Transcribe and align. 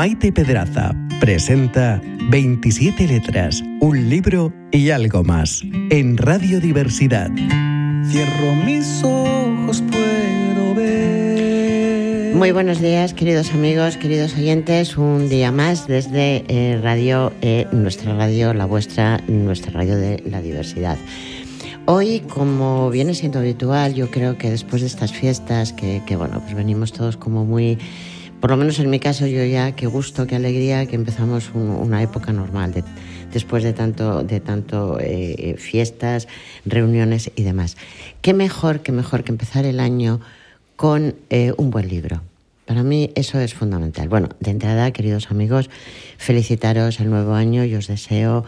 Maite 0.00 0.32
Pedraza 0.32 0.94
presenta 1.20 2.00
27 2.30 3.06
letras, 3.06 3.62
un 3.82 4.08
libro 4.08 4.50
y 4.72 4.88
algo 4.88 5.22
más 5.22 5.62
en 5.90 6.16
Radio 6.16 6.58
Diversidad. 6.58 7.28
Cierro 8.08 8.54
mis 8.64 9.04
ojos, 9.04 9.82
puedo 9.90 10.74
ver. 10.74 12.34
Muy 12.34 12.50
buenos 12.50 12.80
días, 12.80 13.12
queridos 13.12 13.52
amigos, 13.52 13.98
queridos 13.98 14.32
oyentes. 14.36 14.96
Un 14.96 15.28
día 15.28 15.52
más 15.52 15.86
desde 15.86 16.46
eh, 16.48 16.80
Radio, 16.82 17.34
eh, 17.42 17.66
nuestra 17.70 18.16
radio, 18.16 18.54
la 18.54 18.64
vuestra, 18.64 19.20
nuestra 19.28 19.70
radio 19.72 19.98
de 19.98 20.22
la 20.24 20.40
diversidad. 20.40 20.96
Hoy, 21.84 22.20
como 22.20 22.88
viene 22.88 23.12
siendo 23.12 23.40
habitual, 23.40 23.92
yo 23.92 24.10
creo 24.10 24.38
que 24.38 24.48
después 24.48 24.80
de 24.80 24.88
estas 24.88 25.12
fiestas, 25.12 25.74
que, 25.74 26.00
que 26.06 26.16
bueno, 26.16 26.40
pues 26.40 26.54
venimos 26.54 26.94
todos 26.94 27.18
como 27.18 27.44
muy 27.44 27.76
por 28.40 28.50
lo 28.50 28.56
menos 28.56 28.78
en 28.78 28.90
mi 28.90 28.98
caso 28.98 29.26
yo 29.26 29.44
ya, 29.44 29.72
qué 29.72 29.86
gusto, 29.86 30.26
qué 30.26 30.36
alegría 30.36 30.86
que 30.86 30.96
empezamos 30.96 31.50
una 31.54 32.02
época 32.02 32.32
normal 32.32 32.72
después 33.32 33.62
de 33.62 33.72
tanto, 33.72 34.22
de 34.22 34.40
tanto 34.40 34.98
eh, 35.00 35.56
fiestas, 35.58 36.26
reuniones 36.64 37.30
y 37.36 37.42
demás. 37.42 37.76
Qué 38.22 38.34
mejor, 38.34 38.80
qué 38.80 38.92
mejor 38.92 39.24
que 39.24 39.32
empezar 39.32 39.64
el 39.66 39.78
año 39.78 40.20
con 40.76 41.14
eh, 41.28 41.52
un 41.56 41.70
buen 41.70 41.88
libro. 41.88 42.22
Para 42.64 42.82
mí 42.82 43.10
eso 43.14 43.38
es 43.40 43.52
fundamental. 43.52 44.08
Bueno, 44.08 44.28
de 44.40 44.52
entrada, 44.52 44.92
queridos 44.92 45.30
amigos, 45.30 45.68
felicitaros 46.18 47.00
el 47.00 47.10
nuevo 47.10 47.34
año 47.34 47.64
y 47.64 47.74
os 47.74 47.88
deseo 47.88 48.44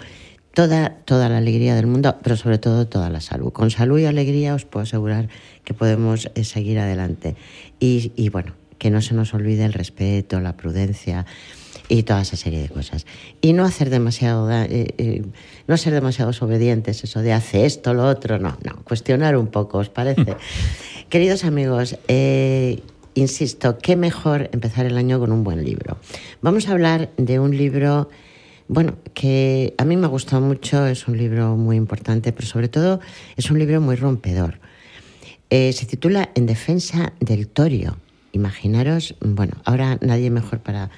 toda, 0.54 0.96
toda 1.04 1.28
la 1.28 1.38
alegría 1.38 1.74
del 1.74 1.86
mundo, 1.86 2.16
pero 2.22 2.36
sobre 2.36 2.58
todo 2.58 2.86
toda 2.86 3.10
la 3.10 3.20
salud. 3.20 3.52
Con 3.52 3.70
salud 3.70 3.98
y 3.98 4.06
alegría 4.06 4.54
os 4.54 4.64
puedo 4.64 4.84
asegurar 4.84 5.28
que 5.64 5.74
podemos 5.74 6.30
eh, 6.34 6.44
seguir 6.44 6.78
adelante. 6.78 7.36
Y, 7.80 8.12
y 8.16 8.28
bueno, 8.28 8.54
que 8.82 8.90
no 8.90 9.00
se 9.00 9.14
nos 9.14 9.32
olvide 9.32 9.64
el 9.64 9.74
respeto, 9.74 10.40
la 10.40 10.56
prudencia 10.56 11.24
y 11.88 12.02
toda 12.02 12.22
esa 12.22 12.36
serie 12.36 12.62
de 12.62 12.68
cosas. 12.68 13.06
Y 13.40 13.52
no 13.52 13.64
hacer 13.64 13.90
demasiado, 13.90 14.50
eh, 14.50 14.66
eh, 14.98 15.22
no 15.68 15.76
ser 15.76 15.94
demasiado 15.94 16.32
obedientes, 16.40 17.04
eso 17.04 17.22
de 17.22 17.32
hace 17.32 17.64
esto, 17.64 17.94
lo 17.94 18.02
otro, 18.08 18.40
no, 18.40 18.58
no, 18.64 18.82
cuestionar 18.82 19.36
un 19.36 19.46
poco, 19.46 19.78
¿os 19.78 19.88
parece? 19.88 20.34
Queridos 21.10 21.44
amigos, 21.44 21.96
eh, 22.08 22.82
insisto, 23.14 23.78
qué 23.78 23.94
mejor 23.94 24.50
empezar 24.52 24.84
el 24.84 24.96
año 24.96 25.20
con 25.20 25.30
un 25.30 25.44
buen 25.44 25.64
libro. 25.64 25.98
Vamos 26.40 26.66
a 26.66 26.72
hablar 26.72 27.10
de 27.16 27.38
un 27.38 27.56
libro, 27.56 28.10
bueno, 28.66 28.96
que 29.14 29.74
a 29.78 29.84
mí 29.84 29.96
me 29.96 30.06
ha 30.06 30.10
gustado 30.10 30.42
mucho, 30.42 30.88
es 30.88 31.06
un 31.06 31.16
libro 31.16 31.56
muy 31.56 31.76
importante, 31.76 32.32
pero 32.32 32.48
sobre 32.48 32.66
todo 32.66 32.98
es 33.36 33.48
un 33.48 33.60
libro 33.60 33.80
muy 33.80 33.94
rompedor. 33.94 34.58
se 35.48 35.86
titula 35.86 36.30
En 36.34 36.46
defensa 36.46 37.12
del 37.20 37.46
torio 37.46 38.01
imaginaros, 38.32 39.14
bueno, 39.20 39.54
ahora 39.64 39.98
nadie 40.00 40.30
mejor 40.30 40.60
para 40.60 40.90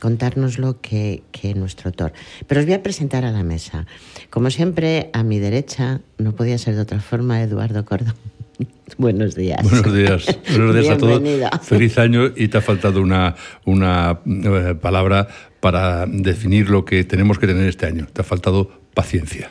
contárnoslo 0.00 0.80
que, 0.80 1.22
que 1.30 1.54
nuestro 1.54 1.88
autor. 1.88 2.12
Pero 2.46 2.60
os 2.60 2.66
voy 2.66 2.74
a 2.74 2.82
presentar 2.82 3.24
a 3.24 3.30
la 3.30 3.44
mesa. 3.44 3.86
Como 4.30 4.50
siempre, 4.50 5.10
a 5.12 5.22
mi 5.22 5.38
derecha, 5.38 6.00
no 6.18 6.34
podía 6.34 6.58
ser 6.58 6.74
de 6.74 6.80
otra 6.80 7.00
forma, 7.00 7.40
Eduardo 7.40 7.84
Cordón. 7.84 8.14
Buenos 8.98 9.34
días. 9.34 9.62
Buenos 9.62 9.94
días. 9.94 10.38
Buenos 10.48 10.74
días 10.74 10.88
a 10.90 10.96
todos. 10.96 11.22
Feliz 11.62 11.98
año 11.98 12.32
y 12.34 12.48
te 12.48 12.58
ha 12.58 12.60
faltado 12.60 13.00
una, 13.00 13.36
una 13.64 14.20
eh, 14.26 14.74
palabra 14.80 15.28
para 15.60 16.06
definir 16.06 16.68
lo 16.68 16.84
que 16.84 17.04
tenemos 17.04 17.38
que 17.38 17.46
tener 17.46 17.68
este 17.68 17.86
año. 17.86 18.06
Te 18.12 18.22
ha 18.22 18.24
faltado 18.24 18.70
paciencia. 18.94 19.50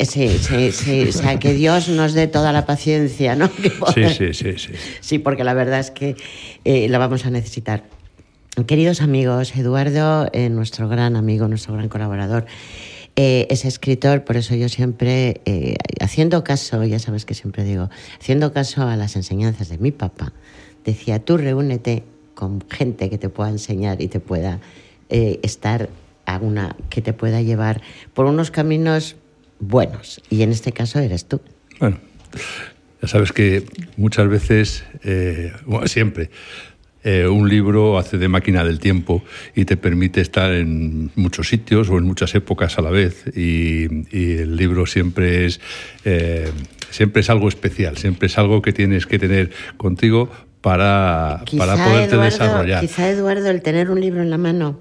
Sí, 0.00 0.28
sí, 0.38 0.72
sí. 0.72 1.08
O 1.08 1.12
sea, 1.12 1.38
que 1.38 1.54
Dios 1.54 1.88
nos 1.88 2.12
dé 2.12 2.26
toda 2.26 2.52
la 2.52 2.66
paciencia, 2.66 3.34
¿no? 3.34 3.50
Sí, 3.94 4.04
sí, 4.10 4.34
sí, 4.34 4.58
sí. 4.58 4.72
Sí, 5.00 5.18
porque 5.18 5.44
la 5.44 5.54
verdad 5.54 5.80
es 5.80 5.90
que 5.90 6.16
eh, 6.64 6.88
la 6.88 6.98
vamos 6.98 7.24
a 7.26 7.30
necesitar. 7.30 7.84
Queridos 8.66 9.00
amigos, 9.00 9.56
Eduardo, 9.56 10.28
eh, 10.32 10.48
nuestro 10.50 10.88
gran 10.88 11.16
amigo, 11.16 11.48
nuestro 11.48 11.74
gran 11.74 11.88
colaborador, 11.88 12.46
eh, 13.16 13.46
es 13.48 13.64
escritor, 13.64 14.24
por 14.24 14.36
eso 14.36 14.54
yo 14.54 14.68
siempre, 14.68 15.40
haciendo 16.00 16.44
caso, 16.44 16.84
ya 16.84 16.98
sabes 16.98 17.24
que 17.24 17.34
siempre 17.34 17.64
digo, 17.64 17.88
haciendo 18.20 18.52
caso 18.52 18.82
a 18.82 18.96
las 18.96 19.16
enseñanzas 19.16 19.68
de 19.68 19.78
mi 19.78 19.92
papá, 19.92 20.32
decía, 20.84 21.24
tú 21.24 21.36
reúnete 21.36 22.02
con 22.34 22.62
gente 22.68 23.08
que 23.08 23.18
te 23.18 23.28
pueda 23.28 23.50
enseñar 23.50 24.02
y 24.02 24.08
te 24.08 24.20
pueda 24.20 24.60
estar 25.08 25.88
a 26.26 26.38
una, 26.38 26.76
que 26.88 27.02
te 27.02 27.12
pueda 27.12 27.40
llevar 27.40 27.82
por 28.14 28.26
unos 28.26 28.50
caminos 28.50 29.16
buenos. 29.60 30.20
Y 30.30 30.42
en 30.42 30.50
este 30.50 30.72
caso 30.72 30.98
eres 30.98 31.26
tú. 31.26 31.40
Bueno, 31.78 31.98
ya 33.00 33.08
sabes 33.08 33.32
que 33.32 33.64
muchas 33.96 34.28
veces, 34.28 34.84
eh, 35.04 35.52
bueno, 35.64 35.86
siempre, 35.86 36.30
eh, 37.02 37.26
un 37.26 37.48
libro 37.48 37.96
hace 37.96 38.18
de 38.18 38.28
máquina 38.28 38.62
del 38.62 38.78
tiempo 38.78 39.22
y 39.54 39.64
te 39.64 39.78
permite 39.78 40.20
estar 40.20 40.52
en 40.52 41.10
muchos 41.16 41.48
sitios 41.48 41.88
o 41.88 41.96
en 41.96 42.04
muchas 42.04 42.34
épocas 42.34 42.78
a 42.78 42.82
la 42.82 42.90
vez. 42.90 43.24
Y, 43.34 43.84
el 44.12 44.56
libro 44.56 44.84
siempre 44.84 45.46
es, 45.46 45.60
eh, 46.04 46.50
siempre 46.90 47.20
es 47.20 47.30
algo 47.30 47.48
especial, 47.48 47.96
siempre 47.96 48.26
es 48.26 48.36
algo 48.36 48.60
que 48.60 48.72
tienes 48.72 49.06
que 49.06 49.18
tener 49.18 49.50
contigo 49.78 50.30
para, 50.60 51.42
para 51.56 51.82
poderte 51.82 52.18
desarrollar. 52.18 52.82
Quizá, 52.82 53.08
Eduardo, 53.08 53.48
el 53.48 53.62
tener 53.62 53.90
un 53.90 54.00
libro 54.00 54.20
en 54.20 54.28
la 54.28 54.36
mano 54.36 54.78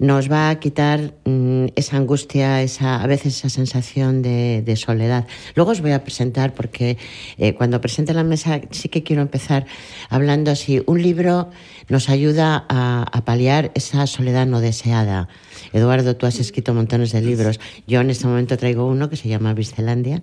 nos 0.00 0.32
va 0.32 0.48
a 0.48 0.58
quitar 0.58 1.12
mm, 1.26 1.66
esa 1.76 1.98
angustia, 1.98 2.62
esa, 2.62 3.02
a 3.02 3.06
veces 3.06 3.36
esa 3.36 3.50
sensación 3.50 4.22
de, 4.22 4.74
soledad. 4.76 5.26
Luego 5.54 5.72
os 5.72 5.82
voy 5.82 5.92
a 5.92 6.02
presentar, 6.02 6.54
porque 6.54 6.96
eh, 7.36 7.54
cuando 7.54 7.82
presente 7.82 8.14
la 8.14 8.24
mesa 8.24 8.62
sí 8.70 8.88
que 8.88 9.02
quiero 9.02 9.20
empezar 9.20 9.66
hablando 10.08 10.56
si 10.56 10.82
un 10.86 11.02
libro 11.02 11.50
nos 11.90 12.08
ayuda 12.08 12.64
a, 12.68 13.22
paliar 13.26 13.72
esa 13.74 14.06
soledad 14.06 14.46
no 14.46 14.60
deseada. 14.60 15.28
Eduardo, 15.74 16.16
tú 16.16 16.24
has 16.24 16.40
escrito 16.40 16.72
montones 16.72 17.12
de 17.12 17.20
libros. 17.20 17.60
Yo 17.86 18.00
en 18.00 18.08
este 18.08 18.26
momento 18.26 18.56
traigo 18.56 18.86
uno 18.86 19.10
que 19.10 19.16
se 19.16 19.28
llama 19.28 19.52
Viscelandia, 19.52 20.22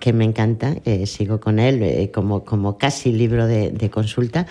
que 0.00 0.12
me 0.12 0.24
encanta, 0.24 0.74
eh, 0.84 1.06
sigo 1.06 1.38
con 1.38 1.60
él 1.60 1.80
eh, 1.82 2.10
como, 2.12 2.44
como 2.44 2.76
casi 2.76 3.12
libro 3.12 3.46
de, 3.46 3.70
de 3.70 3.90
consulta. 3.90 4.46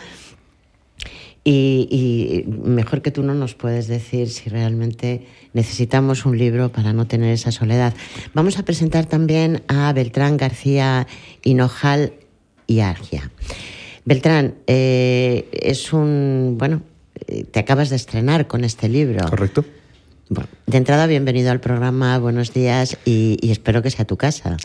Y, 1.47 2.44
mejor 2.47 3.03
que 3.03 3.11
tú 3.11 3.22
no 3.22 3.35
nos 3.35 3.53
puedes 3.53 3.88
decir 3.88 4.29
si 4.29 4.50
realmente 4.50 5.28
necesitamos 5.53 6.25
un 6.25 6.39
libro 6.39 6.72
para 6.72 6.91
no 6.91 7.06
tener 7.06 7.31
esa 7.31 7.51
soledad. 7.51 7.94
Vamos 8.33 8.57
a 8.57 8.66
presentar 8.66 9.06
también 9.06 9.61
a 9.67 9.94
Beltrán 9.94 10.38
García 10.38 11.06
Hinojal 11.44 12.13
y 12.66 12.79
Argia. 12.79 13.29
Beltrán, 14.06 14.56
eh, 14.66 15.47
es 15.51 15.94
un. 15.94 16.56
Bueno, 16.57 16.81
eh, 17.28 17.44
te 17.44 17.59
acabas 17.59 17.91
de 17.91 17.97
estrenar 17.97 18.47
con 18.47 18.63
este 18.63 18.89
libro. 18.89 19.29
Correcto. 19.29 19.63
Bueno, 20.29 20.50
de 20.66 20.77
entrada, 20.77 21.06
bienvenido 21.06 21.51
al 21.51 21.59
programa, 21.59 22.17
buenos 22.17 22.53
días 22.53 22.97
y, 23.06 23.38
y 23.39 23.51
espero 23.51 23.83
que 23.83 23.91
sea 23.91 24.06
tu 24.06 24.17
casa. 24.17 24.57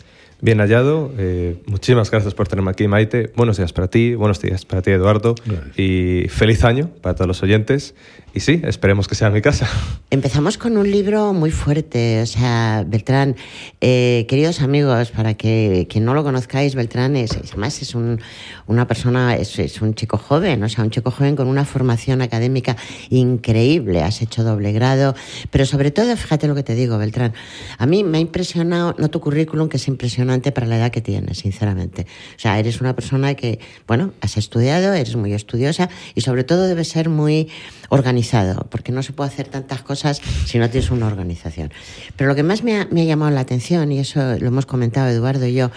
Bien 0.43 0.57
hallado. 0.57 1.11
Eh, 1.19 1.61
muchísimas 1.67 2.09
gracias 2.09 2.33
por 2.33 2.47
tenerme 2.47 2.71
aquí, 2.71 2.87
Maite. 2.87 3.31
Buenos 3.35 3.57
días 3.57 3.73
para 3.73 3.89
ti, 3.89 4.15
buenos 4.15 4.41
días 4.41 4.65
para 4.65 4.81
ti, 4.81 4.89
Eduardo. 4.89 5.35
Y 5.77 6.25
feliz 6.29 6.63
año 6.63 6.89
para 6.99 7.13
todos 7.13 7.27
los 7.27 7.43
oyentes. 7.43 7.93
Y 8.33 8.39
sí, 8.39 8.59
esperemos 8.63 9.07
que 9.07 9.13
sea 9.13 9.29
mi 9.29 9.41
casa. 9.41 9.69
Empezamos 10.09 10.57
con 10.57 10.77
un 10.77 10.89
libro 10.89 11.33
muy 11.33 11.51
fuerte, 11.51 12.21
o 12.21 12.25
sea, 12.25 12.83
Beltrán, 12.87 13.35
eh, 13.81 14.25
queridos 14.27 14.61
amigos, 14.61 15.11
para 15.11 15.35
que 15.35 15.85
quien 15.89 16.05
no 16.05 16.13
lo 16.13 16.23
conozcáis, 16.23 16.73
Beltrán 16.73 17.15
es, 17.17 17.31
además 17.37 17.81
es 17.81 17.93
un, 17.93 18.19
una 18.67 18.87
persona, 18.87 19.35
es, 19.35 19.59
es, 19.59 19.81
un 19.81 19.93
chico 19.95 20.17
joven, 20.17 20.63
o 20.63 20.69
sea, 20.69 20.83
un 20.83 20.91
chico 20.91 21.11
joven 21.11 21.35
con 21.35 21.47
una 21.47 21.65
formación 21.65 22.21
académica 22.21 22.77
increíble, 23.09 24.01
has 24.01 24.21
hecho 24.21 24.43
doble 24.43 24.71
grado, 24.71 25.13
pero 25.49 25.65
sobre 25.65 25.91
todo, 25.91 26.15
fíjate 26.15 26.47
lo 26.47 26.55
que 26.55 26.63
te 26.63 26.73
digo, 26.73 26.97
Beltrán, 26.97 27.33
a 27.77 27.85
mí 27.85 28.03
me 28.03 28.17
ha 28.17 28.21
impresionado, 28.21 28.95
no 28.97 29.09
tu 29.09 29.19
currículum, 29.19 29.67
que 29.67 29.77
es 29.77 29.87
impresionante 29.87 30.30
para 30.39 30.67
la 30.67 30.77
edad 30.77 30.91
que 30.91 31.01
tienes, 31.01 31.39
sinceramente. 31.39 32.07
O 32.35 32.39
sea, 32.39 32.57
eres 32.57 32.79
una 32.79 32.95
persona 32.95 33.35
que, 33.35 33.59
bueno, 33.87 34.13
has 34.21 34.37
estudiado, 34.37 34.93
eres 34.93 35.15
muy 35.15 35.33
estudiosa 35.33 35.89
y 36.15 36.21
sobre 36.21 36.43
todo 36.43 36.67
debes 36.67 36.87
ser 36.87 37.09
muy 37.09 37.49
organizado, 37.89 38.67
porque 38.69 38.91
no 38.91 39.03
se 39.03 39.11
puede 39.11 39.29
hacer 39.29 39.47
tantas 39.47 39.81
cosas 39.81 40.21
si 40.45 40.57
no 40.57 40.69
tienes 40.69 40.91
una 40.91 41.07
organización. 41.07 41.71
Pero 42.15 42.29
lo 42.29 42.35
que 42.35 42.43
más 42.43 42.63
me 42.63 42.79
ha, 42.79 42.87
llamado 42.89 43.31
la 43.31 43.41
atención, 43.41 43.91
y 43.91 43.99
eso 43.99 44.19
lo 44.39 44.47
hemos 44.47 44.65
comentado 44.65 45.09
Eduardo 45.09 45.45
y 45.45 45.53
yo, 45.53 45.71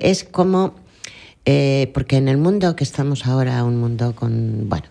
es 0.00 0.24
cómo, 0.24 0.74
eh, 1.44 1.90
porque 1.94 2.16
en 2.16 2.28
el 2.28 2.38
mundo 2.38 2.74
que 2.74 2.84
estamos 2.84 3.26
ahora, 3.26 3.62
un 3.62 3.76
mundo 3.76 4.14
con, 4.16 4.68
bueno, 4.68 4.86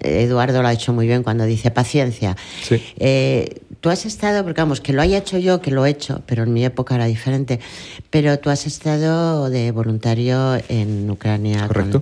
Eduardo 0.00 0.62
lo 0.62 0.68
ha 0.68 0.72
hecho 0.72 0.92
muy 0.92 1.06
bien 1.06 1.22
cuando 1.22 1.44
dice 1.44 1.70
paciencia. 1.70 2.36
Eh, 2.98 3.60
tú 3.82 3.90
has 3.90 4.06
estado, 4.06 4.44
porque 4.44 4.60
vamos, 4.60 4.80
que 4.80 4.92
lo 4.92 5.02
haya 5.02 5.18
hecho 5.18 5.38
yo, 5.38 5.60
que 5.60 5.72
lo 5.72 5.84
he 5.84 5.90
hecho, 5.90 6.22
pero 6.24 6.44
en 6.44 6.52
mi 6.54 6.64
época 6.64 6.94
era 6.94 7.06
diferente, 7.06 7.58
pero 8.10 8.38
tú 8.38 8.48
has 8.48 8.64
estado 8.64 9.50
de 9.50 9.72
voluntario 9.72 10.56
en 10.68 11.10
Ucrania. 11.10 11.66
Correcto. 11.66 12.00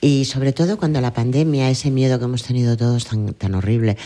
Y 0.00 0.26
sobre 0.26 0.52
todo 0.52 0.76
cuando 0.76 1.00
la 1.00 1.14
pandemia, 1.14 1.70
ese 1.70 1.90
miedo 1.90 2.18
que 2.18 2.24
hemos 2.26 2.42
tenido 2.42 2.76
todos 2.76 3.06
tan, 3.06 3.32
tan 3.32 3.54
horrible, 3.54 3.96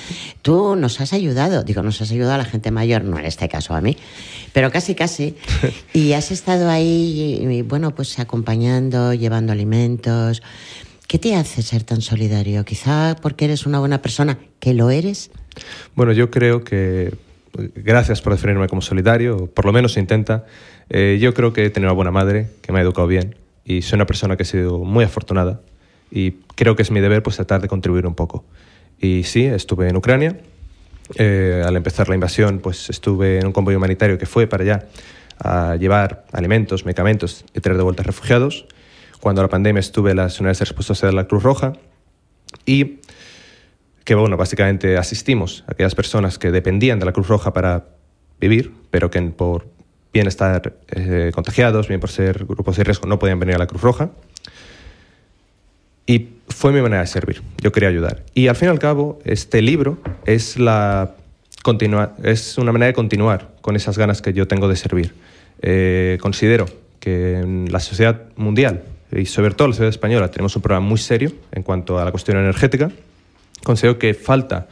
tú 0.42 0.76
nos 0.76 1.00
has 1.00 1.12
ayudado, 1.12 1.64
digo, 1.64 1.82
nos 1.82 2.00
has 2.02 2.12
ayudado 2.12 2.34
a 2.34 2.38
la 2.38 2.44
gente 2.44 2.70
mayor, 2.70 3.02
no 3.02 3.18
en 3.18 3.24
este 3.24 3.48
caso 3.48 3.74
a 3.74 3.80
mí, 3.80 3.96
pero 4.52 4.70
casi, 4.70 4.94
casi. 4.94 5.34
Y 5.94 6.12
has 6.12 6.30
estado 6.30 6.68
ahí, 6.68 7.40
y, 7.40 7.62
bueno, 7.62 7.94
pues 7.94 8.18
acompañando, 8.18 9.14
llevando 9.14 9.52
alimentos. 9.52 10.42
¿Qué 11.08 11.18
te 11.18 11.34
hace 11.34 11.62
ser 11.62 11.84
tan 11.84 12.02
solidario? 12.02 12.66
Quizá 12.66 13.16
porque 13.22 13.46
eres 13.46 13.64
una 13.64 13.78
buena 13.78 14.02
persona, 14.02 14.38
que 14.60 14.74
lo 14.74 14.90
eres, 14.90 15.30
Bueno, 15.94 16.12
yo 16.12 16.30
creo 16.30 16.64
que, 16.64 17.12
gracias 17.74 18.20
por 18.22 18.32
definirme 18.32 18.68
como 18.68 18.82
solidario, 18.82 19.46
por 19.46 19.64
lo 19.64 19.72
menos 19.72 19.96
intenta. 19.96 20.46
Eh, 20.90 21.18
yo 21.20 21.34
creo 21.34 21.52
que 21.52 21.64
he 21.64 21.70
tenido 21.70 21.90
una 21.90 21.96
buena 21.96 22.10
madre, 22.10 22.48
que 22.62 22.72
me 22.72 22.78
ha 22.78 22.82
educado 22.82 23.06
bien, 23.06 23.36
y 23.64 23.82
soy 23.82 23.96
una 23.96 24.06
persona 24.06 24.36
que 24.36 24.44
ha 24.44 24.46
sido 24.46 24.78
muy 24.78 25.04
afortunada, 25.04 25.60
y 26.10 26.32
creo 26.54 26.76
que 26.76 26.82
es 26.82 26.90
mi 26.90 27.00
deber 27.00 27.22
pues 27.22 27.36
tratar 27.36 27.60
de 27.60 27.68
contribuir 27.68 28.06
un 28.06 28.14
poco. 28.14 28.44
Y 29.00 29.24
sí, 29.24 29.44
estuve 29.44 29.88
en 29.88 29.96
Ucrania, 29.96 30.38
eh, 31.16 31.62
al 31.64 31.76
empezar 31.76 32.08
la 32.08 32.14
invasión, 32.14 32.58
pues 32.58 32.90
estuve 32.90 33.38
en 33.38 33.46
un 33.46 33.52
convoy 33.52 33.74
humanitario 33.74 34.18
que 34.18 34.26
fue 34.26 34.46
para 34.46 34.62
allá 34.62 34.86
a 35.38 35.76
llevar 35.76 36.26
alimentos, 36.32 36.84
medicamentos 36.84 37.44
y 37.54 37.60
traer 37.60 37.76
de 37.76 37.84
vuelta 37.84 38.02
refugiados. 38.02 38.66
Cuando 39.20 39.42
la 39.42 39.48
pandemia 39.48 39.80
estuve 39.80 40.10
en 40.10 40.18
las 40.18 40.38
unidades 40.40 40.58
de 40.60 40.64
respuesta 40.66 41.06
de 41.06 41.12
la 41.12 41.26
Cruz 41.26 41.42
Roja 41.42 41.72
y 42.66 42.98
que, 44.08 44.14
bueno, 44.14 44.38
básicamente 44.38 44.96
asistimos 44.96 45.64
a 45.66 45.72
aquellas 45.72 45.94
personas 45.94 46.38
que 46.38 46.50
dependían 46.50 46.98
de 46.98 47.04
la 47.04 47.12
Cruz 47.12 47.28
Roja 47.28 47.52
para 47.52 47.88
vivir, 48.40 48.72
pero 48.90 49.10
que 49.10 49.20
por 49.20 49.66
bien 50.14 50.26
estar 50.26 50.78
eh, 50.88 51.30
contagiados, 51.34 51.88
bien 51.88 52.00
por 52.00 52.08
ser 52.08 52.46
grupos 52.46 52.78
de 52.78 52.84
riesgo, 52.84 53.06
no 53.06 53.18
podían 53.18 53.38
venir 53.38 53.56
a 53.56 53.58
la 53.58 53.66
Cruz 53.66 53.82
Roja. 53.82 54.08
Y 56.06 56.28
fue 56.48 56.72
mi 56.72 56.80
manera 56.80 57.02
de 57.02 57.06
servir. 57.06 57.42
Yo 57.58 57.70
quería 57.70 57.90
ayudar. 57.90 58.22
Y 58.32 58.48
al 58.48 58.56
fin 58.56 58.68
y 58.68 58.70
al 58.70 58.78
cabo, 58.78 59.18
este 59.26 59.60
libro 59.60 59.98
es, 60.24 60.58
la 60.58 61.14
continua, 61.62 62.14
es 62.22 62.56
una 62.56 62.72
manera 62.72 62.86
de 62.86 62.94
continuar 62.94 63.50
con 63.60 63.76
esas 63.76 63.98
ganas 63.98 64.22
que 64.22 64.32
yo 64.32 64.48
tengo 64.48 64.68
de 64.68 64.76
servir. 64.76 65.12
Eh, 65.60 66.16
considero 66.22 66.64
que 66.98 67.40
en 67.40 67.70
la 67.70 67.80
sociedad 67.80 68.22
mundial 68.36 68.84
y 69.12 69.26
sobre 69.26 69.52
todo 69.52 69.66
en 69.66 69.72
la 69.72 69.74
sociedad 69.74 69.90
española 69.90 70.30
tenemos 70.30 70.56
un 70.56 70.62
problema 70.62 70.80
muy 70.80 70.96
serio 70.96 71.30
en 71.52 71.62
cuanto 71.62 71.98
a 71.98 72.06
la 72.06 72.10
cuestión 72.10 72.38
energética. 72.38 72.90
Considero 73.64 73.98
que 73.98 74.14
falta, 74.14 74.68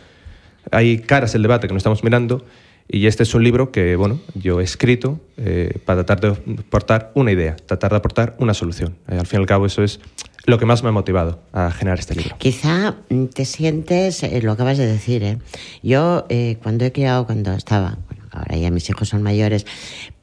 hay 0.70 0.98
caras 0.98 1.32
del 1.32 1.42
debate 1.42 1.66
que 1.66 1.74
no 1.74 1.78
estamos 1.78 2.02
mirando 2.04 2.44
y 2.88 3.06
este 3.06 3.24
es 3.24 3.34
un 3.34 3.42
libro 3.42 3.72
que 3.72 3.96
bueno, 3.96 4.20
yo 4.34 4.60
he 4.60 4.64
escrito 4.64 5.20
eh, 5.36 5.78
para 5.84 6.04
tratar 6.04 6.20
de 6.36 6.54
aportar 6.60 7.10
una 7.14 7.32
idea, 7.32 7.56
tratar 7.56 7.90
de 7.90 7.96
aportar 7.96 8.36
una 8.38 8.54
solución. 8.54 8.96
Eh, 9.08 9.18
al 9.18 9.26
fin 9.26 9.40
y 9.40 9.42
al 9.42 9.46
cabo 9.46 9.66
eso 9.66 9.82
es 9.82 10.00
lo 10.46 10.58
que 10.58 10.66
más 10.66 10.84
me 10.84 10.90
ha 10.90 10.92
motivado 10.92 11.40
a 11.52 11.72
generar 11.72 11.98
este 11.98 12.14
libro. 12.14 12.36
Quizá 12.38 12.94
te 13.34 13.44
sientes, 13.44 14.22
eh, 14.22 14.40
lo 14.42 14.52
acabas 14.52 14.78
de 14.78 14.86
decir, 14.86 15.22
¿eh? 15.24 15.38
yo 15.82 16.26
eh, 16.28 16.58
cuando 16.62 16.84
he 16.84 16.92
criado, 16.92 17.26
cuando 17.26 17.52
estaba, 17.52 17.98
bueno, 18.08 18.22
ahora 18.30 18.56
ya 18.56 18.70
mis 18.70 18.88
hijos 18.88 19.08
son 19.08 19.22
mayores, 19.24 19.66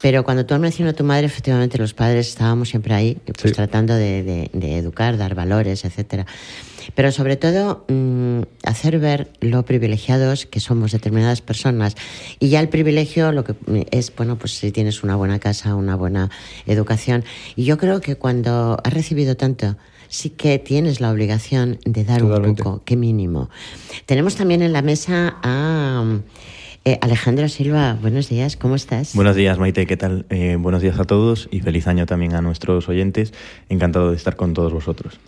pero 0.00 0.24
cuando 0.24 0.46
tú 0.46 0.54
has 0.54 0.60
mencionado 0.60 0.94
a 0.94 0.96
tu 0.96 1.04
madre, 1.04 1.26
efectivamente 1.26 1.76
los 1.76 1.92
padres 1.92 2.28
estábamos 2.28 2.70
siempre 2.70 2.94
ahí, 2.94 3.18
pues 3.26 3.36
Sí. 3.42 3.52
tratando 3.52 3.94
de, 3.94 4.22
de- 4.22 4.50
de 4.54 4.78
educar, 4.78 5.18
dar 5.18 5.34
valores, 5.34 5.84
etcétera. 5.84 6.24
Pero 6.94 7.12
sobre 7.12 7.36
todo, 7.36 7.84
mm, 7.88 8.42
hacer 8.64 8.98
ver 8.98 9.30
lo 9.40 9.64
privilegiados 9.64 10.46
que 10.46 10.60
somos 10.60 10.92
determinadas 10.92 11.40
personas. 11.40 11.96
Y 12.40 12.48
ya 12.48 12.60
el 12.60 12.68
privilegio 12.68 13.32
lo 13.32 13.44
que 13.44 13.52
mm, 13.52 13.86
es, 13.90 14.14
bueno, 14.14 14.36
pues 14.36 14.52
si 14.52 14.72
tienes 14.72 15.02
una 15.02 15.16
buena 15.16 15.38
casa, 15.38 15.74
una 15.74 15.96
buena 15.96 16.30
educación. 16.66 17.24
Y 17.56 17.64
yo 17.64 17.78
creo 17.78 18.00
que 18.00 18.16
cuando 18.16 18.78
has 18.84 18.92
recibido 18.92 19.36
tanto, 19.36 19.76
sí 20.08 20.30
que 20.30 20.58
tienes 20.58 21.00
la 21.00 21.10
obligación 21.10 21.78
de 21.84 22.04
dar 22.04 22.20
Totalmente. 22.20 22.62
un 22.62 22.70
poco, 22.70 22.82
qué 22.84 22.96
mínimo. 22.96 23.50
Tenemos 24.06 24.36
también 24.36 24.62
en 24.62 24.72
la 24.72 24.82
mesa 24.82 25.36
a 25.42 26.20
eh, 26.86 26.98
Alejandro 27.00 27.48
Silva. 27.48 27.96
Buenos 28.00 28.28
días, 28.28 28.56
¿cómo 28.56 28.74
estás? 28.74 29.14
Buenos 29.14 29.36
días, 29.36 29.58
Maite, 29.58 29.86
¿qué 29.86 29.96
tal? 29.96 30.26
Eh, 30.28 30.56
buenos 30.58 30.82
días 30.82 30.98
a 30.98 31.04
todos 31.04 31.48
y 31.50 31.60
feliz 31.60 31.86
año 31.86 32.04
también 32.04 32.34
a 32.34 32.42
nuestros 32.42 32.88
oyentes. 32.90 33.32
Encantado 33.70 34.10
de 34.10 34.16
estar 34.16 34.36
con 34.36 34.52
todos 34.52 34.72
vosotros. 34.72 35.18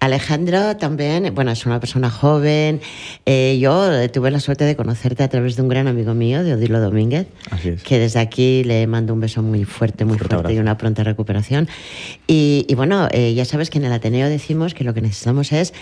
Alejandro 0.00 0.76
también, 0.76 1.34
bueno, 1.34 1.50
es 1.50 1.64
una 1.64 1.80
persona 1.80 2.10
joven. 2.10 2.80
Eh, 3.24 3.58
yo 3.58 4.10
tuve 4.10 4.30
la 4.30 4.38
suerte 4.40 4.64
de 4.64 4.76
conocerte 4.76 5.22
a 5.22 5.28
través 5.28 5.56
de 5.56 5.62
un 5.62 5.68
gran 5.68 5.88
amigo 5.88 6.12
mío, 6.12 6.44
de 6.44 6.52
Odilo 6.52 6.78
Domínguez, 6.78 7.26
Así 7.50 7.70
es. 7.70 7.82
que 7.82 7.98
desde 7.98 8.20
aquí 8.20 8.62
le 8.64 8.86
mando 8.86 9.14
un 9.14 9.20
beso 9.20 9.42
muy 9.42 9.64
fuerte, 9.64 10.04
muy 10.04 10.18
Fuerte 10.18 10.34
fuerte 10.36 10.54
y 10.54 10.58
una 10.58 10.76
pronta 10.76 11.04
recuperación. 11.04 11.68
Y, 12.26 12.66
y 12.68 12.74
bueno, 12.74 13.08
ya 13.10 13.44
sabes 13.46 13.70
que 13.70 13.78
en 13.78 13.86
el 13.86 13.92
Ateneo 13.92 14.28
decimos 14.28 14.74
que 14.74 14.84
lo 14.84 14.92
que 14.92 15.00
necesitamos 15.00 15.52
es 15.52 15.72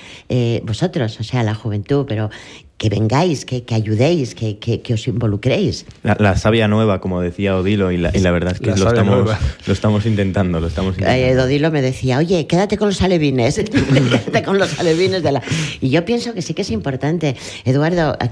vosotros, 0.62 1.18
o 1.18 1.24
sea, 1.24 1.42
la 1.42 1.54
juventud, 1.54 2.04
pero 2.06 2.30
que 2.78 2.90
vengáis, 2.90 3.46
que, 3.46 3.64
que 3.64 3.74
ayudéis, 3.74 4.34
que, 4.34 4.58
que- 4.58 4.82
que 4.82 4.94
os 4.94 5.08
involucréis. 5.08 5.86
La, 6.02 6.16
la 6.20 6.36
savia 6.36 6.68
nueva, 6.68 7.00
como 7.00 7.22
decía 7.22 7.56
Odilo, 7.56 7.90
y 7.90 7.96
la, 7.96 8.10
y 8.14 8.20
la 8.20 8.30
verdad 8.32 8.52
es 8.52 8.60
que 8.60 8.70
La 8.70 8.76
lo 8.76 8.88
estamos, 8.88 9.14
nueva. 9.24 9.38
lo 9.66 9.72
estamos 9.72 10.04
intentando, 10.04 10.60
lo 10.60 10.66
estamos 10.66 10.94
Eh, 10.98 11.00
intentando. 11.00 11.42
Dodilo 11.42 11.70
me 11.70 11.80
decía, 11.80 12.18
oye, 12.18 12.46
quédate 12.46 12.76
con 12.76 12.88
los 12.88 13.00
alevines, 13.00 13.54
quédate 13.64 14.42
con 14.42 14.58
los 14.58 14.78
alevines 14.78 15.22
de 15.22 15.32
la... 15.32 15.42
Y 15.80 15.88
yo 15.88 16.04
pienso 16.04 16.34
que 16.34 16.42
sí 16.42 16.52
que 16.52 16.62
es 16.62 16.70
importante. 16.70 17.34
Eduardo, 17.64 18.16
¿a 18.20 18.30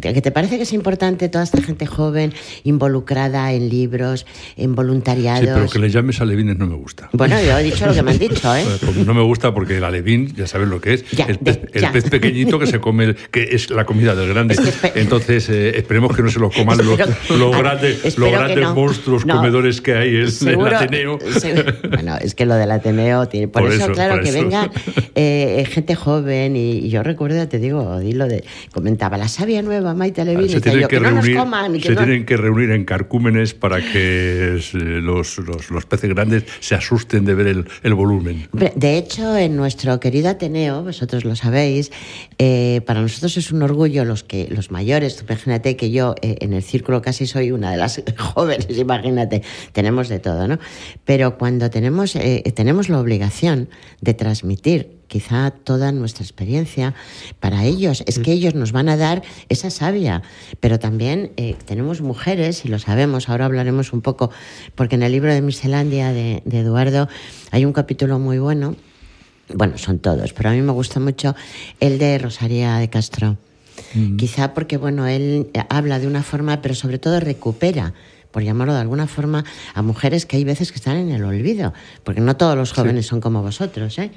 qué 0.00 0.20
te 0.20 0.30
parece 0.32 0.56
que 0.56 0.64
es 0.64 0.72
importante 0.72 1.28
toda 1.28 1.44
esta 1.44 1.62
gente 1.62 1.86
joven 1.86 2.34
involucrada 2.64 3.52
en 3.52 3.68
libros, 3.68 4.26
en 4.56 4.70
Sí, 4.70 4.74
voluntariados? 4.74 5.44
pero 5.54 5.68
que 5.68 5.78
le 5.78 5.88
llames 5.90 6.20
alevines 6.20 6.58
no 6.58 6.66
me 6.66 6.74
gusta. 6.74 7.08
Bueno, 7.12 7.36
yo 7.40 7.56
he 7.58 7.62
dicho 7.62 7.86
lo 7.86 7.94
que 7.94 8.02
me 8.02 8.10
han 8.10 8.18
dicho, 8.18 8.54
¿eh? 8.56 8.64
Porque 8.84 9.04
No 9.04 9.14
me 9.14 9.22
gusta 9.22 9.54
porque 9.54 9.76
el 9.76 9.84
alevín, 9.84 10.34
ya 10.34 10.46
sabes 10.48 10.66
lo 10.68 10.80
que 10.80 10.94
es, 10.94 11.10
Ya, 11.12 11.26
el, 11.26 11.38
pez, 11.38 11.60
de- 11.62 11.78
el 11.78 11.92
pez 11.92 12.10
pequeñito 12.10 12.58
que 12.58 12.66
se 12.66 12.80
come, 12.80 13.04
el- 13.04 13.14
que 13.16 13.44
es 13.52 13.70
la 13.70 13.83
comida 13.84 14.14
del 14.14 14.28
grande. 14.28 14.54
Es 14.54 14.60
que 14.60 14.70
espe- 14.70 14.92
Entonces, 14.96 15.48
eh, 15.48 15.78
esperemos 15.78 16.14
que 16.16 16.22
no 16.22 16.30
se 16.30 16.38
los 16.38 16.54
coman 16.54 16.78
los, 16.78 16.98
los 17.30 17.54
Ah, 17.54 17.58
grandes, 17.58 18.18
los 18.18 18.30
grandes 18.30 18.58
no. 18.60 18.74
monstruos 18.74 19.24
No. 19.26 19.36
comedores 19.36 19.80
que 19.80 19.94
hay 19.94 20.08
en 20.16 20.22
el 20.48 20.74
Ateneo. 20.74 21.18
seguro- 21.38 21.64
bueno, 21.90 22.16
es 22.20 22.34
que 22.34 22.46
lo 22.46 22.54
del 22.54 22.70
Ateneo 22.70 23.26
tiene. 23.28 23.48
Por, 23.48 23.62
Por 23.62 23.72
eso, 23.72 23.84
eso, 23.84 23.92
claro, 23.92 24.14
por 24.14 24.22
que 24.24 24.30
eso. 24.30 24.38
venga 24.42 24.70
eh, 25.14 25.66
gente 25.70 25.94
joven. 25.94 26.56
Y, 26.56 26.78
y 26.78 26.88
yo 26.90 27.02
recuerdo, 27.02 27.46
te 27.48 27.58
digo, 27.58 27.98
Dilo 28.00 28.26
de. 28.28 28.44
Comentaba 28.72 29.16
la 29.18 29.28
savia 29.28 29.62
nueva, 29.62 29.94
Maite 29.94 30.24
Levine. 30.24 30.48
se 30.48 30.54
decía 30.56 30.62
tienen 30.62 30.80
yo, 30.82 30.88
que, 30.88 30.96
que, 30.96 31.02
no 31.02 31.10
reunir, 31.10 31.36
coman. 31.36 31.76
y 31.76 31.80
que 31.80 31.88
se 31.88 31.94
no- 31.94 32.00
tienen 32.04 32.24
que 32.26 32.36
reunir 32.36 32.70
en 32.70 32.84
carcúmenes 32.84 33.54
para 33.54 33.78
que 33.80 34.56
eh, 34.56 35.00
los, 35.02 35.38
los- 35.38 35.70
los 35.70 35.86
peces 35.86 36.10
grandes 36.10 36.44
se 36.60 36.74
asusten 36.74 37.24
de 37.24 37.34
ver 37.34 37.46
el, 37.48 37.64
el 37.82 37.94
volumen. 37.94 38.48
De 38.52 38.98
hecho, 38.98 39.36
en 39.36 39.56
nuestro 39.56 40.00
querido 40.00 40.28
Ateneo, 40.30 40.82
vosotros 40.82 41.24
lo 41.24 41.36
sabéis, 41.36 41.90
eh, 42.38 42.80
para 42.86 43.00
nosotros 43.00 43.36
es 43.36 43.50
un 43.52 43.62
orgullo 43.62 43.73
los 43.74 44.24
que 44.24 44.48
los 44.48 44.70
mayores. 44.70 45.22
Imagínate 45.28 45.76
que 45.76 45.90
yo 45.90 46.14
eh, 46.22 46.36
en 46.40 46.52
el 46.52 46.62
círculo 46.62 47.02
casi 47.02 47.26
soy 47.26 47.50
una 47.52 47.70
de 47.70 47.76
las 47.76 48.02
jóvenes, 48.18 48.78
imagínate, 48.78 49.42
tenemos 49.72 50.08
de 50.08 50.18
todo, 50.18 50.48
¿no? 50.48 50.58
Pero 51.04 51.36
cuando 51.38 51.70
tenemos, 51.70 52.16
eh, 52.16 52.42
tenemos 52.54 52.88
la 52.88 53.00
obligación 53.00 53.68
de 54.00 54.14
transmitir 54.14 55.04
quizá 55.14 55.52
toda 55.52 55.92
nuestra 55.92 56.24
experiencia 56.24 56.94
para 57.38 57.64
ellos. 57.64 58.02
Es 58.06 58.18
que 58.18 58.32
ellos 58.32 58.56
nos 58.56 58.72
van 58.72 58.88
a 58.88 58.96
dar 58.96 59.22
esa 59.48 59.70
savia, 59.70 60.22
pero 60.58 60.80
también 60.80 61.30
eh, 61.36 61.54
tenemos 61.66 62.00
mujeres, 62.00 62.64
y 62.64 62.68
lo 62.68 62.80
sabemos, 62.80 63.28
ahora 63.28 63.44
hablaremos 63.44 63.92
un 63.92 64.00
poco, 64.00 64.32
porque 64.74 64.96
en 64.96 65.04
el 65.04 65.12
libro 65.12 65.32
de 65.32 65.40
Miscelandia 65.40 66.12
de, 66.12 66.42
Eduardo 66.50 67.08
hay 67.52 67.64
un 67.64 67.72
capítulo 67.72 68.18
muy 68.18 68.38
bueno, 68.38 68.74
bueno, 69.54 69.78
son 69.78 70.00
todos, 70.00 70.32
pero 70.32 70.50
a 70.50 70.52
mí 70.52 70.62
me 70.62 70.72
gusta 70.72 70.98
mucho 70.98 71.36
el 71.78 71.98
de 71.98 72.18
Rosaria 72.18 72.78
de 72.78 72.90
Castro. 72.90 73.36
Quizá 74.16 74.54
porque, 74.54 74.76
bueno, 74.76 75.06
él 75.06 75.48
eh, 75.54 75.62
habla 75.68 75.98
de 75.98 76.06
una 76.06 76.22
forma, 76.22 76.60
pero 76.62 76.74
sobre 76.74 76.98
todo 76.98 77.20
recupera 77.20 77.94
por 78.34 78.42
llamarlo 78.42 78.74
de 78.74 78.80
alguna 78.80 79.06
forma, 79.06 79.44
a 79.74 79.82
mujeres 79.82 80.26
que 80.26 80.36
hay 80.36 80.42
veces 80.42 80.72
que 80.72 80.78
están 80.78 80.96
en 80.96 81.12
el 81.12 81.22
olvido, 81.22 81.72
porque 82.02 82.20
no 82.20 82.36
todos 82.36 82.56
los 82.56 82.72
jóvenes 82.72 83.06
son 83.06 83.20
como 83.20 83.42
vosotros, 83.42 83.96
¿eh? 84.00 84.10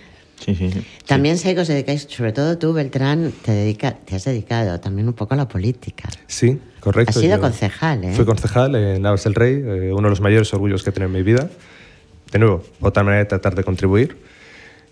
Sí, 0.43 0.55
sí, 0.55 0.71
sí. 0.71 0.83
También 1.05 1.37
sé 1.37 1.53
que 1.53 1.61
os 1.61 1.67
dedicáis, 1.67 2.07
sobre 2.09 2.31
todo 2.31 2.57
tú, 2.57 2.73
Beltrán, 2.73 3.31
te, 3.43 3.51
dedica, 3.51 3.91
te 3.91 4.15
has 4.15 4.25
dedicado 4.25 4.79
también 4.79 5.07
un 5.07 5.13
poco 5.13 5.35
a 5.35 5.37
la 5.37 5.47
política. 5.47 6.09
Sí, 6.25 6.59
correcto. 6.79 7.11
Has 7.11 7.21
sido 7.21 7.35
Yo 7.35 7.41
concejal, 7.41 8.03
¿eh? 8.05 8.13
Fui 8.13 8.25
concejal 8.25 8.73
en 8.73 9.03
Navas 9.03 9.23
del 9.23 9.35
Rey, 9.35 9.53
eh, 9.53 9.91
uno 9.93 10.03
de 10.07 10.09
los 10.09 10.21
mayores 10.21 10.51
orgullos 10.51 10.81
que 10.81 10.89
he 10.89 10.93
tenido 10.93 11.09
en 11.09 11.13
mi 11.13 11.21
vida. 11.21 11.49
De 12.31 12.39
nuevo, 12.39 12.63
otra 12.81 13.03
manera 13.03 13.23
de 13.23 13.29
tratar 13.29 13.53
de 13.53 13.63
contribuir. 13.63 14.17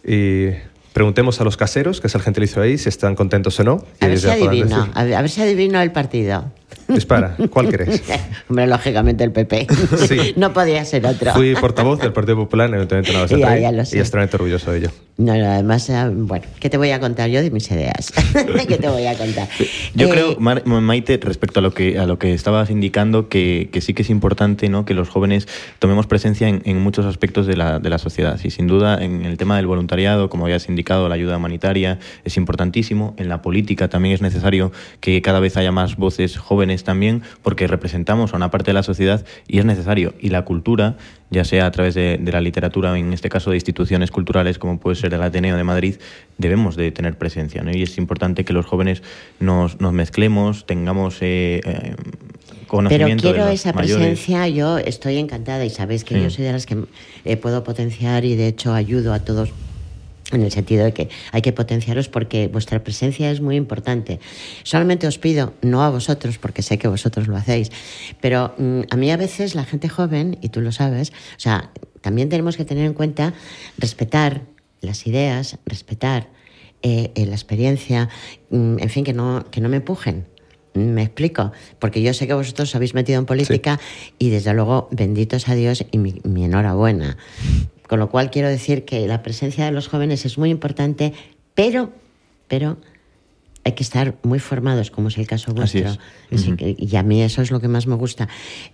Y 0.04 0.50
preguntemos 0.96 1.42
a 1.42 1.44
los 1.44 1.58
caseros, 1.58 2.00
que 2.00 2.08
es 2.08 2.16
el 2.16 2.22
gentilicio 2.22 2.62
ahí, 2.62 2.78
si 2.78 2.88
están 2.88 3.16
contentos 3.16 3.60
o 3.60 3.66
no. 3.66 3.84
A 4.00 4.08
ver 4.08 4.18
si 4.18 4.30
adivino, 4.30 4.78
decir. 4.78 4.92
a 4.96 5.04
ver, 5.04 5.16
a 5.16 5.22
ver 5.22 5.30
si 5.30 5.42
adivino 5.42 5.82
el 5.82 5.92
partido. 5.92 6.46
Dispara, 6.88 7.36
¿cuál 7.50 7.70
querés? 7.70 8.04
Hombre, 8.50 8.68
lógicamente 8.68 9.24
el 9.24 9.32
PP. 9.32 9.68
Sí. 10.08 10.34
No 10.38 10.54
podía 10.54 10.84
ser 10.86 11.06
otro. 11.06 11.32
Fui 11.34 11.56
portavoz 11.56 12.00
del 12.00 12.14
Partido 12.14 12.36
Popular 12.38 12.68
en 12.68 12.74
el 12.76 12.80
Ayuntamiento 12.82 13.12
de 13.12 13.18
Navas 13.18 13.32
Ya, 13.40 13.58
ya 13.58 13.72
y 13.72 14.00
extremadamente 14.00 14.36
orgulloso 14.38 14.72
de 14.72 14.78
ello. 14.80 14.90
No, 15.18 15.34
no, 15.34 15.46
además, 15.50 15.90
eh, 15.90 16.10
bueno, 16.14 16.46
¿qué 16.60 16.70
te 16.70 16.78
voy 16.78 16.92
a 16.92 17.00
contar 17.00 17.30
yo 17.30 17.42
de 17.42 17.50
mis 17.50 17.72
ideas? 17.72 18.12
¿Qué 18.68 18.78
te 18.78 18.90
voy 18.90 19.06
a 19.06 19.18
contar? 19.18 19.48
Yo 19.94 20.08
Eh, 20.08 20.10
creo, 20.10 20.36
Mar- 20.40 20.66
Maite, 20.66 21.18
respecto 21.24 21.60
a 21.62 21.64
lo 21.64 21.74
que 21.74 21.98
a 21.98 22.06
lo 22.06 22.20
que 22.20 22.34
estabas 22.34 22.70
indicando, 22.70 23.30
que, 23.30 23.70
que 23.72 23.80
sí 23.80 23.94
que 23.94 24.02
es 24.02 24.10
importante 24.10 24.68
¿no? 24.68 24.84
que 24.84 24.94
los 24.94 25.08
jóvenes 25.08 25.48
tomemos 25.80 26.06
presencia 26.06 26.50
en, 26.50 26.62
en 26.66 26.82
muchos 26.82 27.06
aspectos 27.06 27.48
de 27.48 27.56
la, 27.56 27.80
de 27.80 27.90
la 27.90 27.98
sociedad. 27.98 28.38
Y 28.44 28.50
sin 28.52 28.68
duda, 28.68 29.02
en 29.02 29.24
el 29.26 29.38
tema 29.38 29.56
del 29.56 29.68
voluntariado, 29.68 30.30
como 30.30 30.46
habías 30.46 30.68
indicado, 30.68 31.08
la 31.08 31.16
ayuda 31.16 31.38
humanitaria 31.38 31.98
es 32.26 32.36
importantísimo. 32.36 33.14
En 33.18 33.30
la 33.30 33.42
política 33.42 33.88
también 33.88 34.14
es 34.16 34.22
necesario 34.22 34.74
que 35.00 35.22
cada 35.22 35.40
vez 35.40 35.56
haya 35.56 35.72
más 35.72 35.96
voces 35.96 36.38
jóvenes 36.38 36.75
también, 36.84 37.24
porque 37.42 37.68
representamos 37.68 38.34
a 38.34 38.38
una 38.38 38.52
parte 38.52 38.72
de 38.72 38.74
la 38.74 38.84
sociedad 38.84 39.26
y 39.48 39.60
es 39.60 39.66
necesario. 39.66 40.14
Y 40.20 40.30
la 40.30 40.44
cultura 40.44 40.98
ya 41.32 41.44
sea 41.44 41.66
a 41.66 41.72
través 41.72 41.96
de, 41.96 42.20
la 42.24 42.42
literatura, 42.42 42.98
en 42.98 43.12
este 43.12 43.30
caso 43.30 43.50
de 43.50 43.58
instituciones 43.58 44.12
culturales 44.12 44.60
como 44.60 44.80
puede 44.80 44.96
ser 44.96 45.14
el 45.14 45.22
Ateneo 45.22 45.58
de 45.58 45.64
Madrid, 45.64 45.96
debemos 46.38 46.76
de 46.76 46.92
tener 46.92 47.18
presencia. 47.18 47.64
¿no? 47.64 47.72
Y 47.72 47.82
es 47.84 47.98
importante 47.98 48.46
que 48.46 48.54
los 48.54 48.66
jóvenes 48.66 49.04
nos, 49.40 49.82
nos 49.82 49.94
mezclemos, 49.94 50.66
tengamos 50.66 51.18
eh, 51.22 51.62
eh. 51.66 51.96
Pero 52.90 53.08
quiero 53.18 53.48
esa 53.48 53.74
mayores. 53.74 53.96
presencia, 53.96 54.48
yo 54.50 54.78
estoy 54.78 55.18
encantada 55.18 55.64
y 55.64 55.70
sabéis 55.70 56.04
que 56.04 56.22
yo 56.22 56.30
soy 56.30 56.44
de 56.44 56.52
las 56.52 56.66
que 56.66 56.84
eh, 57.24 57.38
puedo 57.38 57.64
potenciar 57.64 58.26
y 58.26 58.36
de 58.36 58.48
hecho 58.48 58.74
ayudo 58.74 59.14
a 59.14 59.20
todos 59.20 59.52
en 60.32 60.42
el 60.42 60.52
sentido 60.52 60.86
de 60.86 60.94
que 60.94 61.10
hay 61.32 61.42
que 61.42 61.54
potenciaros 61.54 62.10
porque 62.10 62.48
vuestra 62.48 62.84
presencia 62.84 63.30
es 63.30 63.42
muy 63.42 63.56
importante. 63.56 64.20
Solamente 64.64 65.08
os 65.08 65.18
pido, 65.18 65.54
no 65.62 65.84
a 65.84 65.90
vosotros, 65.90 66.38
porque 66.38 66.62
sé 66.62 66.78
que 66.78 66.88
vosotros 66.88 67.28
lo 67.28 67.36
hacéis, 67.36 67.72
pero 68.22 68.54
mm, 68.58 68.82
a 68.90 68.96
mí 68.96 69.12
a 69.12 69.18
veces 69.18 69.56
la 69.56 69.66
gente 69.66 69.90
joven, 69.90 70.38
y 70.42 70.50
tú 70.50 70.62
lo 70.62 70.72
sabes, 70.72 71.12
o 71.12 71.40
sea, 71.40 71.72
también 72.02 72.30
tenemos 72.30 72.58
que 72.58 72.66
tener 72.66 72.86
en 72.86 72.94
cuenta 72.94 73.34
respetar 73.78 74.42
las 74.82 75.08
ideas, 75.08 75.58
respetar 75.66 76.30
eh, 76.82 77.12
eh, 77.16 77.26
la 77.26 77.34
experiencia, 77.34 78.10
mm, 78.50 78.78
en 78.80 78.90
fin, 78.90 79.04
que 79.04 79.14
no, 79.14 79.46
que 79.50 79.62
no 79.62 79.70
me 79.70 79.78
empujen. 79.78 80.28
Me 80.74 81.04
explico, 81.04 81.54
porque 81.80 82.02
yo 82.02 82.14
sé 82.14 82.28
que 82.28 82.34
vosotros 82.34 82.70
os 82.70 82.76
habéis 82.76 82.94
metido 82.94 83.18
en 83.18 83.26
política 83.26 83.80
y 84.20 84.30
desde 84.30 84.54
luego 84.54 84.90
benditos 84.92 85.48
a 85.48 85.56
Dios 85.56 85.86
y 85.90 85.98
mi, 85.98 86.20
mi 86.26 86.44
enhorabuena. 86.44 87.18
Con 87.88 88.00
lo 88.00 88.10
cual 88.10 88.32
quiero 88.32 88.48
decir 88.50 88.86
que 88.86 89.08
la 89.08 89.22
presencia 89.24 89.66
de 89.66 89.72
los 89.72 89.88
jóvenes 89.88 90.26
es 90.26 90.38
muy 90.38 90.50
importante, 90.50 91.14
pero, 91.54 91.92
pero 92.48 92.78
hay 93.64 93.72
que 93.72 93.82
estar 93.82 94.14
muy 94.22 94.38
formados, 94.38 94.92
como 94.92 95.08
es 95.08 95.18
el 95.18 95.26
caso 95.26 95.52
Así 95.60 95.82
vuestro. 95.82 96.02
es. 96.32 96.40
Así 96.40 96.56
que- 96.56 96.76
y 96.78 96.96
a 96.98 97.02
mí 97.04 97.24
eso 97.24 97.42
es 97.42 97.50
lo 97.50 97.60
que 97.60 97.68
más 97.68 97.88
me 97.88 97.96
gusta. 97.96 98.28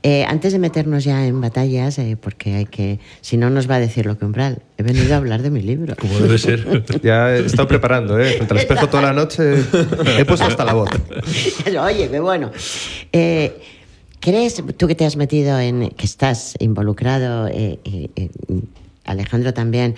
Eh, 0.03 0.25
antes 0.25 0.51
de 0.51 0.60
meternos 0.60 1.06
ya 1.06 1.25
en 1.25 1.39
batallas, 1.39 1.98
eh, 1.98 2.18
porque 2.20 2.56
hay 2.56 2.65
que, 2.65 3.00
si 3.22 3.38
no 3.38 3.50
nos 3.50 3.70
va 3.70 3.75
a 3.75 3.80
decir 3.80 4.06
lo 4.06 4.18
que 4.18 4.25
umbral, 4.25 4.62
he 4.77 4.84
venido 4.84 5.13
a 5.13 5.18
hablar 5.18 5.41
de 5.44 5.50
mi 5.50 5.62
libro. 5.62 5.96
Como 5.98 6.20
debe 6.20 6.38
ser. 6.38 6.84
Ya 7.03 7.34
he 7.36 7.46
estado 7.46 7.70
preparando, 7.70 8.20
¿eh? 8.20 8.34
Frente 8.34 8.53
al 8.53 8.60
espejo 8.60 8.88
toda 8.88 9.03
la 9.03 9.13
noche. 9.13 9.63
He 10.18 10.25
puesto 10.25 10.46
hasta 10.46 10.65
la 10.65 10.74
voz. 10.74 10.89
Oye, 11.86 12.10
qué 12.10 12.20
bueno. 12.20 12.51
Eh, 13.13 13.62
¿Crees, 14.20 14.62
tú 14.77 14.88
que 14.88 14.96
te 14.96 15.06
has 15.06 15.15
metido 15.15 15.58
en, 15.60 15.89
que 15.91 16.06
estás 16.06 16.56
involucrado, 16.60 17.48
eh, 17.48 17.80
eh, 17.86 18.10
eh, 18.15 18.30
Alejandro 19.12 19.53
también, 19.53 19.96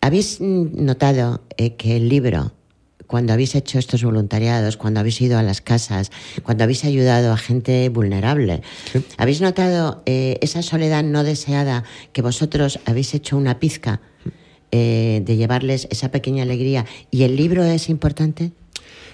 ¿habéis 0.00 0.40
notado 0.40 1.42
eh, 1.56 1.76
que 1.76 1.96
el 1.96 2.08
libro, 2.08 2.52
cuando 3.06 3.32
habéis 3.32 3.54
hecho 3.54 3.78
estos 3.78 4.02
voluntariados, 4.02 4.76
cuando 4.76 5.00
habéis 5.00 5.20
ido 5.20 5.38
a 5.38 5.42
las 5.42 5.60
casas, 5.60 6.10
cuando 6.42 6.64
habéis 6.64 6.84
ayudado 6.84 7.32
a 7.32 7.36
gente 7.36 7.88
vulnerable, 7.88 8.62
¿habéis 9.18 9.40
notado 9.40 10.02
eh, 10.06 10.38
esa 10.40 10.62
soledad 10.62 11.04
no 11.04 11.24
deseada 11.24 11.84
que 12.12 12.22
vosotros 12.22 12.80
habéis 12.86 13.14
hecho 13.14 13.36
una 13.36 13.60
pizca 13.60 14.00
eh, 14.70 15.22
de 15.24 15.36
llevarles 15.36 15.86
esa 15.90 16.10
pequeña 16.10 16.42
alegría? 16.42 16.86
¿Y 17.10 17.24
el 17.24 17.36
libro 17.36 17.64
es 17.64 17.88
importante? 17.88 18.52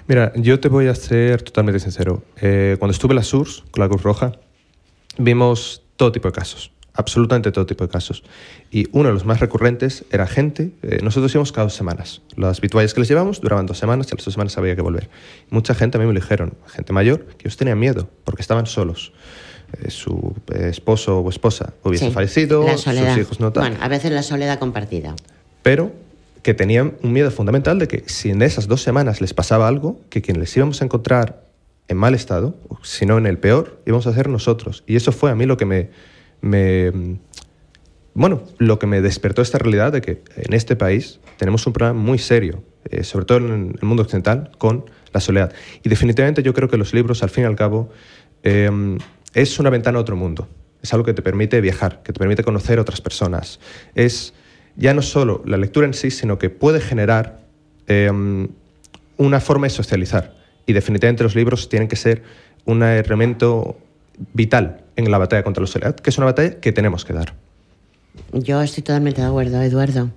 Mira, 0.06 0.32
yo 0.36 0.58
te 0.58 0.68
voy 0.68 0.86
a 0.86 0.94
ser 0.94 1.42
totalmente 1.42 1.80
sincero. 1.80 2.24
Cuando 2.40 2.92
estuve 2.92 3.12
en 3.12 3.16
la 3.16 3.22
SURS 3.24 3.64
con 3.70 3.82
la 3.82 3.88
Cruz 3.88 4.02
Roja, 4.02 4.32
vimos 5.18 5.82
todo 5.96 6.12
tipo 6.12 6.28
de 6.28 6.32
casos, 6.32 6.70
absolutamente 6.98 7.52
todo 7.52 7.64
tipo 7.64 7.84
de 7.84 7.90
casos. 7.90 8.24
Y 8.70 8.88
uno 8.90 9.08
de 9.08 9.14
los 9.14 9.24
más 9.24 9.38
recurrentes 9.40 10.04
era 10.10 10.26
gente, 10.26 10.72
eh, 10.82 10.98
nosotros 11.02 11.32
íbamos 11.32 11.52
cada 11.52 11.64
dos 11.66 11.74
semanas. 11.74 12.22
Las 12.36 12.60
vituallas 12.60 12.92
que 12.92 13.00
les 13.00 13.08
llevamos 13.08 13.40
duraban 13.40 13.66
dos 13.66 13.78
semanas 13.78 14.08
y 14.08 14.10
a 14.10 14.16
las 14.16 14.24
dos 14.24 14.34
semanas 14.34 14.58
había 14.58 14.74
que 14.74 14.82
volver. 14.82 15.08
Mucha 15.48 15.74
gente 15.74 15.96
a 15.96 16.00
mí 16.00 16.06
me 16.06 16.12
lo 16.12 16.20
dijeron, 16.20 16.54
gente 16.66 16.92
mayor, 16.92 17.24
que 17.38 17.46
ellos 17.46 17.56
tenían 17.56 17.78
miedo 17.78 18.10
porque 18.24 18.42
estaban 18.42 18.66
solos. 18.66 19.12
Eh, 19.80 19.90
su 19.90 20.34
eh, 20.52 20.68
esposo 20.70 21.20
o 21.20 21.30
esposa 21.30 21.72
hubiese 21.84 22.06
Sí, 22.06 22.10
fallecido, 22.10 22.66
sus 22.76 23.16
hijos 23.16 23.38
no 23.38 23.52
tal. 23.52 23.68
Bueno, 23.68 23.76
a 23.80 23.88
veces 23.88 24.10
la 24.10 24.22
soledad 24.22 24.58
compartida. 24.58 25.14
pero 25.62 25.92
que 26.42 26.54
tenían 26.54 26.94
un 27.02 27.12
miedo 27.12 27.30
fundamental 27.30 27.78
de 27.78 27.86
que 27.88 28.04
si 28.06 28.30
en 28.30 28.42
esas 28.42 28.66
dos 28.66 28.82
semanas 28.82 29.20
les 29.20 29.34
pasaba 29.34 29.68
algo, 29.68 30.00
que 30.08 30.22
quien 30.22 30.40
les 30.40 30.56
íbamos 30.56 30.80
a 30.80 30.84
encontrar 30.84 31.44
en 31.88 31.96
mal 31.96 32.14
estado, 32.14 32.56
si 32.82 33.06
no 33.06 33.18
en 33.18 33.26
el 33.26 33.38
peor, 33.38 33.80
íbamos 33.86 34.06
a 34.06 34.14
ser 34.14 34.28
nosotros. 34.28 34.82
Y 34.86 34.96
eso 34.96 35.12
fue 35.12 35.30
a 35.30 35.34
mí 35.34 35.46
lo 35.46 35.56
que 35.56 35.64
me, 35.66 35.90
bueno, 36.42 38.42
lo 38.58 38.78
que 38.78 38.86
me 38.86 39.00
despertó 39.00 39.42
esta 39.42 39.58
realidad 39.58 39.92
de 39.92 40.00
que 40.00 40.22
en 40.36 40.52
este 40.52 40.76
país 40.76 41.20
tenemos 41.36 41.66
un 41.66 41.72
problema 41.72 41.98
muy 41.98 42.18
serio, 42.18 42.62
eh, 42.90 43.04
sobre 43.04 43.24
todo 43.24 43.38
en 43.38 43.76
el 43.80 43.86
mundo 43.86 44.02
occidental, 44.02 44.50
con 44.58 44.84
la 45.12 45.20
soledad. 45.20 45.52
Y 45.82 45.88
definitivamente 45.88 46.42
yo 46.42 46.52
creo 46.52 46.68
que 46.68 46.76
los 46.76 46.92
libros, 46.92 47.22
al 47.22 47.30
fin 47.30 47.44
y 47.44 47.46
al 47.46 47.56
cabo, 47.56 47.90
eh, 48.42 48.98
es 49.34 49.58
una 49.58 49.70
ventana 49.70 49.98
a 49.98 50.00
otro 50.00 50.16
mundo. 50.16 50.48
Es 50.82 50.92
algo 50.92 51.04
que 51.04 51.14
te 51.14 51.22
permite 51.22 51.60
viajar, 51.60 52.02
que 52.02 52.12
te 52.12 52.18
permite 52.18 52.44
conocer 52.44 52.78
otras 52.78 53.00
personas. 53.00 53.60
Es 53.94 54.34
ya 54.76 54.94
no 54.94 55.02
solo 55.02 55.42
la 55.44 55.56
lectura 55.56 55.86
en 55.86 55.94
sí, 55.94 56.10
sino 56.10 56.38
que 56.38 56.50
puede 56.50 56.80
generar 56.80 57.40
eh, 57.86 58.10
una 59.16 59.40
forma 59.40 59.66
de 59.66 59.70
socializar. 59.70 60.36
Y 60.66 60.72
definitivamente 60.72 61.24
los 61.24 61.34
libros 61.34 61.68
tienen 61.68 61.88
que 61.88 61.96
ser 61.96 62.22
un 62.64 62.82
elemento 62.82 63.78
vital 64.34 64.84
en 64.98 65.10
la 65.10 65.18
batalla 65.18 65.42
contra 65.44 65.62
la 65.62 65.66
soledad, 65.66 65.96
que 65.96 66.10
es 66.10 66.18
una 66.18 66.26
batalla 66.26 66.60
que 66.60 66.72
tenemos 66.72 67.04
que 67.04 67.12
dar. 67.12 67.34
Yo 68.32 68.60
estoy 68.60 68.82
totalmente 68.82 69.20
de 69.20 69.28
acuerdo, 69.28 69.62
Eduardo. 69.62 70.10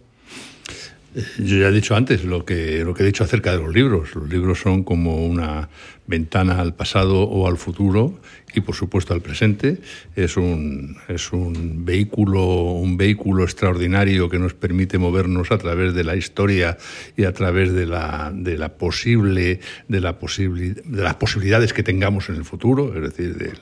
Yo 1.38 1.58
ya 1.58 1.68
he 1.68 1.72
dicho 1.72 1.96
antes 1.96 2.24
lo 2.24 2.46
que, 2.46 2.84
lo 2.86 2.94
que 2.94 3.04
he 3.04 3.06
dicho 3.06 3.24
acerca 3.24 3.52
de 3.52 3.58
los 3.58 3.74
libros. 3.74 4.16
Los 4.16 4.30
libros 4.30 4.60
son 4.60 4.84
como 4.84 5.26
una 5.26 5.70
ventana 6.08 6.60
al 6.60 6.74
pasado 6.74 7.24
o 7.24 7.48
al 7.48 7.58
futuro 7.58 8.20
y 8.54 8.62
por 8.62 8.76
supuesto 8.76 9.14
al 9.14 9.22
presente. 9.22 9.80
Es 10.16 10.38
un, 10.38 10.98
es 11.10 11.34
un, 11.34 11.86
vehículo, 11.86 12.44
un 12.44 12.96
vehículo 12.96 13.44
extraordinario 13.44 14.30
que 14.30 14.40
nos 14.40 14.54
permite 14.54 14.98
movernos 14.98 15.52
a 15.52 15.58
través 15.58 15.94
de 15.94 16.06
la 16.06 16.16
historia 16.16 16.78
y 17.18 17.26
a 17.26 17.34
través 17.34 17.74
de, 17.74 17.86
la, 17.86 18.32
de, 18.34 18.58
la 18.58 18.70
posible, 18.78 19.60
de, 19.90 20.00
la 20.00 20.18
posible, 20.18 20.76
de 20.86 21.04
las 21.04 21.16
posibilidades 21.16 21.74
que 21.74 21.84
tengamos 21.84 22.30
en 22.30 22.36
el 22.36 22.46
futuro, 22.46 22.96
es 22.96 23.02
decir, 23.02 23.38
del, 23.38 23.60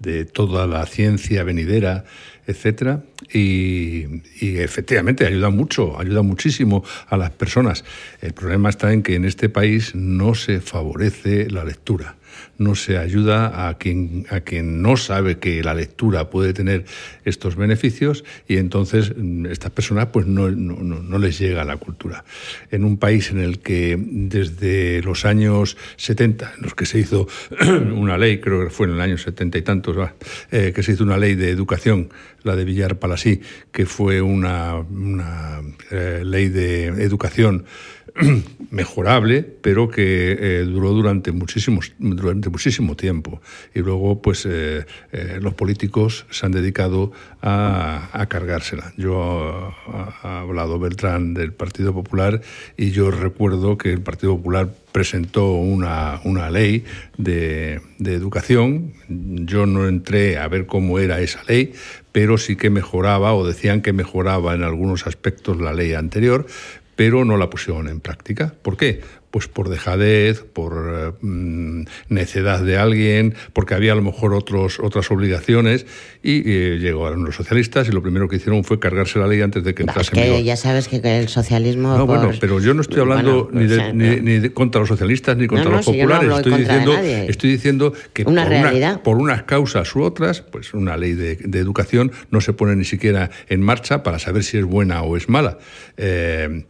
de 0.00 0.24
toda 0.24 0.66
la 0.66 0.84
ciencia 0.86 1.44
venidera, 1.44 2.04
etcétera, 2.46 3.04
y, 3.32 4.22
y, 4.40 4.58
efectivamente 4.58 5.26
ayuda 5.26 5.50
mucho, 5.50 6.00
ayuda 6.00 6.22
muchísimo 6.22 6.82
a 7.08 7.16
las 7.16 7.30
personas. 7.30 7.84
El 8.20 8.32
problema 8.32 8.70
está 8.70 8.92
en 8.92 9.02
que 9.02 9.14
en 9.14 9.24
este 9.24 9.48
país 9.48 9.94
no 9.94 10.34
se 10.34 10.60
favorece 10.60 11.48
la 11.48 11.64
lectura, 11.64 12.16
no 12.60 12.74
se 12.74 12.98
ayuda 12.98 13.68
a 13.68 13.78
quien, 13.78 14.26
a 14.28 14.40
quien 14.40 14.82
no 14.82 14.98
sabe 14.98 15.38
que 15.38 15.64
la 15.64 15.72
lectura 15.72 16.28
puede 16.28 16.52
tener 16.52 16.84
estos 17.24 17.56
beneficios 17.56 18.22
y 18.46 18.58
entonces 18.58 19.14
estas 19.48 19.70
personas 19.70 20.08
pues 20.12 20.26
no, 20.26 20.50
no, 20.50 20.76
no 20.76 21.18
les 21.18 21.38
llega 21.38 21.64
la 21.64 21.78
cultura. 21.78 22.22
En 22.70 22.84
un 22.84 22.98
país 22.98 23.30
en 23.30 23.40
el 23.40 23.60
que 23.60 23.98
desde 23.98 25.02
los 25.02 25.24
años 25.24 25.78
70, 25.96 26.52
en 26.58 26.62
los 26.62 26.74
que 26.74 26.84
se 26.84 26.98
hizo 26.98 27.26
una 27.94 28.18
ley, 28.18 28.40
creo 28.40 28.62
que 28.62 28.70
fue 28.70 28.88
en 28.88 28.92
el 28.92 29.00
año 29.00 29.16
70 29.16 29.56
y 29.56 29.62
tantos, 29.62 29.96
eh, 30.50 30.72
que 30.74 30.82
se 30.82 30.92
hizo 30.92 31.04
una 31.04 31.16
ley 31.16 31.36
de 31.36 31.48
educación, 31.48 32.10
la 32.42 32.56
de 32.56 32.66
Villar 32.66 32.98
Palasí, 32.98 33.40
que 33.72 33.86
fue 33.86 34.20
una, 34.20 34.76
una 34.76 35.62
eh, 35.90 36.22
ley 36.26 36.48
de 36.50 36.88
educación 36.88 37.64
mejorable, 38.70 39.42
pero 39.42 39.88
que 39.88 40.36
eh, 40.38 40.64
duró 40.64 40.90
durante, 40.90 41.32
muchísimos, 41.32 41.92
durante 41.98 42.48
muchísimo 42.48 42.96
tiempo. 42.96 43.40
Y 43.74 43.80
luego, 43.80 44.22
pues, 44.22 44.46
eh, 44.46 44.86
eh, 45.12 45.38
los 45.40 45.54
políticos 45.54 46.26
se 46.30 46.46
han 46.46 46.52
dedicado 46.52 47.12
a, 47.42 48.08
a 48.12 48.26
cargársela. 48.26 48.92
Yo 48.96 49.74
ha 50.22 50.40
hablado 50.40 50.78
Beltrán 50.78 51.34
del 51.34 51.52
Partido 51.52 51.92
Popular 51.92 52.40
y 52.76 52.90
yo 52.90 53.10
recuerdo 53.10 53.76
que 53.78 53.92
el 53.92 54.00
Partido 54.00 54.36
Popular 54.36 54.68
presentó 54.92 55.52
una, 55.52 56.20
una 56.24 56.50
ley 56.50 56.84
de, 57.16 57.80
de, 57.98 58.14
educación. 58.14 58.92
Yo 59.08 59.66
no 59.66 59.86
entré 59.88 60.38
a 60.38 60.48
ver 60.48 60.66
cómo 60.66 60.98
era 60.98 61.20
esa 61.20 61.42
ley, 61.44 61.72
pero 62.12 62.38
sí 62.38 62.56
que 62.56 62.70
mejoraba, 62.70 63.34
o 63.34 63.46
decían 63.46 63.82
que 63.82 63.92
mejoraba 63.92 64.54
en 64.54 64.62
algunos 64.62 65.06
aspectos 65.06 65.60
la 65.60 65.72
ley 65.72 65.94
anterior, 65.94 66.46
pero 67.00 67.24
no 67.24 67.38
la 67.38 67.48
pusieron 67.48 67.88
en 67.88 67.98
práctica. 67.98 68.52
¿Por 68.60 68.76
qué? 68.76 69.00
Pues 69.30 69.48
por 69.48 69.70
dejadez, 69.70 70.42
por 70.42 71.16
eh, 71.22 71.84
necedad 72.10 72.60
de 72.60 72.76
alguien, 72.76 73.34
porque 73.54 73.72
había 73.72 73.92
a 73.92 73.94
lo 73.94 74.02
mejor 74.02 74.34
otros, 74.34 74.78
otras 74.80 75.10
obligaciones 75.10 75.86
y 76.22 76.42
eh, 76.44 76.78
llegaron 76.78 77.24
los 77.24 77.36
socialistas 77.36 77.88
y 77.88 77.92
lo 77.92 78.02
primero 78.02 78.28
que 78.28 78.36
hicieron 78.36 78.64
fue 78.64 78.78
cargarse 78.78 79.18
la 79.18 79.26
ley 79.26 79.40
antes 79.40 79.64
de 79.64 79.74
que 79.74 79.84
entrase 79.84 80.10
es 80.10 80.10
que 80.10 80.38
en. 80.40 80.44
Ya 80.44 80.56
sabes 80.56 80.88
que 80.88 80.96
el 80.96 81.28
socialismo... 81.28 81.96
No, 81.96 82.06
por... 82.06 82.18
bueno, 82.18 82.36
pero 82.38 82.60
yo 82.60 82.74
no 82.74 82.82
estoy 82.82 83.00
hablando 83.00 83.44
bueno, 83.44 83.60
ni, 83.60 83.66
de, 83.66 83.74
o 83.74 83.78
sea, 83.78 83.92
ni, 83.94 84.16
no. 84.16 84.22
ni 84.22 84.38
de 84.40 84.52
contra 84.52 84.80
los 84.80 84.88
socialistas 84.88 85.38
ni 85.38 85.46
contra 85.46 85.70
no, 85.70 85.76
los 85.76 85.86
si 85.86 85.92
populares. 85.92 86.28
no 86.28 86.36
estoy, 86.36 86.58
diciendo, 86.58 86.98
estoy 86.98 87.50
diciendo 87.50 87.94
que 88.12 88.24
una 88.24 88.44
por. 88.44 88.52
Una, 88.52 89.02
por 89.02 89.16
unas 89.16 89.44
causas 89.44 89.96
u 89.96 90.02
otras, 90.02 90.42
pues 90.42 90.74
una 90.74 90.98
ley 90.98 91.14
de, 91.14 91.36
de, 91.36 91.58
educación 91.60 92.12
no 92.30 92.42
se 92.42 92.52
pone 92.52 92.76
ni 92.76 92.84
siquiera 92.84 93.30
en 93.48 93.62
marcha 93.62 94.02
para 94.02 94.18
saber 94.18 94.44
si 94.44 94.58
es 94.58 94.66
buena 94.66 95.00
o 95.00 95.16
es 95.16 95.30
mala. 95.30 95.56
Eh, 95.96 96.66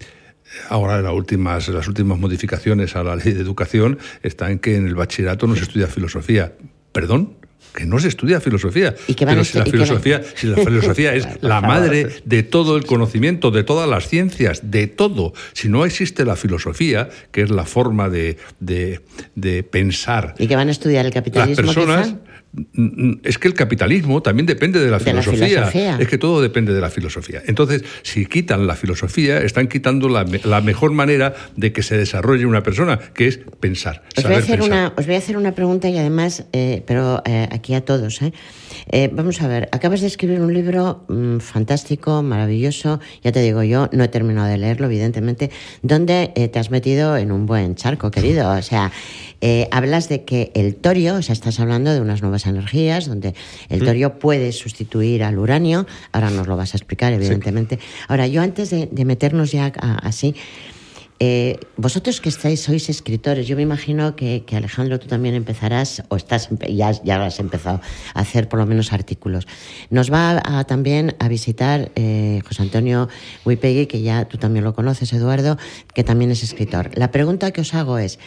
Ahora 0.69 1.01
las 1.03 1.13
últimas, 1.13 1.69
las 1.69 1.87
últimas 1.89 2.19
modificaciones 2.19 2.97
a 2.97 3.03
la 3.05 3.17
ley 3.17 3.33
de 3.33 3.41
educación 3.41 3.99
están 4.23 4.53
en 4.53 4.59
que 4.59 4.77
en 4.77 4.87
el 4.87 4.95
bachillerato 4.95 5.47
no 5.47 5.55
se 5.57 5.63
estudia 5.63 5.87
filosofía. 5.87 6.53
¿Perdón? 6.93 7.35
que 7.75 7.87
no 7.87 8.01
se 8.01 8.09
estudia 8.09 8.41
filosofía. 8.41 8.97
¿Y 9.07 9.15
que 9.15 9.25
van 9.25 9.35
Pero 9.35 9.43
a 9.43 9.45
si 9.45 9.57
la 9.57 9.65
filosofía, 9.65 10.23
si 10.35 10.49
la 10.49 10.57
filosofía 10.57 11.15
es 11.15 11.29
la 11.41 11.61
madre 11.61 12.09
de 12.25 12.43
todo 12.43 12.77
el 12.77 12.85
conocimiento, 12.85 13.53
de 13.53 13.63
todas 13.63 13.89
las 13.89 14.09
ciencias, 14.09 14.73
de 14.73 14.89
todo. 14.89 15.35
Si 15.53 15.69
no 15.69 15.85
existe 15.85 16.25
la 16.25 16.35
filosofía, 16.35 17.11
que 17.31 17.43
es 17.43 17.51
la 17.51 17.65
forma 17.65 18.09
de, 18.09 18.39
de- 18.59 19.03
de 19.37 19.63
pensar 19.63 20.35
¿Y 20.39 20.49
que 20.49 20.57
van 20.57 20.67
a 20.67 20.73
estudiar 20.73 21.07
el 21.07 21.11
las 21.11 21.15
capitalismo? 21.15 21.65
personas. 21.65 22.09
quizá? 22.09 22.19
Es 23.23 23.39
que 23.39 23.47
el 23.47 23.55
capitalismo 23.55 24.23
también 24.23 24.47
depende 24.47 24.81
de 24.81 24.91
la, 24.91 24.99
De 24.99 25.13
la 25.13 25.23
filosofía. 25.23 25.97
Es 25.99 26.09
que 26.09 26.19
todo 26.19 26.43
depende 26.43 26.73
de 26.73 26.81
la 26.81 26.91
filosofía. 26.91 27.43
Entonces, 27.47 27.85
si 28.03 28.27
quitan 28.27 28.67
la 28.67 28.75
filosofía, 28.75 29.39
están 29.39 29.69
quitando 29.69 30.09
la, 30.09 30.27
la 30.45 30.61
mejor 30.61 30.91
manera 30.93 31.35
de 31.57 31.73
que 31.73 31.83
se 31.83 31.97
desarrolle 31.97 32.47
una 32.47 32.63
persona, 32.63 32.99
que 32.99 33.29
es 33.29 33.39
pensar. 33.61 34.03
Os 34.17 34.25
voy, 34.25 34.35
a 34.35 34.39
hacer 34.39 34.59
pensar. 34.59 34.79
una, 34.79 34.93
os 34.97 35.07
voy 35.07 35.15
a 35.15 35.19
hacer 35.19 35.37
una 35.37 35.55
pregunta 35.55 35.89
y 35.89 35.97
además, 35.97 36.45
eh, 36.53 36.83
pero 36.87 37.23
eh, 37.25 37.49
aquí 37.53 37.75
a 37.75 37.85
todos. 37.85 38.21
¿eh? 38.23 38.33
Eh, 38.91 39.11
vamos 39.13 39.41
a 39.43 39.49
ver, 39.49 39.69
acabas 39.73 40.01
de 40.01 40.09
escribir 40.09 40.41
un 40.41 40.53
libro 40.53 41.05
mm, 41.09 41.39
fantástico, 41.39 42.23
maravilloso, 42.23 42.99
ya 43.23 43.31
te 43.31 43.41
digo 43.43 43.63
yo, 43.63 43.89
no 43.93 44.03
he 44.03 44.09
terminado 44.09 44.49
de 44.49 44.59
leerlo, 44.59 44.87
evidentemente, 44.87 45.51
donde 45.83 46.33
te 46.53 46.59
has 46.59 46.71
metido 46.71 47.17
en 47.17 47.31
un 47.31 47.47
buen 47.47 47.77
charco, 47.77 48.11
querido. 48.11 48.51
O 48.51 48.63
sea, 48.63 48.91
hablas 49.71 50.09
de 50.09 50.25
que 50.25 50.51
el 50.55 50.75
torio, 50.75 51.17
o 51.17 51.23
sea, 51.23 51.33
estás 51.33 51.61
hablando 51.61 51.93
de 51.93 52.01
unas 52.01 52.23
nuevas 52.23 52.40
energías, 52.47 53.07
donde 53.07 53.35
el 53.69 53.81
torio 53.85 54.19
puede 54.19 54.53
sustituir 54.53 55.23
al 55.25 55.39
uranio, 55.39 55.87
ahora 56.13 56.31
nos 56.31 56.47
lo 56.47 56.57
vas 56.57 56.75
a 56.75 56.77
explicar, 56.77 57.13
evidentemente. 57.13 57.79
Ahora, 58.09 58.27
yo 58.27 58.43
antes 58.43 58.71
de, 58.71 58.89
de 58.91 59.05
meternos 59.05 59.53
ya 59.53 59.73
a- 59.81 59.95
así, 60.07 60.35
eh, 61.23 61.59
vosotros 61.77 62.19
que 62.23 62.31
estáis, 62.31 62.61
sois 62.63 62.89
escritores, 62.89 63.47
yo 63.47 63.55
me 63.55 63.61
imagino 63.61 64.17
que, 64.17 64.43
que, 64.47 64.57
Alejandro 64.57 64.99
tú 64.99 65.07
también 65.07 65.35
empezarás, 65.35 66.03
o 66.09 66.17
estás 66.17 66.49
ya, 66.67 66.93
ya 67.05 67.23
has 67.23 67.41
empezado 67.41 67.83
a 68.15 68.21
hacer 68.21 68.49
por 68.49 68.59
lo 68.59 68.65
menos 68.65 68.95
artículos. 68.95 69.47
Nos 69.91 70.11
va 70.11 70.41
a- 70.43 70.65
también 70.65 71.15
a 71.19 71.29
visitar 71.29 71.93
eh, 71.95 72.41
José 72.49 72.63
Antonio 72.63 73.11
Wipegui, 73.45 73.85
que 73.87 74.01
ya 74.01 74.25
tú 74.29 74.39
también 74.39 74.65
lo 74.65 74.73
conoces, 74.75 75.13
Eduardo, 75.13 75.59
que 75.93 76.05
también 76.05 76.31
es 76.31 76.43
escritor. 76.43 76.91
La 76.95 77.11
pregunta 77.11 77.51
que 77.51 77.61
os 77.61 77.75
hago 77.75 77.99
es, 77.99 78.19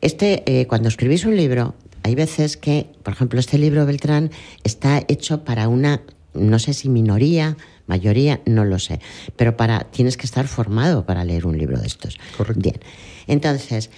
este, 0.00 0.44
eh, 0.46 0.66
cuando 0.68 0.88
escribís 0.88 1.24
un 1.24 1.36
libro, 1.36 1.74
hay 2.10 2.16
veces 2.16 2.56
que, 2.56 2.88
por 3.04 3.12
ejemplo, 3.14 3.38
este 3.38 3.56
libro 3.56 3.86
Beltrán 3.86 4.32
está 4.64 5.00
hecho 5.06 5.44
para 5.44 5.68
una, 5.68 6.02
no 6.34 6.58
sé 6.58 6.74
si 6.74 6.88
minoría, 6.88 7.56
mayoría, 7.86 8.40
no 8.46 8.64
lo 8.64 8.80
sé, 8.80 8.98
pero 9.36 9.56
para 9.56 9.84
tienes 9.92 10.16
que 10.16 10.26
estar 10.26 10.48
formado 10.48 11.06
para 11.06 11.22
leer 11.24 11.46
un 11.46 11.56
libro 11.56 11.78
de 11.78 11.86
estos. 11.86 12.18
Correcto. 12.36 12.60
Bien. 12.60 12.80
Entonces, 13.28 13.90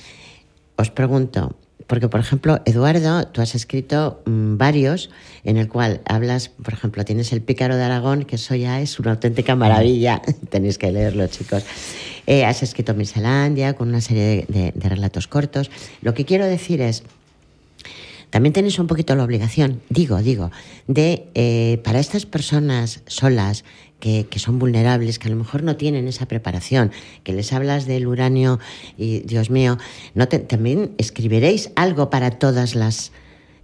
os 0.76 0.90
pregunto, 0.90 1.56
porque 1.86 2.08
por 2.10 2.20
ejemplo, 2.20 2.60
Eduardo, 2.66 3.26
tú 3.28 3.40
has 3.40 3.54
escrito 3.54 4.20
mm, 4.26 4.58
varios 4.58 5.08
en 5.44 5.56
el 5.56 5.68
cual 5.70 6.02
hablas, 6.04 6.50
por 6.50 6.74
ejemplo, 6.74 7.06
tienes 7.06 7.32
El 7.32 7.40
Pícaro 7.40 7.76
de 7.78 7.84
Aragón, 7.84 8.24
que 8.24 8.36
eso 8.36 8.54
ya 8.54 8.82
es 8.82 8.98
una 9.00 9.12
auténtica 9.12 9.56
maravilla, 9.56 10.20
tenéis 10.50 10.76
que 10.76 10.92
leerlo, 10.92 11.26
chicos. 11.28 11.64
Eh, 12.26 12.44
has 12.44 12.62
escrito 12.62 12.92
Miselandia 12.92 13.72
con 13.72 13.88
una 13.88 14.02
serie 14.02 14.22
de, 14.22 14.60
de- 14.60 14.72
de 14.74 14.88
relatos 14.90 15.28
cortos. 15.28 15.70
Lo 16.02 16.12
que 16.12 16.26
quiero 16.26 16.44
decir 16.44 16.82
es, 16.82 17.04
también 18.32 18.52
tenéis 18.52 18.78
un 18.80 18.88
poquito 18.88 19.14
la 19.14 19.22
obligación, 19.24 19.80
digo, 19.90 20.16
digo, 20.22 20.50
de 20.88 21.28
eh, 21.34 21.80
para 21.84 22.00
estas 22.00 22.24
personas 22.26 23.02
solas 23.06 23.62
que, 24.00 24.26
que 24.28 24.38
son 24.40 24.58
vulnerables, 24.58 25.18
que 25.20 25.28
a 25.28 25.30
lo 25.30 25.36
mejor 25.36 25.62
no 25.62 25.76
tienen 25.76 26.08
esa 26.08 26.26
preparación, 26.26 26.90
que 27.22 27.32
les 27.32 27.52
hablas 27.52 27.86
del 27.86 28.06
uranio 28.08 28.58
y 28.98 29.20
Dios 29.20 29.50
mío, 29.50 29.78
no 30.14 30.26
te- 30.26 30.40
también 30.40 30.92
escribiréis 30.98 31.70
algo 31.76 32.10
para 32.10 32.30
todas 32.32 32.74
las 32.74 33.12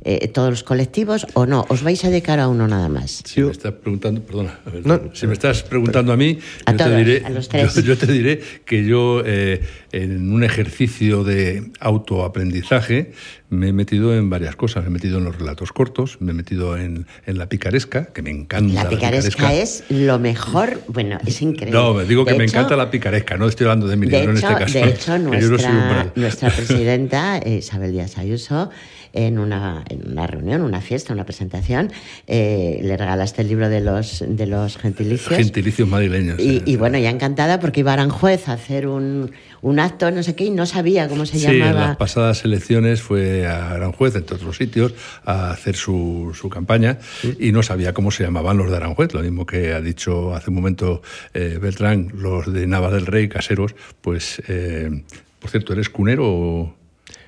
eh, 0.05 0.29
todos 0.29 0.51
los 0.51 0.63
colectivos 0.63 1.27
o 1.35 1.45
no, 1.47 1.67
os 1.69 1.83
vais 1.83 2.05
a 2.05 2.09
dedicar 2.09 2.39
a 2.41 2.49
uno 2.49 2.69
nada 2.69 2.89
más. 2.89 3.23
Si 3.25 3.41
Yo- 3.41 3.47
me 3.47 3.53
estás 3.53 3.73
preguntando, 3.73 4.23
perdona, 4.23 4.59
a 4.65 4.71
ver, 4.71 4.87
No. 4.87 5.01
si 5.13 5.27
me 5.27 5.33
estás 5.33 5.63
preguntando 5.65 6.13
a 6.13 6.17
mí, 6.17 6.39
A 6.67 6.73
yo, 6.73 6.77
te 6.79 6.85
todos, 6.85 6.97
diré, 6.97 7.23
a 7.25 7.31
los 7.31 7.49
tres. 7.49 7.75
yo- 7.75 7.81
yo 7.83 7.99
te 7.99 8.07
diré 8.13 8.41
que 8.65 8.85
yo 8.85 9.23
eh, 9.27 9.61
en 9.93 10.33
un 10.33 10.45
ejercicio 10.45 11.25
de 11.25 11.71
autoaprendizaje 11.81 13.13
me 13.51 13.69
he 13.69 13.73
metido 13.73 14.15
en 14.17 14.29
varias 14.29 14.57
cosas. 14.57 14.85
Me 14.85 14.89
he 14.89 14.93
metido 14.93 15.19
en 15.19 15.25
los 15.25 15.37
relatos 15.39 15.73
cortos, 15.73 16.19
me 16.21 16.33
he 16.33 16.35
metido 16.35 16.77
en, 16.77 17.07
en 17.27 17.39
la 17.39 17.49
picaresca, 17.49 18.07
que 18.07 18.21
me 18.23 18.31
encanta. 18.31 18.85
La 18.85 18.89
picaresca 18.89 19.55
es 19.55 19.85
lo 19.89 20.19
mejor, 20.19 20.81
bueno, 20.89 21.19
es 21.27 21.41
increíble. 21.41 21.79
No, 21.81 21.95
me 21.95 22.05
digo 22.05 22.25
que 22.25 22.33
De 22.33 22.39
me 22.39 22.45
hecho- 22.45 22.57
encanta 22.59 22.77
la 22.77 22.91
picaresca, 22.91 23.37
no 23.39 23.49
estoy 23.49 23.65
hablando 23.65 23.87
de 23.89 23.97
mi 23.97 24.07
libro 24.07 24.31
en 24.31 24.37
este 24.37 24.47
caso. 24.49 24.79
de 24.79 24.85
hecho, 24.91 25.13
que 25.31 25.41
yo 25.41 25.49
no 25.49 25.59
soy 25.59 25.67
un 25.71 25.79
nuestra, 25.79 26.13
nuestra 26.15 26.51
presidenta, 26.51 27.39
eh, 27.39 27.57
Isabel 27.59 27.93
Díaz 27.93 28.19
Ayuso, 28.19 28.71
en 29.13 29.39
una, 29.39 29.85
en 29.89 30.11
una 30.13 30.27
reunión, 30.27 30.63
una 30.63 30.81
fiesta, 30.81 31.13
una 31.13 31.25
presentación, 31.25 31.91
eh, 32.27 32.81
le 32.83 32.97
regalaste 32.97 33.43
el 33.43 33.49
libro 33.49 33.69
de 33.69 33.81
los, 33.81 34.25
de 34.27 34.47
los 34.47 34.77
gentilicios. 34.77 35.35
Gentilicios 35.37 35.89
madrileños. 35.89 36.39
Y, 36.39 36.63
y 36.65 36.73
sí. 36.73 36.77
bueno, 36.77 36.99
ya 36.99 37.11
encantada 37.11 37.61
porque 37.61 37.81
iba 37.81 37.91
a 37.93 37.95
Aranjuez 37.95 38.49
a 38.49 38.53
hacer 38.53 38.87
un, 38.87 39.31
un 39.63 39.81
acto, 39.81 40.11
no 40.11 40.23
sé 40.23 40.35
qué, 40.35 40.45
y 40.45 40.51
no 40.51 40.67
sabía 40.67 41.09
cómo 41.09 41.27
se 41.27 41.39
Sí, 41.39 41.47
en 41.47 41.59
llamaba. 41.59 41.89
las 41.89 41.97
pasadas 41.97 42.45
elecciones 42.45 43.03
fue 43.03 43.47
a 43.47 43.73
Aranjuez, 43.73 44.15
entre 44.17 44.37
otros 44.37 44.57
sitios, 44.57 44.95
a 45.25 45.51
hacer 45.51 45.75
su, 45.77 46.33
su 46.39 46.49
campaña 46.49 46.99
y 47.39 47.53
no 47.53 47.63
sabía 47.63 47.93
cómo 47.93 48.11
se 48.11 48.25
llamaban 48.25 48.57
los 48.59 48.71
de 48.71 48.77
Aranjuez. 48.77 49.13
Lo 49.15 49.21
mismo 49.21 49.47
que 49.47 49.73
ha 49.73 49.81
dicho 49.81 50.35
hace 50.35 50.51
un 50.51 50.57
momento 50.57 51.03
eh, 51.35 51.59
Beltrán, 51.61 52.13
los 52.15 52.53
de 52.53 52.67
Nava 52.67 52.91
del 52.91 53.07
Rey, 53.07 53.29
caseros. 53.29 53.75
Pues, 54.01 54.43
eh, 54.49 55.03
por 55.41 55.51
cierto, 55.51 55.73
¿eres 55.73 55.89
cunero 55.89 56.25
o, 56.27 56.75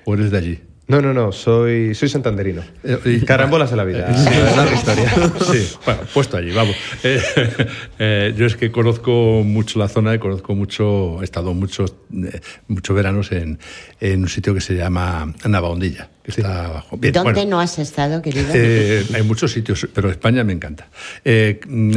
o 0.05 0.13
eres 0.13 0.31
de 0.31 0.37
allí? 0.37 0.59
No, 0.91 1.01
no, 1.01 1.13
no, 1.13 1.31
soy, 1.31 1.95
soy 1.95 2.09
santanderino. 2.09 2.63
Eh, 2.83 2.99
y- 3.05 3.21
Carambolas 3.25 3.71
de 3.71 3.77
la 3.77 3.85
vida. 3.85 4.13
Sí. 4.17 4.27
es 4.27 4.57
larga 4.57 4.75
historia. 4.75 5.09
Sí, 5.51 5.69
bueno, 5.85 6.01
puesto 6.13 6.35
allí, 6.35 6.51
vamos. 6.51 6.75
Eh, 7.01 7.21
eh, 7.99 8.33
yo 8.35 8.45
es 8.45 8.57
que 8.57 8.71
conozco 8.73 9.41
mucho 9.45 9.79
la 9.79 9.87
zona 9.87 10.13
y 10.13 10.19
conozco 10.19 10.53
mucho, 10.53 11.21
he 11.21 11.23
estado 11.23 11.53
muchos, 11.53 11.93
eh, 12.13 12.41
muchos 12.67 12.93
veranos 12.93 13.31
en, 13.31 13.57
en 14.01 14.21
un 14.23 14.27
sitio 14.27 14.53
que 14.53 14.59
se 14.59 14.75
llama 14.75 15.33
Navahondilla, 15.47 16.09
que 16.23 16.31
está 16.31 16.65
abajo. 16.65 16.97
Bien, 16.97 17.13
¿Dónde 17.13 17.31
bueno, 17.35 17.49
no 17.51 17.61
has 17.61 17.79
estado, 17.79 18.21
querido? 18.21 18.47
eh, 18.53 19.05
hay 19.13 19.23
muchos 19.23 19.49
sitios, 19.53 19.87
pero 19.93 20.11
España 20.11 20.43
me 20.43 20.51
encanta. 20.51 20.89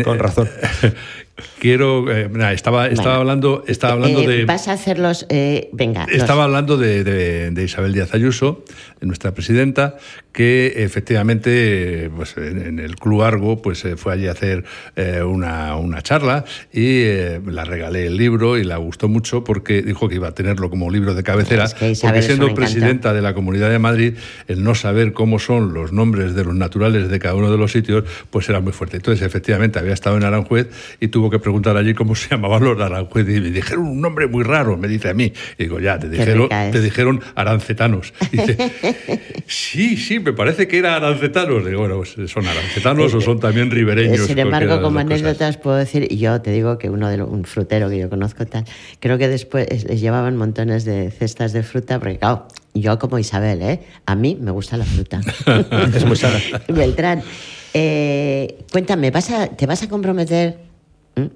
Con 0.04 0.18
razón. 0.20 0.48
Quiero, 1.58 2.10
eh, 2.12 2.28
estaba, 2.52 2.86
estaba 2.86 2.92
Bueno, 3.08 3.10
hablando, 3.20 3.64
estaba 3.66 3.94
hablando 3.94 4.20
Eh, 4.20 4.26
de... 4.28 4.44
Vas 4.44 4.68
a 4.68 4.72
hacerlos, 4.72 5.26
eh, 5.30 5.68
venga. 5.72 6.06
los- 6.06 6.16
Estaba 6.16 6.44
hablando 6.44 6.76
de, 6.76 7.02
de- 7.02 7.50
de 7.50 7.64
Isabel 7.64 7.92
Díaz 7.92 8.14
Ayuso, 8.14 8.62
nuestra 9.06 9.32
presidenta, 9.32 9.96
que 10.32 10.84
efectivamente 10.84 12.10
pues, 12.14 12.36
en, 12.36 12.78
el 12.78 12.96
Club 12.96 13.22
Argo 13.22 13.62
pues, 13.62 13.84
eh, 13.84 13.96
fue 13.96 14.12
allí 14.12 14.26
a 14.26 14.32
hacer 14.32 14.64
eh, 14.96 15.22
una, 15.22 15.76
una 15.76 16.02
charla 16.02 16.44
y 16.72 17.02
eh, 17.02 17.40
la 17.46 17.64
regalé 17.64 18.06
el 18.06 18.16
libro 18.16 18.58
y 18.58 18.64
la 18.64 18.76
gustó 18.78 19.08
mucho 19.08 19.44
porque 19.44 19.82
dijo 19.82 20.08
que 20.08 20.16
iba 20.16 20.28
a 20.28 20.34
tenerlo 20.34 20.70
como 20.70 20.90
libro 20.90 21.14
de 21.14 21.22
cabecera. 21.22 21.64
Es 21.64 21.74
que 21.74 21.90
Isabel, 21.90 22.14
porque 22.14 22.26
siendo 22.26 22.54
presidenta 22.54 23.12
de 23.12 23.22
la 23.22 23.34
Comunidad 23.34 23.70
de 23.70 23.78
Madrid, 23.78 24.14
el 24.48 24.64
no 24.64 24.74
saber 24.74 25.12
cómo 25.12 25.38
son 25.38 25.72
los 25.72 25.92
nombres 25.92 26.34
de 26.34 26.44
los 26.44 26.54
naturales 26.54 27.08
de 27.08 27.18
cada 27.18 27.34
uno 27.34 27.50
de 27.50 27.58
los 27.58 27.72
sitios, 27.72 28.04
pues 28.30 28.48
era 28.48 28.60
muy 28.60 28.72
fuerte. 28.72 28.96
Entonces, 28.96 29.24
efectivamente, 29.24 29.78
había 29.78 29.92
estado 29.92 30.16
en 30.16 30.24
Aranjuez 30.24 30.68
y 31.00 31.08
tuvo 31.08 31.30
que 31.30 31.38
preguntar 31.38 31.76
allí 31.76 31.94
cómo 31.94 32.14
se 32.14 32.28
llamaban 32.30 32.64
los 32.64 32.76
de 32.76 32.84
Aranjuez 32.84 33.28
y 33.28 33.40
me 33.40 33.50
dijeron 33.50 33.86
un 33.86 34.00
nombre 34.00 34.26
muy 34.26 34.42
raro, 34.42 34.76
me 34.76 34.88
dice 34.88 35.10
a 35.10 35.14
mí. 35.14 35.32
Y 35.58 35.64
digo, 35.64 35.80
ya, 35.80 35.98
te 35.98 36.10
Qué 36.10 36.18
dijeron, 36.18 36.48
te 36.48 36.80
dijeron 36.80 37.20
arancetanos. 37.34 38.12
Y 38.32 38.38
dice, 38.38 38.72
sí, 39.46 39.96
sí, 39.96 40.18
me 40.20 40.32
parece 40.32 40.66
que 40.68 40.78
era 40.78 40.96
arancetanos. 40.96 41.64
Digo, 41.66 41.80
bueno, 41.80 41.96
pues 41.98 42.30
son 42.30 42.46
arancetanos 42.46 43.14
o 43.14 43.20
son 43.20 43.40
también 43.40 43.70
ribereños. 43.70 44.26
Sin 44.26 44.38
embargo, 44.38 44.80
como 44.80 44.98
anécdotas 45.00 45.56
puedo 45.56 45.76
decir, 45.76 46.06
y 46.10 46.18
yo 46.18 46.40
te 46.40 46.50
digo 46.52 46.78
que 46.78 46.90
uno 46.90 47.08
de 47.08 47.18
lo- 47.18 47.26
un 47.26 47.44
frutero 47.44 47.88
que 47.90 47.98
yo 47.98 48.08
conozco 48.10 48.46
tal, 48.46 48.64
creo 49.00 49.18
que 49.18 49.28
después 49.28 49.66
les 49.84 50.00
llevaban 50.00 50.36
montones 50.36 50.84
de 50.84 51.10
cestas 51.10 51.52
de 51.52 51.62
fruta, 51.62 51.98
porque 51.98 52.18
claro, 52.18 52.48
yo 52.74 52.98
como 52.98 53.18
Isabel, 53.18 53.62
¿eh? 53.62 53.80
a 54.06 54.14
mí 54.14 54.36
me 54.40 54.50
gusta 54.50 54.76
la 54.76 54.84
fruta. 54.84 55.20
Es 55.94 56.04
muy 56.04 56.16
sana. 56.16 56.40
Beltrán, 56.68 57.22
eh, 57.72 58.58
cuéntame, 58.72 59.10
¿vas 59.10 59.30
a, 59.30 59.48
¿te 59.48 59.66
vas 59.66 59.82
a 59.82 59.88
comprometer 59.88 60.58
¿m? 61.16 61.30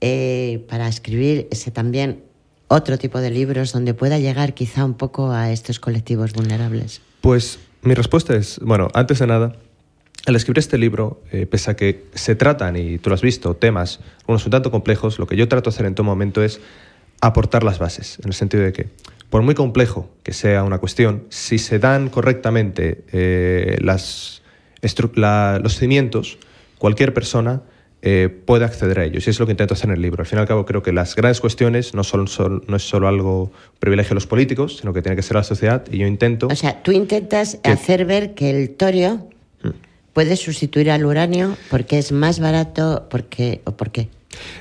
eh, 0.00 0.64
para 0.68 0.88
escribir 0.88 1.48
ese 1.50 1.70
también 1.70 2.22
otro 2.68 2.98
tipo 2.98 3.20
de 3.20 3.30
libros 3.30 3.72
donde 3.72 3.94
pueda 3.94 4.18
llegar 4.18 4.54
quizá 4.54 4.84
un 4.84 4.94
poco 4.94 5.32
a 5.32 5.50
estos 5.50 5.80
colectivos 5.80 6.32
vulnerables? 6.32 7.00
Pues 7.20 7.58
mi 7.82 7.94
respuesta 7.94 8.36
es, 8.36 8.60
bueno, 8.62 8.88
antes 8.94 9.18
de 9.18 9.26
nada, 9.26 9.56
al 10.26 10.36
escribir 10.36 10.58
este 10.58 10.78
libro, 10.78 11.22
eh, 11.32 11.46
pese 11.46 11.70
a 11.70 11.76
que 11.76 12.04
se 12.14 12.34
tratan, 12.34 12.76
y 12.76 12.98
tú 12.98 13.10
lo 13.10 13.14
has 13.14 13.22
visto, 13.22 13.54
temas, 13.54 14.00
unos 14.26 14.44
un 14.44 14.50
tanto 14.50 14.70
complejos, 14.70 15.18
lo 15.18 15.26
que 15.26 15.36
yo 15.36 15.48
trato 15.48 15.70
de 15.70 15.74
hacer 15.74 15.86
en 15.86 15.94
todo 15.94 16.04
momento 16.04 16.42
es 16.42 16.60
aportar 17.20 17.64
las 17.64 17.78
bases, 17.78 18.18
en 18.20 18.28
el 18.28 18.34
sentido 18.34 18.62
de 18.62 18.72
que, 18.72 18.88
por 19.30 19.42
muy 19.42 19.54
complejo 19.54 20.08
que 20.22 20.32
sea 20.32 20.64
una 20.64 20.78
cuestión, 20.78 21.24
si 21.30 21.58
se 21.58 21.78
dan 21.78 22.08
correctamente 22.08 23.04
eh, 23.12 23.78
las, 23.80 24.42
los 24.82 25.76
cimientos, 25.76 26.38
cualquier 26.78 27.14
persona 27.14 27.62
eh, 28.02 28.28
puede 28.44 28.64
acceder 28.64 29.00
a 29.00 29.04
ellos. 29.04 29.26
Y 29.26 29.30
es 29.30 29.40
lo 29.40 29.46
que 29.46 29.52
intento 29.52 29.74
hacer 29.74 29.90
en 29.90 29.96
el 29.96 30.02
libro. 30.02 30.22
Al 30.22 30.26
fin 30.26 30.38
y 30.38 30.40
al 30.40 30.46
cabo, 30.48 30.64
creo 30.66 30.82
que 30.82 30.92
las 30.92 31.14
grandes 31.16 31.40
cuestiones 31.40 31.94
no, 31.94 32.04
son, 32.04 32.28
son- 32.28 32.62
no 32.68 32.76
es 32.76 32.82
solo 32.88 33.08
algo 33.08 33.50
privilegio 33.80 34.10
de 34.10 34.14
los 34.16 34.26
políticos, 34.26 34.78
sino 34.78 34.92
que 34.92 35.02
tiene 35.02 35.16
que 35.16 35.22
ser 35.22 35.36
la 35.36 35.42
sociedad. 35.42 35.84
Y 35.90 35.98
yo 35.98 36.06
intento... 36.06 36.46
O 36.46 36.54
sea, 36.56 36.82
tú 36.82 36.92
intentas 36.92 37.58
Que- 37.62 37.70
hacer 37.70 38.04
ver 38.04 38.34
que 38.34 38.50
el 38.50 38.70
torio 38.70 39.28
¿Puede 40.14 40.34
sustituir 40.36 40.90
al 40.90 41.04
uranio 41.06 41.56
porque 41.70 41.96
es 41.96 42.10
más 42.10 42.40
barato 42.40 43.06
porque, 43.08 43.60
o 43.64 43.76
por 43.76 43.90
qué? 43.92 44.08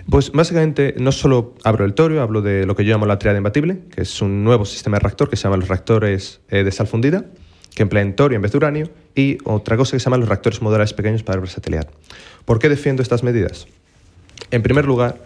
Pues 0.08 0.32
básicamente 0.32 0.94
no 1.00 1.12
solo 1.12 1.56
hablo 1.64 1.84
del 1.84 1.96
torio, 1.96 2.22
hablo 2.22 2.44
de 2.44 2.68
lo 2.68 2.76
que 2.76 2.86
yo 2.86 2.92
llamo 2.94 3.08
la 3.08 3.18
triada 3.18 3.40
imbatible, 3.40 3.80
que 3.96 4.02
es 4.02 4.22
un 4.22 4.44
nuevo 4.44 4.66
sistema 4.66 4.98
de 4.98 5.04
reactor 5.04 5.32
que 5.32 5.36
se 5.36 5.44
llama 5.46 5.58
los 5.58 5.68
reactores 5.68 6.42
eh, 6.50 6.64
de 6.64 6.72
sal 6.72 6.86
fundida, 6.86 7.26
que 7.78 7.84
emplean 7.84 8.16
torio 8.16 8.38
en 8.38 8.42
vez 8.42 8.52
de 8.52 8.58
uranio, 8.58 8.90
y 9.14 9.38
otra 9.44 9.78
cosa 9.78 9.92
que 9.92 10.00
se 10.00 10.06
llama 10.06 10.18
los 10.18 10.28
reactores 10.28 10.64
modulares 10.64 10.94
pequeños 10.94 11.22
para 11.22 11.40
versatilidad. 11.40 11.88
¿Por 12.44 12.58
qué 12.58 12.70
defiendo 12.70 13.04
estas 13.04 13.22
medidas? 13.22 13.68
En 14.50 14.64
primer 14.64 14.86
lugar, 14.86 15.24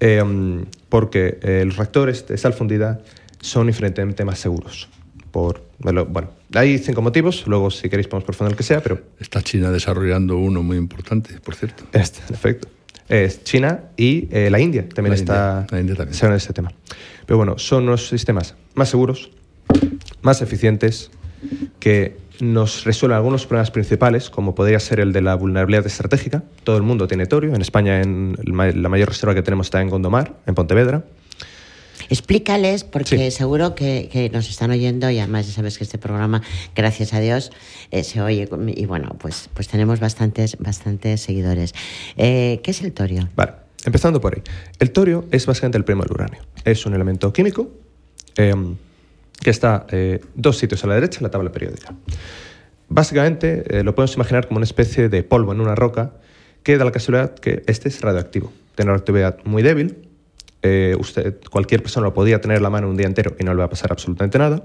em, 0.00 0.64
porque 0.88 1.38
eh, 1.42 1.64
los 1.66 1.76
reactores 1.76 2.26
de 2.26 2.38
sal 2.38 2.54
fundida 2.54 3.02
son 3.42 3.68
infinitamente 3.68 4.24
más 4.24 4.38
seguros. 4.38 4.88
Por, 5.32 5.64
bueno, 5.80 6.30
hay 6.54 6.78
cinco 6.78 7.02
motivos, 7.02 7.46
luego 7.46 7.70
si 7.70 7.90
queréis 7.90 8.08
podemos 8.08 8.24
profundizar 8.24 8.52
el 8.52 8.56
que 8.56 8.62
sea, 8.62 8.82
pero... 8.82 9.02
Está 9.20 9.42
China 9.42 9.70
desarrollando 9.70 10.38
uno 10.38 10.62
muy 10.62 10.78
importante, 10.78 11.38
por 11.40 11.54
cierto. 11.56 11.84
Este, 11.92 12.20
en 12.26 12.34
efecto 12.34 12.68
es 13.10 13.44
China 13.44 13.80
y 13.98 14.28
eh, 14.30 14.48
la 14.48 14.58
India 14.60 14.88
también 14.88 15.12
está 15.12 15.66
en 15.70 16.32
ese 16.32 16.52
tema. 16.54 16.72
Pero 17.26 17.36
bueno, 17.36 17.58
son 17.58 17.82
unos 17.82 18.08
sistemas 18.08 18.54
más 18.74 18.88
seguros, 18.88 19.30
más 20.22 20.40
eficientes, 20.40 21.10
que 21.80 22.16
nos 22.40 22.84
resuelven 22.84 23.16
algunos 23.16 23.46
problemas 23.46 23.70
principales, 23.70 24.30
como 24.30 24.54
podría 24.54 24.80
ser 24.80 25.00
el 25.00 25.12
de 25.12 25.22
la 25.22 25.34
vulnerabilidad 25.34 25.86
estratégica. 25.86 26.42
Todo 26.64 26.76
el 26.76 26.82
mundo 26.82 27.06
tiene 27.06 27.26
torio. 27.26 27.54
En 27.54 27.60
España 27.60 28.00
en 28.00 28.36
la 28.44 28.88
mayor 28.88 29.08
reserva 29.08 29.34
que 29.34 29.42
tenemos 29.42 29.68
está 29.68 29.80
en 29.80 29.88
Gondomar, 29.88 30.34
en 30.46 30.54
Pontevedra. 30.54 31.04
Explícales, 32.08 32.84
porque 32.84 33.30
seguro 33.30 33.74
que, 33.74 34.30
nos 34.32 34.50
están 34.50 34.70
oyendo 34.70 35.08
y 35.10 35.18
además 35.18 35.46
ya 35.46 35.52
sabes 35.54 35.78
que 35.78 35.84
este 35.84 35.98
programa, 35.98 36.42
gracias 36.74 37.14
a 37.14 37.20
Dios, 37.20 37.52
eh, 37.90 38.04
se 38.04 38.20
oye 38.20 38.48
y 38.74 38.86
bueno, 38.86 39.16
pues, 39.18 39.48
pues 39.54 39.68
tenemos 39.68 40.00
bastantes, 40.00 40.58
bastantes 40.58 41.20
seguidores. 41.20 41.74
Eh, 42.16 42.60
¿Qué 42.62 42.72
es 42.72 42.82
el 42.82 42.92
torio? 42.92 43.28
Vale, 43.34 43.52
empezando 43.84 44.20
por 44.20 44.34
ahí. 44.34 44.42
El 44.78 44.90
torio 44.90 45.26
es 45.30 45.46
básicamente 45.46 45.78
el 45.78 45.84
primo 45.84 46.02
del 46.02 46.12
uranio. 46.12 46.40
Es 46.64 46.84
un 46.86 46.94
elemento 46.94 47.32
químico 47.32 47.70
em, 48.36 48.76
que 49.42 49.50
está 49.50 49.86
eh, 49.90 50.20
dos 50.34 50.58
sitios 50.58 50.84
a 50.84 50.86
la 50.86 50.94
derecha 50.94 51.18
en 51.18 51.24
la 51.24 51.30
tabla 51.30 51.52
periódica. 51.52 51.94
Básicamente 52.88 53.82
lo 53.84 53.94
podemos 53.94 54.14
imaginar 54.16 54.46
como 54.46 54.58
una 54.58 54.64
especie 54.64 55.08
de 55.08 55.22
polvo 55.22 55.52
en 55.52 55.60
una 55.60 55.74
roca 55.74 56.12
que 56.62 56.76
da 56.76 56.84
la 56.84 56.92
casualidad 56.92 57.34
que 57.34 57.62
este 57.66 57.88
es 57.88 58.00
radioactivo. 58.02 58.52
Tiene 58.74 58.90
una 58.90 58.98
reactividad 58.98 59.38
muy 59.44 59.62
débil, 59.62 60.10
eh, 60.62 60.96
cualquier 61.50 61.82
persona 61.82 62.06
lo 62.06 62.14
podía 62.14 62.40
tener 62.40 62.58
en 62.58 62.62
la 62.62 62.70
mano 62.70 62.88
un 62.88 62.96
día 62.96 63.06
entero 63.06 63.34
y 63.38 63.42
no 63.42 63.52
le 63.52 63.58
va 63.58 63.64
a 63.64 63.70
pasar 63.70 63.90
absolutamente 63.90 64.38
nada. 64.38 64.64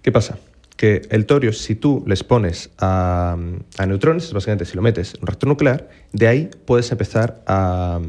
¿Qué 0.00 0.12
pasa? 0.12 0.38
Que 0.76 1.02
el 1.10 1.26
torio, 1.26 1.52
si 1.52 1.74
tú 1.74 2.04
les 2.06 2.22
pones 2.22 2.70
a, 2.78 3.36
neutrones, 3.84 4.32
básicamente 4.32 4.64
si 4.64 4.76
lo 4.76 4.82
metes 4.82 5.14
en 5.14 5.22
un 5.22 5.26
reactor 5.26 5.48
nuclear, 5.48 5.88
de 6.12 6.28
ahí 6.28 6.50
puedes 6.66 6.90
empezar 6.92 7.42
a, 7.46 8.00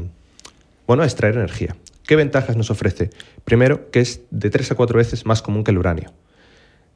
bueno, 0.86 1.02
a 1.02 1.06
extraer 1.06 1.34
energía. 1.34 1.76
¿Qué 2.10 2.16
ventajas 2.16 2.56
nos 2.56 2.72
ofrece? 2.72 3.10
Primero, 3.44 3.88
que 3.92 4.00
es 4.00 4.22
de 4.32 4.50
tres 4.50 4.68
a 4.72 4.74
cuatro 4.74 4.98
veces 4.98 5.26
más 5.26 5.42
común 5.42 5.62
que 5.62 5.70
el 5.70 5.78
uranio. 5.78 6.12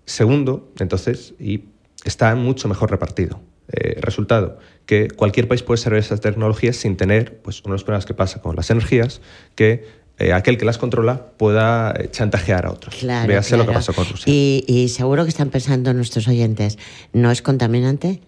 Segundo, 0.07 0.73
entonces, 0.81 1.35
y 1.39 1.67
está 2.05 2.35
mucho 2.35 2.67
mejor 2.67 2.91
repartido. 2.91 3.41
Eh, 3.69 3.97
resultado, 4.01 4.59
que 4.87 5.07
cualquier 5.07 5.47
país 5.47 5.63
puede 5.63 5.79
desarrollar 5.79 6.05
esas 6.05 6.21
tecnologías 6.21 6.75
sin 6.75 6.97
tener 6.97 7.39
pues, 7.43 7.61
uno 7.61 7.75
de 7.75 7.77
los 7.77 7.85
problemas 7.85 8.07
que 8.07 8.15
pasa 8.15 8.43
con 8.43 8.57
las 8.57 8.71
energías, 8.71 9.21
que 9.55 9.85
eh, 10.19 10.33
aquel 10.33 10.59
que 10.59 10.65
las 10.65 10.79
controla 10.79 11.27
pueda 11.37 11.95
eh, 11.97 12.09
chantajear 12.11 12.67
a 12.67 12.73
otros. 12.73 12.97
Claro, 12.97 13.29
Véase 13.29 13.57
lo 13.57 13.67
que 13.67 13.73
pasó 13.73 13.93
con 13.93 14.09
Rusia. 14.09 14.25
Y, 14.27 14.89
seguro 14.89 15.23
que 15.23 15.31
están 15.31 15.51
pensando 15.51 15.95
nuestros 15.95 16.27
oyentes, 16.27 16.77
¿no 17.13 17.31
es 17.31 17.41
contaminante? 17.41 18.21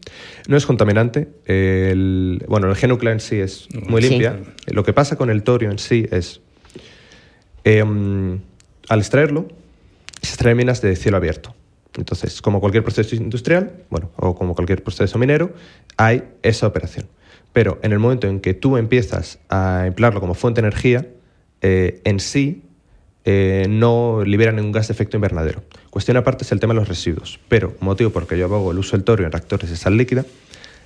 No 0.47 0.57
es 0.57 0.67
contaminante. 0.67 1.31
El, 1.47 2.45
bueno, 2.47 2.69
la 2.69 2.75
energía 2.75 2.89
nuclear 2.91 3.15
en 3.15 3.21
sí 3.21 3.41
es 3.41 3.67
muy 3.89 4.03
limpia. 4.03 4.39
Lo 4.69 4.85
que 4.85 4.93
pasa 4.93 5.17
con 5.17 5.31
el 5.31 5.43
torio 5.43 5.73
en 5.73 5.81
sí 5.81 6.07
es, 6.13 6.43
em, 7.67 8.39
al 8.89 9.01
extraerlo, 9.01 9.49
se 10.23 10.29
extraen 10.29 10.57
minas 10.57 10.81
de 10.81 10.95
cielo 10.95 11.17
abierto. 11.17 11.55
Entonces, 11.97 12.41
como 12.41 12.61
cualquier 12.61 12.85
proceso 12.85 13.17
industrial, 13.17 13.85
bueno, 13.91 14.11
o 14.17 14.37
como 14.37 14.55
cualquier 14.55 14.85
proceso 14.85 15.19
minero, 15.19 15.53
hay 15.97 16.23
esa 16.43 16.67
operación. 16.69 17.09
Pero 17.53 17.81
en 17.83 17.93
el 17.93 17.99
momento 17.99 18.29
en 18.29 18.41
que 18.41 18.55
tú 18.55 18.77
empiezas 18.77 19.41
a 19.49 19.85
emplearlo 19.87 20.21
como 20.21 20.35
fuente 20.35 20.61
de 20.61 20.69
energía, 20.69 21.09
eh, 21.61 22.01
en 22.05 22.21
sí 22.21 22.63
eh, 23.25 23.67
no 23.69 24.23
libera 24.25 24.53
ningún 24.53 24.71
gas 24.71 24.87
de 24.87 24.93
efecto 24.93 25.17
invernadero. 25.17 25.65
Cuestión 25.91 26.17
aparte 26.17 26.45
es 26.45 26.53
el 26.53 26.61
tema 26.61 26.73
de 26.75 26.81
los 26.81 26.89
residuos. 26.89 27.41
Pero 27.49 27.75
motivo 27.81 28.11
por 28.11 28.29
que 28.29 28.39
yo 28.39 28.45
abogo 28.45 28.71
el 28.71 28.79
uso 28.79 28.97
del 28.97 29.03
torio 29.03 29.27
en 29.27 29.33
reactores 29.33 29.71
de 29.71 29.77
sal 29.77 29.97
líquida 29.97 30.25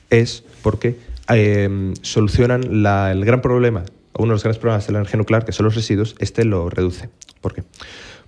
es 0.09 0.45
porque 0.63 0.97
eh, 1.29 1.93
solucionan 2.01 2.63
el 2.65 3.25
gran 3.25 3.43
problema, 3.43 3.85
uno 4.17 4.29
de 4.29 4.35
los 4.35 4.43
grandes 4.43 4.59
problemas 4.59 4.87
de 4.87 4.93
la 4.93 4.99
energía 4.99 5.19
nuclear, 5.19 5.45
que 5.45 5.53
son 5.53 5.65
los 5.65 5.75
residuos, 5.75 6.15
este 6.19 6.45
lo 6.45 6.71
reduce. 6.71 7.11
¿Por 7.41 7.55
qué? 7.55 7.65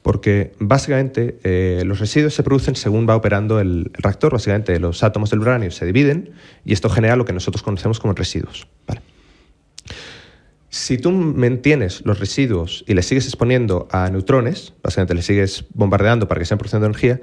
porque 0.02 0.52
básicamente 0.58 1.38
eh, 1.44 1.84
los 1.86 2.00
residuos 2.00 2.34
se 2.34 2.42
producen 2.42 2.74
según 2.74 3.08
va 3.08 3.16
operando 3.16 3.60
el, 3.60 3.90
reactor. 3.94 4.32
Básicamente 4.32 4.78
los 4.78 5.02
átomos 5.02 5.30
del 5.30 5.40
uranio 5.40 5.70
se 5.70 5.86
dividen 5.86 6.32
y 6.64 6.72
esto 6.72 6.90
genera 6.90 7.16
lo 7.16 7.24
que 7.24 7.32
nosotros 7.32 7.62
conocemos 7.62 8.00
como 8.00 8.12
residuos. 8.12 8.66
Si 10.68 10.96
tú 10.96 11.12
mantienes 11.12 12.02
los 12.04 12.18
residuos 12.18 12.84
y 12.88 12.94
les 12.94 13.06
sigues 13.06 13.26
exponiendo 13.26 13.88
a 13.92 14.08
neutrones, 14.10 14.72
básicamente 14.82 15.14
les 15.14 15.26
sigues 15.26 15.66
bombardeando 15.74 16.26
para 16.28 16.40
que 16.40 16.46
sean 16.46 16.58
produciendo 16.58 16.86
energía, 16.86 17.20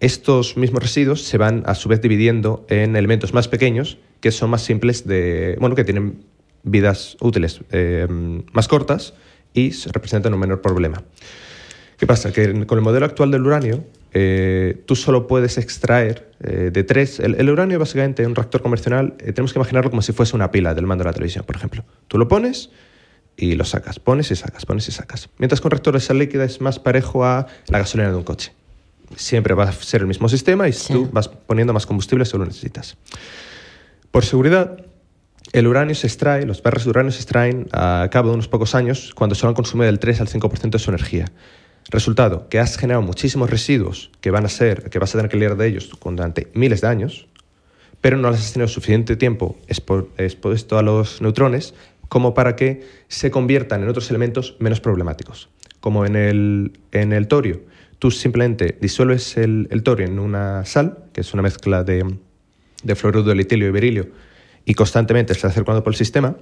estos 0.00 0.56
mismos 0.56 0.82
residuos 0.82 1.22
se 1.22 1.38
van 1.38 1.62
a 1.66 1.74
su 1.74 1.88
vez 1.88 2.02
dividiendo 2.02 2.66
en 2.68 2.96
elementos 2.96 3.32
más 3.32 3.48
pequeños 3.48 3.98
que 4.20 4.32
son 4.32 4.50
más 4.50 4.62
simples 4.62 5.06
de, 5.06 5.56
bueno, 5.60 5.76
que 5.76 5.84
tienen 5.84 6.24
vidas 6.64 7.16
útiles 7.20 7.60
eh, 7.70 8.06
más 8.52 8.68
cortas 8.68 9.14
y 9.52 9.70
representan 9.70 10.34
un 10.34 10.40
menor 10.40 10.60
problema. 10.60 11.04
¿Qué 11.96 12.06
pasa? 12.06 12.32
Que 12.32 12.66
con 12.66 12.78
el 12.78 12.84
modelo 12.84 13.06
actual 13.06 13.30
del 13.30 13.46
uranio, 13.46 13.84
eh, 14.12 14.82
tú 14.86 14.96
solo 14.96 15.26
puedes 15.26 15.58
extraer 15.58 16.30
eh, 16.40 16.70
de 16.72 16.84
tres. 16.84 17.20
El, 17.20 17.48
uranio, 17.50 17.78
básicamente, 17.78 18.22
en 18.22 18.30
un 18.30 18.34
reactor 18.36 18.62
convencional, 18.62 19.14
eh, 19.18 19.32
tenemos 19.32 19.52
que 19.52 19.58
imaginarlo 19.58 19.90
como 19.90 20.02
si 20.02 20.12
fuese 20.12 20.36
una 20.36 20.50
pila 20.50 20.74
del 20.74 20.86
mando 20.86 21.02
de 21.04 21.10
la 21.10 21.14
televisión, 21.14 21.44
por 21.44 21.56
ejemplo. 21.56 21.84
Tú 22.08 22.18
lo 22.18 22.28
pones 22.28 22.70
y 23.36 23.54
lo 23.54 23.64
sacas, 23.64 23.98
pones 23.98 24.30
y 24.30 24.36
sacas, 24.36 24.66
pones 24.66 24.88
y 24.88 24.92
sacas. 24.92 25.28
Mientras 25.38 25.60
con 25.60 25.72
reactores 25.72 26.02
de 26.02 26.06
sal 26.06 26.18
líquida 26.18 26.44
es 26.44 26.60
más 26.60 26.78
parejo 26.78 27.24
a 27.24 27.46
la 27.68 27.78
gasolina 27.78 28.10
de 28.10 28.16
un 28.16 28.24
coche. 28.24 28.52
Siempre 29.16 29.54
va 29.54 29.64
a 29.64 29.72
ser 29.72 30.00
el 30.00 30.06
mismo 30.06 30.28
sistema 30.28 30.68
y 30.68 30.72
tú 30.72 31.08
vas 31.12 31.28
poniendo 31.28 31.72
más 31.72 31.86
combustible 31.86 32.24
según 32.24 32.40
lo 32.40 32.46
necesitas. 32.46 32.96
Por 34.10 34.24
seguridad, 34.24 34.76
el 35.54 35.68
uranio 35.68 35.94
se 35.94 36.08
extrae, 36.08 36.44
los 36.46 36.60
barras 36.64 36.82
de 36.82 36.90
uranio 36.90 37.12
se 37.12 37.18
extraen 37.18 37.68
a 37.70 38.08
cabo 38.10 38.30
de 38.30 38.34
unos 38.34 38.48
pocos 38.48 38.74
años 38.74 39.12
cuando 39.14 39.36
solo 39.36 39.50
han 39.50 39.54
consumido 39.54 39.86
del 39.86 40.00
3 40.00 40.22
al 40.22 40.26
5% 40.26 40.70
de 40.70 40.78
su 40.80 40.90
energía. 40.90 41.26
Resultado, 41.90 42.48
que 42.48 42.58
has 42.58 42.76
generado 42.76 43.02
muchísimos 43.02 43.48
residuos 43.48 44.10
que 44.20 44.32
van 44.32 44.46
a 44.46 44.48
ser, 44.48 44.90
que 44.90 44.98
vas 44.98 45.14
a 45.14 45.18
tener 45.18 45.30
que 45.30 45.36
lidiar 45.36 45.56
de 45.56 45.68
ellos 45.68 45.88
durante 46.02 46.48
miles 46.54 46.80
de 46.80 46.88
años, 46.88 47.28
pero 48.00 48.16
no 48.16 48.32
las 48.32 48.40
has 48.40 48.52
tenido 48.52 48.66
suficiente 48.66 49.14
tiempo 49.14 49.56
expuesto 49.68 50.76
a 50.76 50.82
los 50.82 51.22
neutrones 51.22 51.74
como 52.08 52.34
para 52.34 52.56
que 52.56 52.88
se 53.06 53.30
conviertan 53.30 53.84
en 53.84 53.88
otros 53.88 54.10
elementos 54.10 54.56
menos 54.58 54.80
problemáticos. 54.80 55.50
Como 55.78 56.04
en 56.04 56.16
el, 56.16 56.72
en 56.90 57.12
el 57.12 57.28
torio, 57.28 57.62
tú 58.00 58.10
simplemente 58.10 58.76
disuelves 58.80 59.36
el, 59.36 59.68
torio 59.84 60.06
en 60.06 60.18
una 60.18 60.64
sal, 60.64 60.98
que 61.12 61.20
es 61.20 61.32
una 61.32 61.44
mezcla 61.44 61.84
de, 61.84 62.16
de 62.82 62.94
fluoruro 62.96 63.28
de 63.28 63.36
litilio 63.36 63.68
y 63.68 63.70
berilio, 63.70 64.08
y 64.64 64.74
constantemente 64.74 65.34
se 65.34 65.38
está 65.38 65.50
circulando 65.50 65.82
por 65.84 65.92
el 65.92 65.96
sistema, 65.96 66.36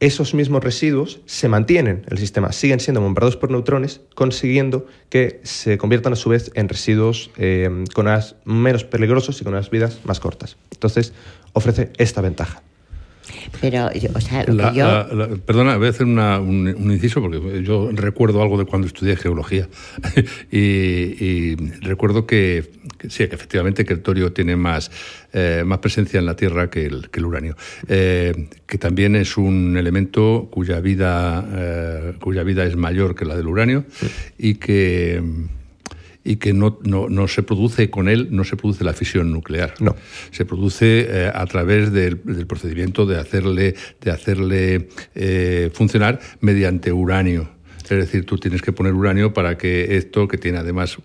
esos 0.00 0.32
mismos 0.32 0.64
residuos 0.64 1.20
se 1.26 1.48
mantienen 1.48 2.04
en 2.06 2.12
el 2.12 2.18
sistema, 2.18 2.52
siguen 2.52 2.80
siendo 2.80 3.02
bombardeados 3.02 3.36
por 3.36 3.50
neutrones, 3.50 4.00
consiguiendo 4.14 4.86
que 5.10 5.40
se 5.42 5.76
conviertan 5.76 6.14
a 6.14 6.16
su 6.16 6.30
vez 6.30 6.50
en 6.54 6.70
residuos 6.70 7.30
eh, 7.36 7.84
con 7.94 8.06
menos 8.44 8.84
peligrosos 8.84 9.38
y 9.40 9.44
con 9.44 9.52
unas 9.52 9.68
vidas 9.68 10.00
más 10.04 10.18
cortas. 10.18 10.56
Entonces, 10.70 11.12
ofrece 11.52 11.92
esta 11.98 12.22
ventaja. 12.22 12.62
Pero, 13.60 13.90
o 14.14 14.20
sea, 14.20 14.44
perdona, 14.44 15.76
voy 15.76 15.86
a 15.86 15.90
hacer 15.90 16.06
un, 16.06 16.90
inciso 16.90 17.20
porque 17.20 17.62
yo 17.62 17.90
recuerdo 17.92 18.42
algo 18.42 18.58
de 18.58 18.64
cuando 18.64 18.86
estudié 18.86 19.16
geología. 19.16 19.68
Y, 20.52 21.56
recuerdo 21.80 22.26
que, 22.26 22.70
sí, 23.08 23.26
que 23.28 23.34
efectivamente 23.34 23.84
que 23.84 23.92
el 23.92 24.00
torio 24.02 24.32
tiene 24.32 24.56
más, 24.56 24.90
eh, 25.32 25.62
más 25.64 25.78
presencia 25.78 26.18
en 26.18 26.26
la 26.26 26.36
Tierra 26.36 26.70
que 26.70 26.86
el, 26.86 27.10
que 27.10 27.20
el 27.20 27.26
uranio, 27.26 27.56
eh, 27.88 28.48
que 28.66 28.78
también 28.78 29.16
es 29.16 29.36
un 29.36 29.76
elemento 29.76 30.48
cuya 30.50 30.80
vida, 30.80 31.46
eh, 31.52 32.12
cuya 32.20 32.42
vida 32.42 32.64
es 32.64 32.76
mayor 32.76 33.14
que 33.14 33.24
la 33.24 33.36
del 33.36 33.46
uranio 33.46 33.84
y 34.38 34.54
que 34.54 35.22
y 36.22 36.36
que 36.36 36.52
no, 36.52 36.78
no, 36.82 37.28
se 37.28 37.42
produce 37.42 37.90
con 37.90 38.08
él, 38.08 38.28
no 38.30 38.44
se 38.44 38.56
produce 38.56 38.84
la 38.84 38.92
fisión 38.92 39.32
nuclear. 39.32 39.74
No. 39.80 39.96
Se 40.30 40.44
produce 40.44 41.06
eh, 41.08 41.32
a 41.32 41.46
través 41.46 41.92
del, 41.92 42.18
procedimiento 42.46 43.06
de 43.06 43.18
hacerle, 43.18 43.74
de 44.00 44.10
hacerle 44.10 44.88
eh, 45.14 45.70
funcionar 45.72 46.20
mediante 46.40 46.92
uranio. 46.92 47.50
Es 47.82 47.88
decir, 47.88 48.24
tú 48.24 48.38
tienes 48.38 48.62
que 48.62 48.72
poner 48.72 48.92
uranio 48.94 49.32
para 49.32 49.58
que 49.58 49.96
esto, 49.96 50.28
que 50.28 50.38
tiene 50.38 50.58
además 50.58 50.98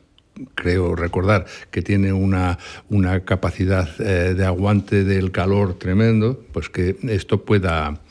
creo 0.53 0.95
recordar 0.95 1.45
que 1.71 1.81
tiene 1.81 2.13
una, 2.13 2.59
una 2.89 3.21
capacidad 3.21 3.89
eh, 3.99 4.33
de 4.33 4.45
aguante 4.45 5.03
del 5.03 5.31
calor 5.31 5.79
tremendo, 5.79 6.43
pues 6.51 6.69
que 6.69 6.97
esto 7.03 7.45
pueda 7.45 8.01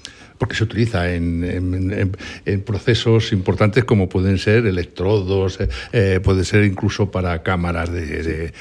porque 0.44 0.56
se 0.56 0.64
utiliza 0.64 1.10
en, 1.10 2.12
procesos 2.66 3.32
importantes 3.32 3.82
como 3.84 4.10
pueden 4.10 4.36
ser 4.36 4.66
electrodos, 4.66 5.58
eh, 5.58 5.68
eh, 5.94 6.20
puede 6.22 6.44
ser 6.44 6.64
incluso 6.64 7.10
para 7.10 7.42
cámaras 7.42 7.90
de, 7.90 8.52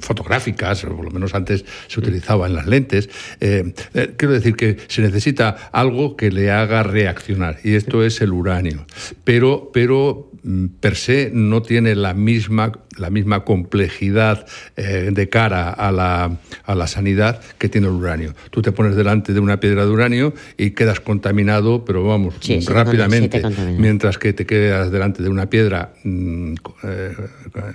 fotográficas, 0.00 0.82
o 0.86 0.96
por 0.96 1.04
lo 1.04 1.12
menos 1.12 1.36
antes 1.36 1.64
se 1.86 2.00
utilizaba 2.00 2.48
en 2.48 2.56
las 2.56 2.66
lentes. 2.66 3.08
Eh, 3.38 3.74
quiero 4.16 4.34
decir 4.34 4.56
que 4.56 4.76
se 4.88 5.02
necesita 5.02 5.70
algo 5.70 6.16
que 6.16 6.32
le 6.32 6.50
haga 6.50 6.82
reaccionar, 6.82 7.60
y 7.62 7.76
esto 7.76 8.02
es 8.02 8.20
el 8.20 8.32
uranio. 8.32 8.86
Pero, 9.22 9.70
pero 9.72 10.32
mm, 10.42 10.66
per 10.80 10.96
se 10.96 11.30
no 11.32 11.62
tiene 11.62 11.94
la 11.94 12.12
misma 12.12 12.72
la 12.98 13.10
misma 13.10 13.44
complejidad 13.44 14.46
eh, 14.76 15.10
de 15.12 15.28
cara 15.28 15.70
a 15.70 15.92
la, 15.92 16.38
a 16.64 16.74
la, 16.74 16.86
sanidad 16.86 17.40
que 17.58 17.68
tiene 17.68 17.88
el 17.88 17.94
uranio. 17.94 18.34
Tú 18.50 18.62
te 18.62 18.72
pones 18.72 18.94
delante 18.96 19.32
de 19.32 19.40
una 19.40 19.58
piedra 19.60 19.84
de 19.84 19.90
uranio 19.90 20.34
y 20.56 20.70
quedas 20.70 21.00
contaminado, 21.00 21.84
pero 21.84 22.04
vamos, 22.04 22.34
rápidamente, 22.66 23.42
mientras 23.78 24.18
que 24.18 24.32
te 24.32 24.46
quedas 24.46 24.90
delante 24.90 25.22
de 25.22 25.28
una 25.28 25.50
piedra 25.50 25.94
mm, 26.04 26.54
eh, 26.84 27.12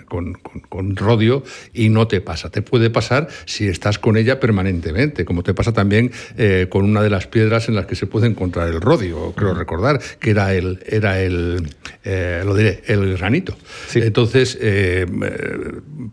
con, 0.05 0.34
con, 0.69 0.95
rodio 0.95 1.43
y 1.73 1.89
no 1.89 2.08
te 2.08 2.21
pasa. 2.21 2.49
Te 2.49 2.62
puede 2.62 2.89
pasar 2.89 3.27
si 3.45 3.67
estás 3.67 3.99
con 3.99 4.17
ella 4.17 4.39
permanentemente, 4.39 5.25
como 5.25 5.43
te 5.43 5.53
pasa 5.53 5.73
también 5.73 6.12
eh, 6.38 6.67
con 6.69 6.86
una 6.86 7.01
de 7.01 7.10
las 7.10 7.27
piedras 7.27 7.67
en 7.69 7.75
las 7.75 7.86
que 7.86 7.95
se 7.95 8.08
puede 8.08 8.27
encontrar 8.27 8.67
el 8.69 8.82
rodio, 8.82 9.34
creo 9.36 9.53
recordar, 9.53 9.99
que 10.19 10.32
era 10.32 10.53
el, 10.53 10.84
era 10.88 11.21
el 11.21 11.67
lo 12.03 12.55
diré, 12.55 12.82
el 12.88 13.17
granito. 13.17 13.55
Entonces, 13.93 14.58
eh, 14.62 15.05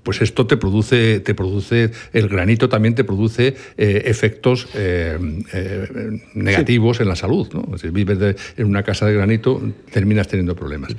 pues 0.03 0.23
esto 0.23 0.47
te 0.47 0.57
produce, 0.57 1.21
te 1.21 1.35
produce, 1.35 1.91
el 2.13 2.29
granito 2.29 2.69
también 2.69 2.95
te 2.95 3.05
produce 3.05 3.57
eh, 3.77 4.03
efectos 4.07 4.69
eh, 4.75 5.19
negativos 6.35 7.01
en 7.01 7.09
la 7.09 7.17
salud. 7.17 7.49
Si 7.81 7.89
vives 7.91 8.37
en 8.57 8.67
una 8.67 8.83
casa 8.83 9.07
de 9.07 9.15
granito, 9.15 9.63
terminas 9.91 10.29
teniendo 10.29 10.55
problemas. 10.55 10.95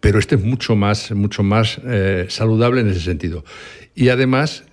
Pero 0.00 0.18
este 0.18 0.34
es 0.34 0.42
mucho 0.42 0.76
más, 0.76 1.12
mucho 1.12 1.42
más 1.42 1.80
saludable 2.28 2.82
en 2.82 2.88
ese 2.88 3.00
sentido. 3.00 3.44
Y 3.94 4.08
además, 4.10 4.64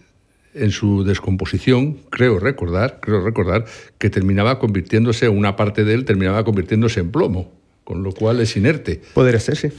en 0.53 0.71
su 0.71 1.03
descomposición, 1.03 1.99
creo 2.09 2.39
recordar, 2.39 2.99
creo 3.01 3.21
recordar 3.21 3.65
que 3.97 4.09
terminaba 4.09 4.59
convirtiéndose, 4.59 5.29
una 5.29 5.55
parte 5.55 5.83
de 5.83 5.93
él 5.93 6.05
terminaba 6.05 6.43
convirtiéndose 6.43 6.99
en 6.99 7.11
plomo, 7.11 7.51
con 7.83 8.03
lo 8.03 8.11
cual 8.11 8.39
es 8.41 8.55
inerte. 8.57 9.01
Podría 9.13 9.39
ser, 9.39 9.57
sí. 9.57 9.69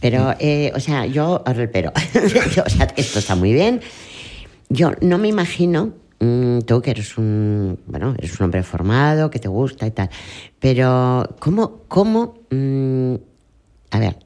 Pero, 0.00 0.34
eh, 0.38 0.72
o 0.74 0.80
sea, 0.80 1.06
yo, 1.06 1.42
pero, 1.72 1.92
o 2.66 2.70
sea, 2.70 2.88
esto 2.96 3.18
está 3.18 3.34
muy 3.34 3.52
bien. 3.52 3.80
Yo 4.68 4.92
no 5.00 5.18
me 5.18 5.28
imagino, 5.28 5.94
mm, 6.20 6.60
tú 6.60 6.82
que 6.82 6.90
eres 6.90 7.16
un, 7.18 7.78
bueno, 7.86 8.14
eres 8.18 8.38
un 8.38 8.44
hombre 8.44 8.62
formado, 8.62 9.30
que 9.30 9.38
te 9.38 9.48
gusta 9.48 9.86
y 9.86 9.90
tal, 9.90 10.10
pero 10.58 11.36
¿cómo, 11.38 11.82
cómo, 11.88 12.34
mm, 12.50 13.14
a 13.90 13.98
ver, 13.98 14.18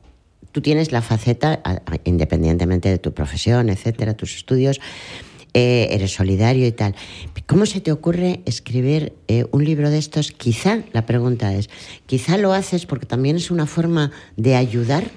tú 0.52 0.60
tienes 0.60 0.92
la 0.92 1.02
faceta, 1.02 1.60
independientemente 2.04 2.88
de 2.88 2.98
tu 2.98 3.12
profesión, 3.12 3.68
etcétera, 3.68 4.14
tus 4.14 4.36
estudios, 4.36 4.80
eh, 5.54 5.88
eres 5.90 6.12
solidario 6.12 6.66
y 6.66 6.72
tal. 6.72 6.94
¿Cómo 7.46 7.66
se 7.66 7.80
te 7.80 7.90
ocurre 7.90 8.40
escribir 8.44 9.14
eh, 9.28 9.46
un 9.50 9.64
libro 9.64 9.90
de 9.90 9.98
estos? 9.98 10.30
Quizá, 10.30 10.82
la 10.92 11.06
pregunta 11.06 11.54
es, 11.54 11.70
quizá 12.06 12.36
lo 12.36 12.52
haces 12.52 12.86
porque 12.86 13.06
también 13.06 13.36
es 13.36 13.50
una 13.50 13.66
forma 13.66 14.12
de 14.36 14.56
ayudar 14.56 15.10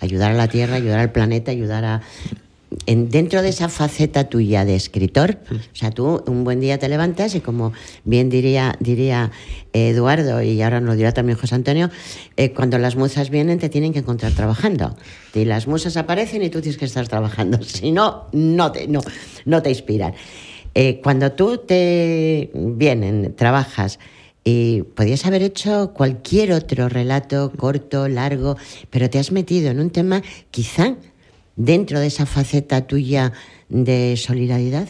ayudar 0.00 0.32
a 0.32 0.34
la 0.34 0.48
Tierra, 0.48 0.76
ayudar 0.76 0.98
al 0.98 1.12
planeta, 1.12 1.50
ayudar 1.50 1.84
a... 1.84 2.02
En, 2.84 3.08
dentro 3.08 3.40
de 3.40 3.48
esa 3.48 3.70
faceta 3.70 4.24
tuya 4.24 4.66
de 4.66 4.76
escritor, 4.76 5.38
o 5.50 5.76
sea, 5.76 5.90
tú 5.90 6.22
un 6.26 6.44
buen 6.44 6.60
día 6.60 6.78
te 6.78 6.86
levantas 6.90 7.34
y 7.34 7.40
como 7.40 7.72
bien 8.04 8.28
diría, 8.28 8.76
diría 8.78 9.30
Eduardo 9.72 10.42
y 10.42 10.60
ahora 10.60 10.78
nos 10.80 10.90
lo 10.90 10.96
dirá 10.96 11.12
también 11.12 11.38
José 11.38 11.54
Antonio, 11.54 11.90
eh, 12.36 12.52
cuando 12.52 12.76
las 12.78 12.94
musas 12.94 13.30
vienen 13.30 13.58
te 13.58 13.70
tienen 13.70 13.94
que 13.94 14.00
encontrar 14.00 14.32
trabajando. 14.32 14.94
Y 15.34 15.46
las 15.46 15.66
musas 15.66 15.96
aparecen 15.96 16.42
y 16.42 16.50
tú 16.50 16.60
tienes 16.60 16.76
que 16.76 16.84
estar 16.84 17.08
trabajando, 17.08 17.62
si 17.62 17.90
no, 17.90 18.26
no 18.32 18.70
te, 18.70 18.86
no, 18.86 19.00
no 19.46 19.62
te 19.62 19.70
inspiran. 19.70 20.12
Eh, 20.74 21.00
cuando 21.02 21.32
tú 21.32 21.58
te 21.58 22.50
vienen, 22.54 23.34
trabajas, 23.34 23.98
y 24.50 24.82
podías 24.94 25.26
haber 25.26 25.42
hecho 25.42 25.92
cualquier 25.92 26.52
otro 26.52 26.88
relato, 26.88 27.52
corto, 27.54 28.08
largo, 28.08 28.56
pero 28.88 29.10
te 29.10 29.18
has 29.18 29.30
metido 29.30 29.70
en 29.70 29.78
un 29.78 29.90
tema 29.90 30.22
quizá 30.50 30.96
dentro 31.56 32.00
de 32.00 32.06
esa 32.06 32.24
faceta 32.24 32.86
tuya 32.86 33.34
de 33.68 34.16
solidaridad. 34.16 34.88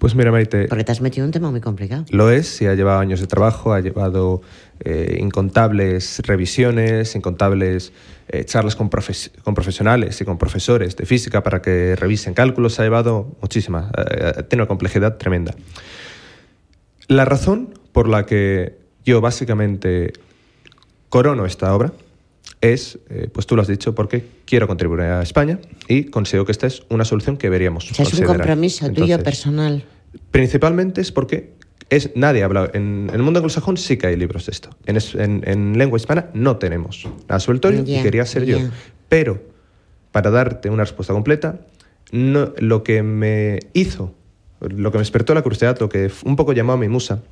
Pues 0.00 0.16
mira, 0.16 0.32
Maite. 0.32 0.66
Porque 0.66 0.82
te 0.82 0.90
has 0.90 1.00
metido 1.00 1.22
en 1.24 1.28
un 1.28 1.32
tema 1.32 1.52
muy 1.52 1.60
complicado. 1.60 2.04
Lo 2.10 2.32
es, 2.32 2.60
y 2.60 2.66
ha 2.66 2.74
llevado 2.74 2.98
años 2.98 3.20
de 3.20 3.28
trabajo, 3.28 3.72
ha 3.72 3.80
llevado 3.80 4.42
eh, 4.80 5.18
incontables 5.20 6.20
revisiones, 6.24 7.14
incontables 7.14 7.92
eh, 8.26 8.44
charlas 8.44 8.74
con, 8.74 8.90
con, 9.44 9.54
profesionales 9.54 10.20
y 10.20 10.24
con 10.24 10.36
profesores 10.36 10.96
de 10.96 11.06
física 11.06 11.44
para 11.44 11.62
que 11.62 11.94
revisen 11.94 12.34
cálculos, 12.34 12.80
ha 12.80 12.82
llevado 12.82 13.36
muchísima, 13.40 13.92
eh, 13.96 14.42
tiene 14.48 14.62
una 14.62 14.68
complejidad 14.68 15.16
tremenda. 15.16 15.54
La 17.06 17.24
razón 17.24 17.77
por 17.92 18.08
la 18.08 18.26
que 18.26 18.78
yo 19.04 19.20
básicamente 19.20 20.12
corono 21.08 21.46
esta 21.46 21.74
obra 21.74 21.92
es, 22.60 22.98
eh, 23.10 23.28
pues 23.32 23.46
tú 23.46 23.56
lo 23.56 23.62
has 23.62 23.68
dicho, 23.68 23.94
porque 23.94 24.24
quiero 24.44 24.66
contribuir 24.66 25.02
a 25.02 25.22
España 25.22 25.60
y 25.86 26.04
considero 26.04 26.44
que 26.44 26.52
esta 26.52 26.66
es 26.66 26.82
una 26.88 27.04
solución 27.04 27.36
que 27.36 27.46
deberíamos. 27.46 27.90
O 27.98 28.02
es 28.02 28.14
un 28.14 28.26
compromiso 28.26 28.90
tuyo 28.92 29.22
personal. 29.22 29.84
Principalmente 30.30 31.00
es 31.00 31.12
porque 31.12 31.52
es, 31.90 32.10
nadie 32.16 32.42
habla. 32.42 32.70
En, 32.74 33.10
el 33.12 33.22
mundo 33.22 33.38
anglosajón 33.38 33.76
sí 33.76 33.96
que 33.96 34.08
hay 34.08 34.16
libros 34.16 34.46
de 34.46 34.52
esto. 34.52 34.70
En, 34.86 35.78
lengua 35.78 35.96
hispana 35.98 36.30
no 36.34 36.56
tenemos. 36.56 37.08
A 37.28 37.40
sueltorio 37.40 37.82
y 37.86 38.02
quería 38.02 38.26
ser 38.26 38.44
yo. 38.44 38.58
Pero, 39.08 39.42
para 40.12 40.30
darte 40.30 40.70
una 40.70 40.84
respuesta 40.84 41.12
completa, 41.12 41.60
no, 42.10 42.52
lo 42.58 42.82
que 42.82 43.02
me 43.02 43.60
hizo, 43.72 44.14
lo 44.60 44.90
que 44.90 44.98
me 44.98 45.02
despertó 45.02 45.34
la 45.34 45.42
curiosidad, 45.42 45.78
lo 45.80 45.88
que 45.88 46.10
un 46.24 46.36
poco 46.36 46.52
llamó 46.52 46.72
a 46.72 46.76
mi 46.76 46.88
musa, 46.88 47.22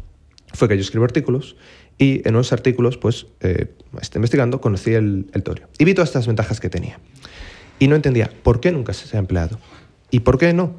fue 0.57 0.69
que 0.69 0.77
yo 0.77 0.81
escribo 0.81 1.05
artículos 1.05 1.57
y 1.99 2.27
en 2.27 2.35
unos 2.35 2.53
artículos, 2.53 2.97
pues, 2.99 3.27
eh, 3.41 3.67
investigando, 4.15 4.61
conocí 4.61 4.93
el, 4.93 5.31
el 5.33 5.43
torio 5.43 5.69
y 5.79 5.85
vi 5.85 5.95
todas 5.95 6.09
estas 6.09 6.27
ventajas 6.27 6.61
que 6.61 6.69
tenía. 6.69 6.99
Y 7.79 7.89
no 7.89 7.97
entendía 7.97 8.31
por 8.43 8.61
qué 8.61 8.73
nunca 8.73 8.93
se 8.95 9.17
ha 9.17 9.21
empleado. 9.21 9.59
¿Y 10.11 10.21
por 10.21 10.39
qué 10.39 10.53
no? 10.53 10.75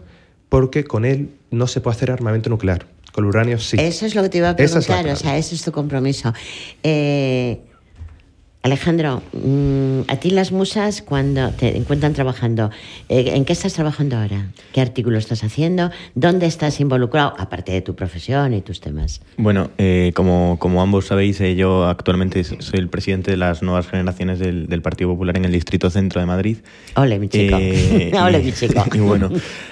Porque 0.50 0.84
con 0.84 1.06
él 1.06 1.30
no 1.52 1.68
se 1.68 1.82
puede 1.82 1.96
hacer 1.96 2.12
armamento 2.12 2.50
nuclear. 2.50 2.88
Con 3.12 3.24
el 3.24 3.30
uranio 3.30 3.60
sí. 3.60 3.78
Eso 3.80 4.06
es 4.06 4.16
lo 4.16 4.24
que 4.24 4.30
te 4.30 4.38
iba 4.40 4.50
a 4.50 4.56
preguntar, 4.56 5.08
o 5.08 5.16
sea, 5.16 5.38
ese 5.38 5.56
es 5.56 5.64
tu 5.64 5.72
compromiso. 5.72 6.34
Eh, 6.84 7.62
Alejandro, 8.64 9.22
mm, 9.32 10.02
a 10.10 10.18
ti 10.18 10.32
las 10.32 10.52
musas 10.52 11.02
cuando 11.02 11.52
te 11.52 11.78
encuentran 11.78 12.14
trabajando, 12.14 12.70
eh, 13.08 13.32
¿en 13.36 13.46
qué 13.46 13.54
estás 13.54 13.74
trabajando 13.74 14.18
ahora? 14.18 14.48
¿Qué 14.74 14.82
artículo 14.82 15.18
estás 15.18 15.44
haciendo? 15.44 15.90
¿Dónde 16.16 16.48
estás 16.48 16.80
involucrado, 16.82 17.34
aparte 17.38 17.72
de 17.72 17.82
tu 17.82 17.96
profesión 17.96 18.54
y 18.54 18.62
tus 18.62 18.82
temas? 18.82 19.22
Bueno, 19.38 19.70
eh, 19.78 20.12
como, 20.16 20.58
como 20.60 20.82
ambos 20.82 21.06
sabéis, 21.06 21.40
eh, 21.40 21.56
yo 21.56 21.86
actualmente 21.86 22.44
soy 22.44 22.80
el 22.80 22.90
presidente 22.90 23.32
de 23.32 23.38
las 23.38 23.62
nuevas 23.62 23.88
generaciones 23.88 24.40
del, 24.40 24.68
Partido 24.82 25.10
Popular 25.10 25.38
en 25.38 25.46
el 25.46 25.52
Distrito 25.52 25.90
Centro 25.90 26.22
de 26.22 26.28
Madrid. 26.28 26.58
Ole, 26.96 27.20
mi 27.20 27.30
chico. 27.30 27.56
Ole, 28.24 28.40
mi 28.40 28.52
chico. 28.52 28.84
Y 28.94 29.00
bueno, 29.00 29.30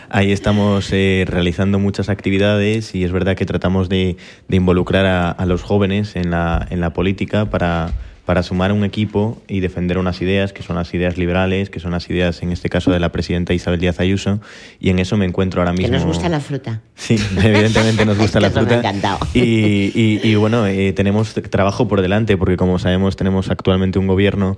ahí 0.09 0.31
estamos 0.31 0.89
realizando 0.89 1.79
muchas 1.79 2.09
actividades 2.09 2.93
y 2.95 3.03
es 3.03 3.11
verdad 3.11 3.35
que 3.35 3.45
tratamos 3.45 3.89
de, 3.89 4.17
involucrar 4.49 5.05
a, 5.05 5.31
a 5.31 5.45
los 5.45 5.63
jóvenes 5.63 6.15
en 6.15 6.31
la, 6.31 6.65
en 6.69 6.81
la 6.81 6.91
política 6.91 7.49
para 7.49 7.93
para 8.25 8.43
sumar 8.43 8.71
un 8.71 8.83
equipo 8.83 9.41
y 9.47 9.59
defender 9.59 9.97
unas 9.97 10.21
ideas 10.21 10.51
que 10.51 10.63
son 10.63 10.75
las 10.75 10.93
ideas 10.93 11.17
liberales, 11.17 11.69
que 11.69 11.79
son 11.79 11.91
las 11.91 12.09
ideas, 12.09 12.41
en 12.41 12.51
este 12.51 12.69
caso, 12.69 12.91
de 12.91 12.99
la 12.99 13.11
presidenta 13.11 13.53
Isabel 13.53 13.79
Díaz 13.79 13.99
Ayuso, 13.99 14.39
y 14.79 14.89
en 14.89 14.99
eso 14.99 15.15
me 15.15 15.25
encuentro 15.25 15.61
ahora 15.61 15.73
mismo. 15.73 15.87
Que 15.87 15.91
nos 15.91 16.05
gusta 16.05 16.27
la 16.27 16.39
fruta. 16.39 16.81
Sí, 16.95 17.17
evidentemente 17.43 18.05
nos 18.05 18.17
gusta 18.17 18.39
la 18.39 18.49
fruta. 18.49 18.67
Me 18.67 18.75
ha 18.75 18.79
encantado. 18.79 19.19
Y, 19.33 19.91
y, 20.23 20.35
bueno, 20.35 20.65
eh, 20.65 20.91
tenemos 20.93 21.33
trabajo 21.49 21.87
por 21.87 22.01
delante, 22.01 22.35
porque 22.35 22.57
como 22.57 22.79
sabemos, 22.79 23.15
tenemos 23.15 23.49
actualmente 23.49 23.99
un 23.99 24.07
gobierno 24.07 24.57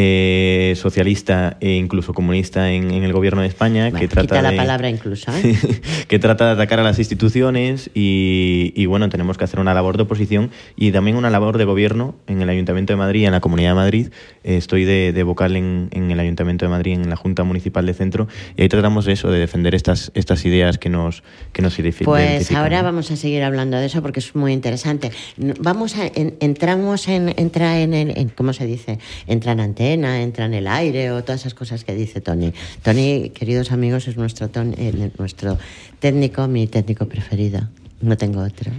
eh, 0.00 0.74
socialista 0.76 1.56
e 1.60 1.72
incluso 1.72 2.14
comunista 2.14 2.70
en, 2.70 2.92
el 2.92 3.12
gobierno 3.12 3.42
de 3.42 3.48
España 3.48 3.90
que 3.90 4.06
trata 4.06 4.40
la 4.42 4.54
palabra 4.54 4.88
incluso 4.88 5.32
¿eh? 5.32 5.56
que 6.08 6.18
trata 6.20 6.46
de 6.46 6.52
atacar 6.52 6.78
a 6.78 6.84
las 6.84 6.98
instituciones 6.98 7.90
y, 7.94 8.86
bueno 8.86 9.08
tenemos 9.08 9.38
que 9.38 9.44
hacer 9.44 9.58
una 9.58 9.74
labor 9.74 9.96
de 9.96 10.04
oposición 10.04 10.50
y 10.76 10.92
también 10.92 11.16
una 11.16 11.30
labor 11.30 11.58
de 11.58 11.64
gobierno 11.64 12.14
en 12.28 12.40
el 12.40 12.48
Ayuntamiento 12.48 12.92
de 12.92 12.96
Madrid 12.96 13.24
en 13.24 13.32
la 13.32 13.40
Comunidad 13.40 13.70
de 13.70 13.74
Madrid. 13.74 14.08
Eh, 14.44 14.56
estoy 14.56 14.84
de, 14.84 15.22
vocal 15.24 15.56
en, 15.56 15.88
el 15.92 16.20
Ayuntamiento 16.20 16.64
de 16.64 16.70
Madrid 16.70 16.92
en 16.92 17.10
la 17.10 17.16
Junta 17.16 17.42
Municipal 17.42 17.84
de 17.84 17.94
Centro 17.94 18.28
y 18.56 18.62
ahí 18.62 18.68
tratamos 18.68 19.04
de 19.04 19.14
eso 19.14 19.30
de 19.30 19.40
defender 19.40 19.74
estas 19.74 20.12
estas 20.14 20.44
ideas 20.44 20.78
que 20.78 20.90
nos 20.90 21.24
que 21.52 21.60
nos 21.60 21.76
pues 22.04 22.50
ahora 22.52 22.82
vamos 22.82 23.10
a 23.10 23.16
seguir 23.16 23.42
hablando 23.42 23.76
de 23.76 23.86
eso 23.86 24.02
porque 24.02 24.20
es 24.20 24.34
muy 24.34 24.52
interesante. 24.52 25.12
Vamos 25.60 25.96
a 25.96 26.10
entramos 26.14 27.08
en 27.08 27.34
entra 27.36 27.80
en, 27.80 27.94
en, 27.94 28.28
cómo 28.30 28.52
se 28.52 28.66
dice 28.66 28.98
entran 29.26 29.60
ante 29.60 29.87
entra 29.92 30.46
en 30.46 30.54
el 30.54 30.66
aire 30.66 31.10
o 31.10 31.22
todas 31.22 31.42
esas 31.42 31.54
cosas 31.54 31.84
que 31.84 31.94
dice 31.94 32.20
Tony. 32.20 32.52
Tony, 32.82 33.30
queridos 33.30 33.72
amigos, 33.72 34.08
es 34.08 34.16
nuestro, 34.16 34.50
eh, 34.54 35.10
nuestro 35.18 35.58
técnico, 36.00 36.46
mi 36.48 36.66
técnico 36.66 37.06
preferido. 37.06 37.68
No 38.00 38.16
tengo 38.16 38.42
otro. 38.42 38.70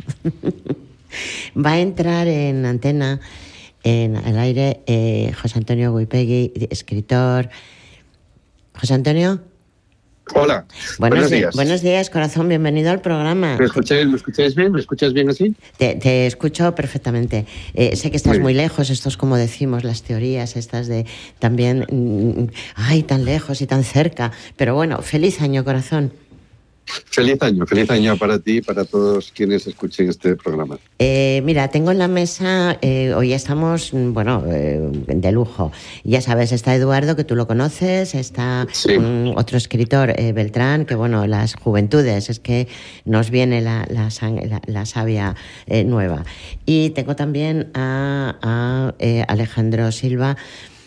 Va 1.58 1.74
a 1.74 1.80
entrar 1.80 2.28
en 2.28 2.66
antena, 2.66 3.20
en 3.84 4.16
el 4.16 4.38
aire, 4.38 4.82
eh, 4.86 5.34
José 5.42 5.58
Antonio 5.60 5.96
Guipegui, 5.96 6.54
escritor. 6.70 7.50
José 8.80 8.94
Antonio. 8.94 9.42
Hola. 10.36 10.66
Buenos, 10.98 11.30
días. 11.30 11.56
Buenos 11.56 11.82
días, 11.82 12.10
corazón. 12.10 12.48
Bienvenido 12.48 12.92
al 12.92 13.02
programa. 13.02 13.58
¿Me 13.58 13.66
escucháis, 13.66 14.08
¿me 14.08 14.16
bien? 14.56 14.72
¿Me 14.72 14.80
escuchas 14.80 15.14
bien 15.14 15.30
así? 15.30 15.56
Te, 15.78 16.28
escucho 16.28 16.76
perfectamente. 16.76 17.46
Eh, 17.74 17.96
sé 17.96 18.12
que 18.12 18.18
estás 18.18 18.40
muy, 18.40 18.54
lejos, 18.54 18.90
esto 18.90 19.10
es 19.10 19.18
como 19.18 19.38
decimos, 19.38 19.84
las 19.84 20.04
teorías 20.04 20.56
estas 20.56 20.88
de 20.88 21.06
también, 21.40 21.86
mm, 21.90 22.52
ay, 22.76 23.04
tan 23.04 23.26
lejos 23.26 23.62
y 23.62 23.68
tan 23.68 23.84
cerca. 23.84 24.32
Pero 24.56 24.76
bueno, 24.76 25.02
feliz 25.02 25.42
año, 25.42 25.64
corazón. 25.64 26.12
Feliz 27.06 27.42
año, 27.42 27.66
feliz 27.66 27.90
año 27.92 28.18
para 28.18 28.40
ti 28.40 28.58
y 28.58 28.62
para 28.62 28.86
todos 28.86 29.32
quienes 29.32 29.68
escuchen 29.68 30.10
este 30.10 30.36
programa. 30.36 30.80
Eh, 30.98 31.42
mira, 31.46 31.68
tengo 31.70 31.92
en 31.92 32.00
la 32.00 32.08
mesa, 32.08 32.78
eh, 32.82 33.14
hoy 33.14 33.34
estamos, 33.34 33.94
mm, 33.94 34.14
bueno, 34.14 34.44
eh, 34.48 34.80
de 35.08 35.32
lujo. 35.32 35.72
Ya 36.04 36.22
sabes, 36.22 36.52
está 36.52 36.74
Eduardo, 36.76 37.16
que 37.16 37.24
tú 37.24 37.36
lo 37.36 37.48
conoces, 37.48 38.16
está 38.16 38.68
otro 39.36 39.58
escritor, 39.58 40.16
Beltrán, 40.34 40.86
que 40.86 40.96
bueno, 40.96 41.28
las 41.28 41.56
juventudes, 41.56 42.30
es 42.30 42.40
que 42.40 42.68
nos 43.06 43.30
viene 43.30 43.62
la, 43.62 43.88
la, 43.90 44.10
la, 44.66 44.86
savia 44.86 45.36
nueva. 45.86 46.26
Y 46.66 46.92
tengo 46.92 47.16
también 47.16 47.70
a, 47.74 48.38
a 48.42 48.94
Alejandro 49.28 49.92
Silva, 49.92 50.38
Mm, 50.40 50.79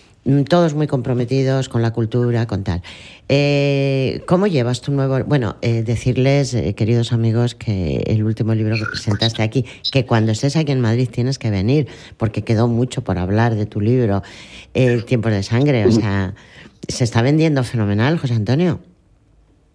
todos 0.48 0.74
muy 0.74 0.86
comprometidos 0.86 1.68
con 1.68 1.82
la 1.82 1.92
cultura, 1.92 2.46
con 2.46 2.62
tal. 2.62 2.82
Eh, 3.28 4.22
¿Cómo 4.26 4.46
llevas 4.46 4.80
tu 4.80 4.92
nuevo...? 4.92 5.18
Bueno, 5.24 5.56
eh, 5.62 5.82
decirles, 5.82 6.54
eh, 6.54 6.74
queridos 6.74 7.12
amigos, 7.12 7.54
que 7.54 8.04
el 8.06 8.22
último 8.22 8.54
libro 8.54 8.76
que 8.76 8.84
presentaste 8.84 9.42
aquí, 9.42 9.64
que 9.90 10.06
cuando 10.06 10.32
estés 10.32 10.56
aquí 10.56 10.72
en 10.72 10.80
Madrid 10.80 11.08
tienes 11.10 11.38
que 11.38 11.50
venir, 11.50 11.88
porque 12.16 12.42
quedó 12.42 12.68
mucho 12.68 13.02
por 13.02 13.18
hablar 13.18 13.54
de 13.54 13.66
tu 13.66 13.80
libro, 13.80 14.22
Tiempos 15.06 15.32
de 15.32 15.42
Sangre, 15.42 15.86
o 15.86 15.92
sea, 15.92 16.34
se 16.88 17.04
está 17.04 17.22
vendiendo 17.22 17.64
fenomenal, 17.64 18.18
José 18.18 18.34
Antonio. 18.34 18.80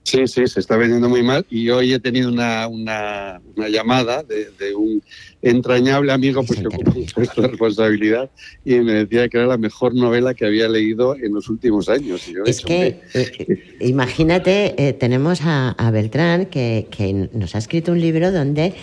Sí, 0.08 0.26
sí, 0.26 0.48
se 0.48 0.62
está 0.62 0.78
vendiendo 0.78 1.10
muy 1.10 1.22
mal. 1.22 1.46
Y 1.50 1.70
hoy 1.70 1.92
he 1.94 2.00
tenido 2.00 2.30
una, 2.30 2.66
una, 2.70 3.42
llamada 3.68 4.24
de, 4.24 4.74
un 4.74 5.04
entrañable 5.42 6.14
amigo 6.14 6.44
pues, 6.46 6.62
que 6.62 6.68
ocupa 6.68 6.94
esta 7.18 7.42
responsabilidad 7.42 8.30
y 8.64 8.76
me 8.76 8.94
decía 8.94 9.28
que 9.28 9.38
era 9.38 9.48
la 9.48 9.58
mejor 9.58 9.94
novela 9.94 10.34
que 10.34 10.46
había 10.46 10.70
leído 10.70 11.14
en 11.18 11.34
los 11.34 11.50
últimos 11.50 11.90
años. 11.90 12.22
es 12.46 12.62
que, 12.62 13.02
eh, 13.14 13.76
imagínate, 13.82 14.76
eh, 14.78 14.94
tenemos 14.94 15.42
a, 15.44 15.76
Beltrán 15.92 16.46
que, 16.46 16.88
que, 16.90 17.28
nos 17.34 17.56
ha 17.56 17.58
escrito 17.58 17.92
un 17.92 18.00
libro 18.00 18.32
donde 18.32 18.76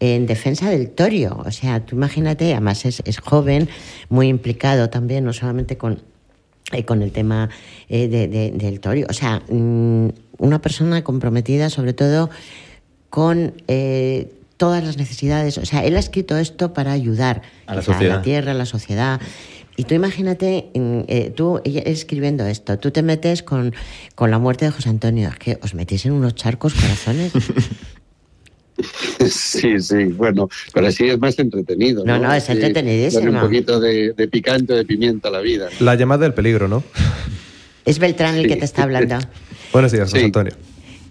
en 0.00 0.26
defensa 0.26 0.68
del 0.68 0.90
torio, 0.90 1.40
o 1.46 1.52
sea, 1.52 1.86
tú 1.86 1.94
imagínate, 1.94 2.50
además 2.54 2.84
es, 2.86 3.02
es 3.04 3.20
joven, 3.20 3.68
muy 4.08 4.26
implicado 4.26 4.90
también, 4.90 5.24
no 5.24 5.32
solamente 5.32 5.76
con 5.76 6.00
eh, 6.70 6.84
con 6.84 7.02
el 7.02 7.12
tema 7.12 7.50
eh, 7.88 8.08
del 8.08 8.80
torio. 8.80 9.06
O 9.10 9.12
sea, 9.12 9.42
mm, 9.48 10.08
una 10.38 10.60
persona 10.60 11.02
comprometida 11.04 11.70
sobre 11.70 11.92
todo 11.92 12.30
con 13.10 13.54
eh, 13.68 14.30
todas 14.56 14.82
las 14.84 14.96
necesidades. 14.96 15.58
O 15.58 15.66
sea, 15.66 15.84
él 15.84 15.96
ha 15.96 15.98
escrito 15.98 16.38
esto 16.38 16.72
para 16.72 16.92
ayudar 16.92 17.42
a 17.66 17.74
la, 17.74 18.22
tierra, 18.22 18.52
a 18.52 18.54
la 18.54 18.66
sociedad. 18.66 19.20
Y 19.76 19.84
tú 19.84 19.94
imagínate, 19.94 20.70
tú 21.34 21.60
escribiendo 21.64 22.46
esto, 22.46 22.78
tú 22.78 22.90
te 22.90 23.02
metes 23.02 23.42
con, 23.42 23.74
con 24.14 24.30
la 24.30 24.38
muerte 24.38 24.66
de 24.66 24.70
José 24.70 24.90
Antonio, 24.90 25.30
es 25.30 25.38
que 25.38 25.58
os 25.62 25.74
metís 25.74 26.04
en 26.04 26.12
unos 26.12 26.34
charcos 26.34 26.74
corazones. 26.74 27.32
Sí, 29.28 29.78
sí, 29.80 30.04
bueno, 30.04 30.48
pero 30.72 30.88
así 30.88 31.08
es 31.08 31.18
más 31.18 31.38
entretenido. 31.38 32.04
No, 32.04 32.18
no, 32.18 32.32
es 32.32 32.48
entretenidísimo. 32.48 33.30
un 33.30 33.40
poquito 33.40 33.80
de, 33.80 34.14
picante, 34.30 34.74
de 34.74 34.84
pimienta 34.84 35.28
a 35.28 35.30
la 35.30 35.40
vida. 35.40 35.68
La 35.80 35.94
llamada 35.94 36.24
del 36.24 36.34
peligro, 36.34 36.68
¿no? 36.68 36.82
Es 37.84 37.98
Beltrán 37.98 38.36
el 38.36 38.46
que 38.46 38.56
te 38.56 38.64
está 38.64 38.84
hablando. 38.84 39.18
Buenos 39.72 39.92
días, 39.92 40.10
José 40.10 40.24
Antonio. 40.24 40.52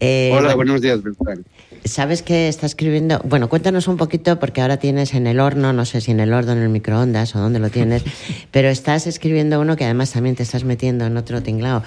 Eh, 0.04 0.32
Hola, 0.34 0.56
buenos 0.56 0.82
días, 0.82 1.04
Beltrán. 1.04 1.46
¿Sabes 1.86 2.24
que 2.24 2.48
está 2.48 2.66
escribiendo? 2.66 3.22
Bueno, 3.24 3.50
cuéntanos 3.50 3.88
un 3.88 3.98
poquito, 3.98 4.40
porque 4.40 4.60
ahora 4.60 4.78
tienes 4.78 5.14
en 5.14 5.28
el 5.28 5.40
horno, 5.40 5.74
no 5.74 5.86
sé 5.86 6.02
si 6.02 6.10
en 6.10 6.20
el 6.20 6.34
horno, 6.34 6.54
en 6.54 6.58
el 6.58 6.70
microondas 6.70 7.36
o 7.36 7.40
dónde 7.40 7.60
lo 7.60 7.70
tienes, 7.70 8.04
pero 8.52 8.70
estás 8.70 9.06
escribiendo 9.06 9.62
uno 9.62 9.76
que 9.76 9.86
además 9.86 10.12
también 10.12 10.36
te 10.36 10.42
estás 10.42 10.64
metiendo 10.64 11.06
en 11.06 11.18
otro 11.18 11.44
tinglao, 11.44 11.84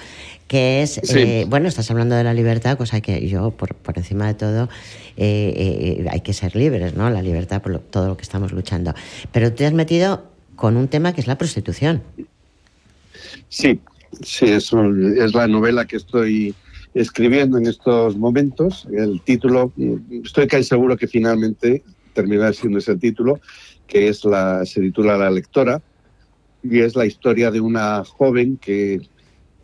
que 0.47 0.81
es, 0.81 1.01
eh, 1.13 1.45
bueno, 1.49 1.67
estás 1.67 1.91
hablando 1.91 2.15
de 2.15 2.23
la 2.23 2.33
libertad, 2.33 2.77
cosa 2.77 3.01
que 3.01 3.27
yo, 3.27 3.51
por, 3.51 3.75
por 3.75 3.97
encima 3.97 4.27
de 4.27 4.33
todo, 4.35 4.69
eh, 5.17 6.07
hay 6.09 6.21
que 6.21 6.31
ser 6.31 6.55
libres, 6.55 6.95
¿no? 6.95 7.09
La 7.09 7.21
libertad 7.21 7.61
por 7.61 7.79
todo 7.79 8.07
lo 8.07 8.15
que 8.15 8.23
estamos 8.23 8.53
luchando. 8.53 8.93
Pero 9.33 9.51
te 9.51 9.65
has 9.65 9.73
metido 9.73 10.23
con 10.55 10.77
un 10.77 10.87
tema 10.87 11.13
que 11.13 11.19
es 11.19 11.27
la 11.27 11.37
prostitución. 11.37 12.01
Sí, 13.49 13.81
sí, 14.23 14.45
es 14.45 14.71
la 14.71 15.47
novela 15.49 15.83
que 15.83 15.97
estoy 15.97 16.55
escribiendo 16.95 17.57
en 17.57 17.67
estos 17.67 18.17
momentos. 18.17 18.87
El 18.91 19.21
título, 19.21 19.71
estoy 20.23 20.47
casi 20.47 20.63
seguro 20.63 20.97
que 20.97 21.07
finalmente 21.07 21.83
terminará 22.13 22.53
siendo 22.53 22.79
ese 22.79 22.95
título, 22.95 23.39
que 23.85 24.07
es 24.07 24.23
la, 24.25 24.65
se 24.65 24.81
titula 24.81 25.17
La 25.17 25.29
lectora, 25.29 25.81
y 26.63 26.79
es 26.79 26.95
la 26.95 27.05
historia 27.05 27.51
de 27.51 27.61
una 27.61 28.03
joven 28.05 28.57
que 28.57 29.01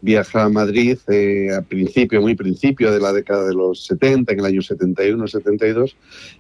viaja 0.01 0.43
a 0.43 0.49
Madrid 0.49 0.97
eh, 1.07 1.49
a 1.55 1.61
principio, 1.61 2.21
muy 2.21 2.35
principio 2.35 2.91
de 2.91 2.99
la 2.99 3.13
década 3.13 3.47
de 3.47 3.53
los 3.53 3.85
70, 3.85 4.33
en 4.33 4.39
el 4.39 4.45
año 4.45 4.61
71-72, 4.61 5.95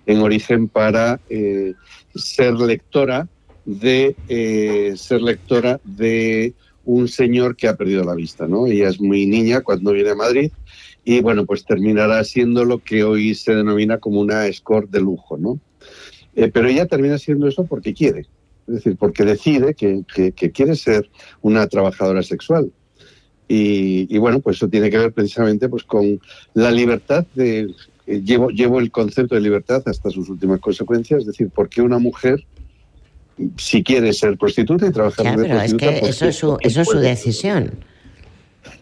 en 0.05 0.19
origen 0.19 0.67
para 0.67 1.19
eh, 1.29 1.73
ser 2.13 2.55
lectora 2.55 3.27
de 3.65 4.15
eh, 4.27 4.93
ser 4.97 5.21
lectora 5.21 5.79
de 5.83 6.53
un 6.85 7.07
señor 7.07 7.55
que 7.55 7.67
ha 7.67 7.75
perdido 7.75 8.03
la 8.03 8.15
vista, 8.15 8.47
¿no? 8.47 8.67
Ella 8.67 8.89
es 8.89 8.99
muy 8.99 9.25
niña 9.25 9.61
cuando 9.61 9.91
viene 9.91 10.11
a 10.11 10.15
Madrid 10.15 10.51
y 11.03 11.21
bueno, 11.21 11.45
pues 11.45 11.65
terminará 11.65 12.23
siendo 12.23 12.65
lo 12.65 12.79
que 12.79 13.03
hoy 13.03 13.35
se 13.35 13.55
denomina 13.55 13.97
como 13.97 14.19
una 14.19 14.47
escort 14.47 14.89
de 14.89 15.01
lujo, 15.01 15.37
¿no? 15.37 15.59
pero 16.53 16.69
ella 16.69 16.85
termina 16.85 17.17
siendo 17.17 17.45
eso 17.45 17.65
porque 17.65 17.93
quiere, 17.93 18.21
es 18.65 18.75
decir, 18.75 18.95
porque 18.95 19.25
decide 19.25 19.73
que 19.73 20.51
quiere 20.53 20.75
ser 20.77 21.09
una 21.41 21.67
trabajadora 21.67 22.23
sexual 22.23 22.71
y, 23.53 24.17
bueno, 24.17 24.39
pues 24.39 24.57
eso 24.57 24.69
tiene 24.69 24.89
que 24.89 24.97
ver 24.97 25.11
precisamente 25.11 25.67
pues 25.67 25.83
con 25.83 26.21
la 26.53 26.71
libertad 26.71 27.25
de... 27.35 27.73
Eh, 28.07 28.21
llevo, 28.23 28.49
llevo 28.49 28.79
el 28.79 28.91
concepto 28.91 29.35
de 29.35 29.41
libertad 29.41 29.83
hasta 29.85 30.09
sus 30.09 30.29
últimas 30.29 30.61
consecuencias, 30.61 31.21
es 31.21 31.25
decir, 31.27 31.49
¿por 31.49 31.67
qué 31.67 31.81
una 31.81 31.99
mujer 31.99 32.45
si 33.57 33.83
quiere 33.83 34.13
ser 34.13 34.37
prostituta 34.37 34.87
y 34.87 34.91
trabajar 34.91 35.27
en 35.27 35.41
pero 35.41 35.61
es 35.61 35.73
que 35.73 35.99
eso 35.99 36.25
es 36.25 36.35
su, 36.35 36.57
eso 36.61 36.81
es 36.81 36.87
su 36.87 36.99
decisión. 36.99 37.71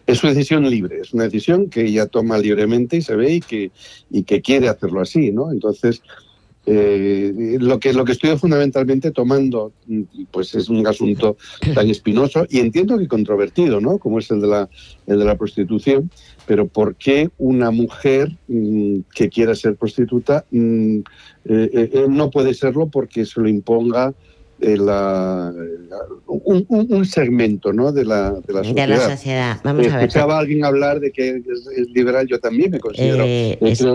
Es 0.06 0.18
su 0.18 0.26
decisión 0.26 0.68
libre, 0.68 1.00
es 1.02 1.12
una 1.12 1.24
decisión 1.24 1.70
que 1.70 1.84
ella 1.84 2.06
toma 2.06 2.38
libremente 2.38 2.96
y 2.96 3.02
se 3.02 3.14
ve 3.16 3.34
y 3.34 3.40
que, 3.40 3.70
y 4.10 4.24
que 4.24 4.42
quiere 4.42 4.68
hacerlo 4.68 5.00
así, 5.00 5.30
¿no? 5.30 5.52
Entonces, 5.52 6.02
eh, 6.66 7.56
lo 7.58 7.80
que 7.80 7.94
lo 7.94 8.04
que 8.04 8.12
estoy 8.12 8.36
fundamentalmente 8.36 9.12
tomando 9.12 9.72
pues 10.30 10.54
es 10.54 10.68
un 10.68 10.86
asunto 10.86 11.38
tan 11.74 11.88
espinoso 11.88 12.46
y 12.50 12.58
entiendo 12.58 12.98
que 12.98 13.08
controvertido 13.08 13.80
no 13.80 13.96
como 13.96 14.18
es 14.18 14.30
el 14.30 14.42
de 14.42 14.46
la 14.46 14.68
el 15.06 15.18
de 15.18 15.24
la 15.24 15.36
prostitución 15.36 16.10
pero 16.46 16.68
por 16.68 16.96
qué 16.96 17.30
una 17.38 17.70
mujer 17.70 18.36
mm, 18.48 19.00
que 19.14 19.30
quiera 19.30 19.54
ser 19.54 19.76
prostituta 19.76 20.44
mm, 20.50 20.98
eh, 21.46 21.90
eh, 21.94 22.06
no 22.10 22.28
puede 22.30 22.52
serlo 22.52 22.88
porque 22.88 23.24
se 23.24 23.40
lo 23.40 23.48
imponga 23.48 24.12
la, 24.60 25.52
un, 26.26 27.04
segmento 27.04 27.72
¿no? 27.72 27.92
de, 27.92 28.04
la, 28.04 28.32
de 28.32 28.52
la 28.52 28.64
sociedad. 28.64 28.74
De 28.74 28.86
la 28.86 29.10
sociedad. 29.10 29.60
Vamos 29.64 29.86
a 29.86 29.96
ver. 29.96 30.06
Escuchaba 30.06 30.38
alguien 30.38 30.64
hablar 30.64 31.00
de 31.00 31.10
que 31.10 31.28
es, 31.30 31.88
liberal, 31.94 32.26
yo 32.26 32.38
también 32.38 32.70
me 32.70 32.78
considero. 32.78 33.24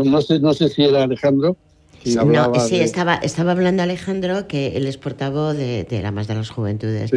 no, 0.04 0.22
sé, 0.22 0.40
no 0.40 0.54
sé 0.54 0.70
si 0.70 0.84
era 0.84 1.04
Alejandro, 1.04 1.58
no, 2.06 2.60
sí, 2.60 2.80
estaba, 2.80 3.16
estaba 3.16 3.52
hablando 3.52 3.82
Alejandro, 3.82 4.48
que 4.48 4.78
él 4.78 4.86
es 4.86 4.98
portavoz 4.98 5.58
de, 5.58 5.86
de 5.86 6.02
la 6.02 6.12
más 6.12 6.28
de 6.28 6.36
las 6.36 6.50
juventudes. 6.50 7.12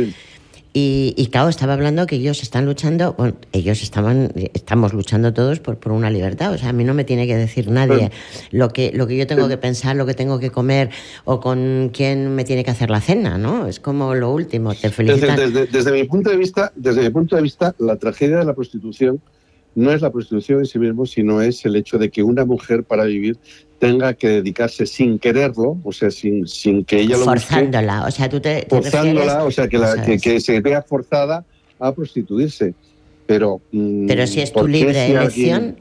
Y, 0.79 1.13
y, 1.17 1.27
claro, 1.27 1.49
estaba 1.49 1.73
hablando 1.73 2.07
que 2.07 2.15
ellos 2.15 2.41
están 2.41 2.65
luchando, 2.65 3.15
bueno, 3.15 3.35
ellos 3.53 3.83
estaban, 3.83 4.33
estamos 4.55 4.93
luchando 4.93 5.33
todos 5.33 5.59
por, 5.59 5.77
por 5.77 5.91
una 5.91 6.09
libertad. 6.09 6.53
O 6.53 6.59
sea, 6.59 6.69
a 6.69 6.73
mí 6.73 6.85
no 6.85 6.95
me 6.95 7.03
tiene 7.03 7.27
que 7.27 7.37
decir 7.37 7.69
nadie 7.69 8.13
lo, 8.53 8.69
que, 8.69 8.93
lo 8.95 9.09
que 9.09 9.17
yo 9.17 9.27
tengo 9.27 9.49
que 9.49 9.57
pensar, 9.57 9.97
lo 9.97 10.07
que 10.07 10.15
tengo 10.15 10.39
que 10.39 10.51
comer 10.51 10.91
o 11.25 11.41
con 11.41 11.91
quién 11.93 12.33
me 12.37 12.45
tiene 12.45 12.63
que 12.63 12.71
hacer 12.71 12.91
la 12.91 13.01
cena, 13.01 13.39
¿no? 13.39 13.67
Es 13.67 13.81
como 13.81 14.15
lo 14.15 14.31
último. 14.31 14.73
Te 14.73 14.91
felicitan. 14.91 15.37
Desde, 15.37 15.67
desde, 15.67 15.91
mi 15.91 16.05
punto 16.05 16.31
de 16.31 16.37
vista, 16.37 16.71
desde 16.77 17.03
mi 17.03 17.11
punto 17.11 17.35
de 17.35 17.43
vista, 17.43 17.75
la 17.79 17.97
tragedia 17.97 18.39
de 18.39 18.45
la 18.45 18.55
prostitución 18.55 19.21
no 19.79 19.93
es 19.93 20.03
la 20.03 20.11
prostitución 20.11 20.59
en 20.59 20.67
sí 20.67 20.79
mismo, 20.81 21.07
sino 21.07 21.41
es 21.41 21.65
el 21.65 21.77
hecho 21.77 21.99
de 21.99 22.11
que 22.11 22.25
una 22.25 22.45
mujer 22.45 22.83
para 22.83 23.05
vivir 23.05 23.39
tenga 23.79 24.13
que 24.15 24.29
dedicarse 24.29 24.87
sin 24.87 25.21
quererlo, 25.21 25.79
o 25.85 25.93
sea, 25.93 26.11
sin, 26.11 26.49
sin 26.49 26.85
que 26.85 26.99
ella 26.99 27.17
lo 27.17 27.25
Forzándola, 27.25 28.05
o 28.05 28.11
sea, 28.11 28.29
tú 28.29 28.41
te, 28.41 28.67
Forzándola, 28.69 29.45
o 29.45 29.51
sea, 29.53 29.69
que, 29.69 29.79
la, 29.79 30.05
que, 30.05 30.41
se 30.41 30.61
vea 30.61 30.83
forzada 30.83 31.45
a 31.79 31.93
prostituirse. 31.93 32.75
Pero, 33.27 33.61
mm, 33.71 34.07
Pero 34.09 34.27
si 34.27 34.41
es 34.41 34.53
tu 34.53 34.59
¿por 34.59 34.67
qué 34.67 34.79
libre 34.79 34.95
si 34.95 35.01
alguien- 35.15 35.17
elección, 35.23 35.77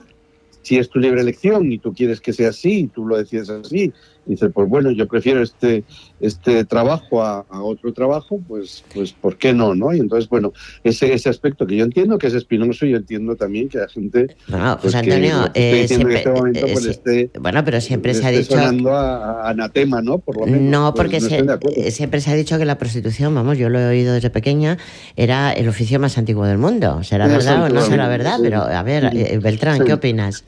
si 0.62 0.78
es 0.78 0.90
tu 0.90 1.00
libre 1.00 1.22
elección 1.22 1.72
y 1.72 1.80
tú 1.80 1.92
quieres 1.92 2.22
que 2.22 2.34
sea 2.34 2.50
así, 2.50 2.92
tú 2.94 3.08
lo 3.08 3.18
decides 3.18 3.50
así, 3.50 3.92
y 4.28 4.32
dices, 4.32 4.52
pues 4.54 4.68
bueno, 4.68 4.92
yo 4.92 5.08
prefiero 5.08 5.42
este, 5.42 5.84
este 6.20 6.66
trabajo 6.66 7.24
a, 7.24 7.46
a 7.50 7.62
otro 7.62 7.94
trabajo, 7.94 8.40
pues, 8.48 8.84
pues 8.94 9.14
¿por 9.14 9.38
qué 9.38 9.54
no? 9.54 9.74
no? 9.74 9.94
Y 9.94 10.00
entonces, 10.00 10.30
bueno, 10.30 10.52
ese, 10.84 11.14
ese 11.14 11.30
aspecto 11.30 11.66
que 11.66 11.78
yo 11.78 11.86
entiendo 11.86 12.18
que 12.18 12.28
es 12.28 12.34
espinoso, 12.34 12.86
yo 12.86 12.98
entiendo 12.98 13.36
también 13.36 13.70
que 13.70 13.78
la 13.78 13.88
gente... 13.88 14.36
bueno, 14.48 14.78
pues, 14.82 14.94
José 14.94 14.98
Antonio, 14.98 15.52
que 15.54 15.82
eh, 15.84 15.88
siempre, 15.88 16.16
este 16.18 16.30
momento, 16.32 16.66
eh, 16.68 16.70
pues, 16.74 17.02
sí. 17.06 17.32
bueno, 17.40 17.64
pero 17.66 17.82
siempre 17.82 18.14
se 18.14 18.26
ha 18.26 18.32
dicho 18.32 18.54
sonando 18.54 18.92
a, 18.94 19.44
a 19.48 19.50
anatema, 19.50 20.02
¿no? 20.02 20.20
Por 20.20 20.38
lo 20.40 20.46
menos. 20.46 20.62
No, 20.62 20.94
Pues 20.94 21.04
porque 21.06 21.20
no 21.22 21.28
se- 21.30 21.88
eh, 21.88 21.92
siempre 21.92 22.22
se 22.22 22.32
ha 22.32 22.36
dicho 22.36 22.58
que 22.58 22.66
la 22.66 22.78
prostitución, 22.78 23.34
vamos, 23.34 23.58
yo 23.58 23.70
lo 23.70 23.80
he 23.80 23.88
oído 23.88 24.14
desde 24.14 24.30
pequeña, 24.30 24.78
era 25.16 25.54
el 25.54 25.68
oficio 25.70 26.00
más 26.00 26.18
antiguo 26.18 26.46
del 26.46 26.58
mundo. 26.58 27.04
¿Será 27.04 27.26
Sí, 27.28 27.32
verdad 27.32 27.64
o 27.64 27.70
no 27.70 27.82
sí, 27.82 27.90
será 27.92 28.04
sí. 28.06 28.10
verdad? 28.10 28.40
Pero, 28.42 28.62
a 28.64 28.84
ver, 28.84 29.12
Sí. 29.12 29.38
Beltrán, 29.38 29.78
Sí. 29.78 29.84
¿qué 29.86 29.94
opinas? 29.94 30.44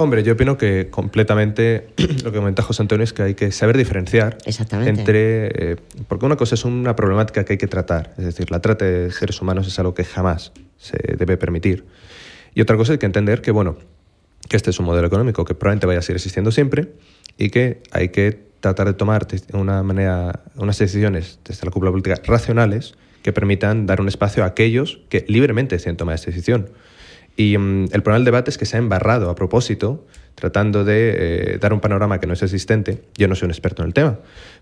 Hombre, 0.00 0.22
yo 0.22 0.34
opino 0.34 0.56
que 0.56 0.90
completamente 0.90 1.88
lo 2.24 2.30
que 2.30 2.38
comenta 2.38 2.62
José 2.62 2.82
Antonio 2.82 3.02
es 3.02 3.12
que 3.12 3.22
hay 3.22 3.34
que 3.34 3.50
saber 3.50 3.76
diferenciar 3.76 4.38
Exactamente. 4.46 5.00
entre... 5.00 5.72
eh, 5.72 5.76
porque 6.06 6.24
una 6.24 6.36
cosa 6.36 6.54
es 6.54 6.64
una 6.64 6.94
problemática 6.94 7.44
que 7.44 7.54
hay 7.54 7.58
que 7.58 7.66
tratar, 7.66 8.14
es 8.16 8.24
decir, 8.24 8.50
la 8.52 8.60
trata 8.60 8.84
de 8.84 9.10
seres 9.10 9.42
humanos 9.42 9.66
es 9.66 9.76
algo 9.80 9.94
que 9.94 10.04
jamás 10.04 10.52
se 10.76 10.98
debe 11.16 11.36
permitir. 11.36 11.84
Y 12.54 12.60
otra 12.60 12.76
cosa 12.76 12.92
hay 12.92 12.98
que 12.98 13.06
entender 13.06 13.42
que, 13.42 13.50
bueno, 13.50 13.76
que 14.48 14.56
este 14.56 14.70
es 14.70 14.78
un 14.78 14.86
modelo 14.86 15.08
económico 15.08 15.44
que 15.44 15.54
probablemente 15.54 15.88
vaya 15.88 15.98
a 15.98 16.02
seguir 16.02 16.16
existiendo 16.16 16.52
siempre 16.52 16.92
y 17.36 17.50
que 17.50 17.82
hay 17.90 18.10
que 18.10 18.38
tratar 18.60 18.86
de 18.86 18.94
tomar 18.94 19.26
una 19.52 19.82
manera, 19.82 20.44
unas 20.54 20.78
decisiones 20.78 21.40
desde 21.44 21.66
la 21.66 21.72
cúpula 21.72 21.90
política 21.90 22.20
racionales 22.24 22.94
que 23.22 23.32
permitan 23.32 23.86
dar 23.86 24.00
un 24.00 24.06
espacio 24.06 24.44
a 24.44 24.46
aquellos 24.46 25.00
que 25.08 25.24
libremente 25.26 25.74
deciden 25.74 25.96
tomar 25.96 26.14
esta 26.14 26.30
decisión. 26.30 26.70
Y 27.38 27.56
mm, 27.56 27.84
el 27.92 28.02
problema 28.02 28.18
del 28.18 28.24
debate 28.24 28.50
es 28.50 28.58
que 28.58 28.66
se 28.66 28.76
ha 28.76 28.80
embarrado 28.80 29.30
a 29.30 29.36
propósito, 29.36 30.04
tratando 30.34 30.84
de 30.84 31.14
eh, 31.54 31.58
dar 31.58 31.72
un 31.72 31.80
panorama 31.80 32.18
que 32.18 32.26
no 32.26 32.32
es 32.32 32.42
existente. 32.42 33.04
Yo 33.16 33.28
no 33.28 33.36
soy 33.36 33.46
un 33.46 33.52
experto 33.52 33.82
en 33.82 33.86
el 33.86 33.94
tema, 33.94 34.18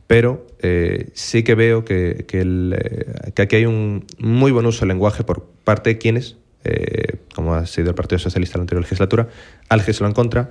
pero 0.07 0.47
eh, 0.61 1.09
sí 1.15 1.43
que 1.43 1.55
veo 1.55 1.87
que, 1.87 2.27
que 2.29 2.43
el, 2.43 2.77
eh, 2.79 3.33
que 3.35 3.43
aquí 3.43 3.57
hay 3.57 3.65
un 3.65 4.05
muy 4.19 4.53
buen 4.53 4.67
uso 4.67 4.81
del 4.81 4.89
lenguaje 4.89 5.25
por 5.25 5.47
parte 5.65 5.89
de 5.89 5.99
quienes, 5.99 6.37
eh, 6.65 7.17
como 7.35 7.55
ha 7.55 7.65
sido 7.65 7.89
el 7.89 7.95
Partido 7.95 8.19
Socialista 8.19 8.59
en 8.59 8.61
la 8.61 8.63
anterior 8.65 8.83
legislatura, 8.83 9.29
han 9.71 9.79
legislado 9.79 10.11
en 10.11 10.15
contra, 10.15 10.51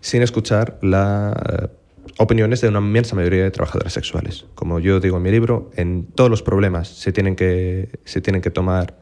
sin 0.00 0.22
escuchar 0.22 0.78
las 0.80 1.34
opiniones 2.16 2.62
de 2.62 2.68
una 2.68 2.78
inmensa 2.78 3.14
mayoría 3.14 3.44
de 3.44 3.50
trabajadoras 3.50 3.92
sexuales. 3.92 4.46
Como 4.54 4.80
yo 4.80 5.00
digo 5.00 5.18
en 5.18 5.22
mi 5.22 5.30
libro, 5.30 5.70
en 5.76 6.06
todos 6.06 6.30
los 6.30 6.42
problemas 6.42 6.88
se 6.88 7.12
tienen 7.12 7.36
que, 7.36 7.90
se 8.06 8.22
tienen 8.22 8.40
que 8.40 8.50
tomar 8.50 8.96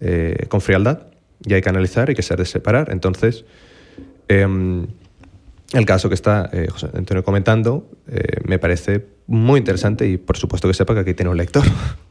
eh, 0.00 0.46
con 0.48 0.62
frialdad 0.62 1.08
y 1.44 1.54
hay 1.54 1.62
que 1.62 1.68
analizar 1.68 2.10
y 2.10 2.14
que 2.14 2.22
saber 2.22 2.46
separar. 2.46 2.90
Entonces, 2.90 3.44
em, 4.28 4.86
el 5.72 5.84
caso 5.84 6.08
que 6.08 6.14
está 6.14 6.48
eh, 6.52 6.68
José 6.70 6.88
Antonio 6.94 7.24
comentando 7.24 7.90
eh, 8.08 8.40
me 8.44 8.58
parece 8.58 9.06
muy 9.26 9.58
interesante 9.58 10.08
y 10.08 10.16
por 10.16 10.36
supuesto 10.36 10.68
que 10.68 10.74
sepa 10.74 10.94
que 10.94 11.00
aquí 11.00 11.14
tiene 11.14 11.30
un 11.30 11.36
lector. 11.36 11.64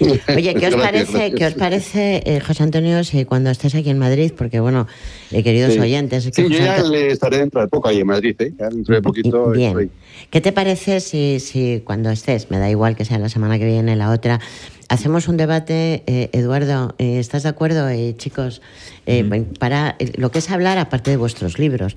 Oye, 0.36 0.54
¿qué 0.54 0.66
os 0.68 0.74
parece. 0.74 1.32
¿qué 1.32 1.46
os 1.46 1.54
parece 1.54 2.22
eh, 2.24 2.40
José 2.40 2.62
Antonio, 2.62 3.04
si 3.04 3.24
cuando 3.24 3.50
estés 3.50 3.74
aquí 3.74 3.90
en 3.90 3.98
Madrid, 3.98 4.32
porque 4.36 4.60
bueno, 4.60 4.86
eh, 5.30 5.42
queridos 5.42 5.74
Sí. 5.74 5.78
oyentes, 5.80 6.24
que 6.30 6.42
Sí, 6.44 6.48
yo 6.50 6.58
ya 6.64 6.76
Anto- 6.76 6.94
estaré 6.94 7.38
dentro 7.38 7.60
de 7.60 7.68
poco 7.68 7.88
ahí 7.88 8.00
en 8.00 8.06
Madrid, 8.06 8.34
¿eh? 8.40 8.52
Ya 8.58 8.68
dentro 8.68 8.94
de 8.94 9.02
poquito 9.02 9.50
Bien. 9.50 9.68
estoy. 9.70 9.90
¿Qué 10.30 10.40
te 10.40 10.52
parece 10.52 11.00
si, 11.00 11.38
si 11.40 11.82
cuando 11.84 12.10
estés, 12.10 12.50
me 12.50 12.58
da 12.58 12.70
igual 12.70 12.96
que 12.96 13.04
sea 13.04 13.18
la 13.18 13.28
semana 13.28 13.58
que 13.58 13.66
viene, 13.66 13.96
la 13.96 14.10
otra, 14.10 14.40
hacemos 14.88 15.28
un 15.28 15.36
debate, 15.36 16.02
eh, 16.06 16.30
Eduardo, 16.32 16.94
eh, 16.98 17.18
¿estás 17.18 17.42
de 17.44 17.48
acuerdo, 17.50 17.88
eh, 17.88 18.14
chicos? 18.16 18.62
Eh, 19.06 19.44
Para 19.58 19.96
lo 20.16 20.30
que 20.30 20.38
es 20.38 20.50
hablar, 20.50 20.78
aparte 20.78 21.10
de 21.10 21.16
vuestros 21.16 21.58
libros. 21.58 21.96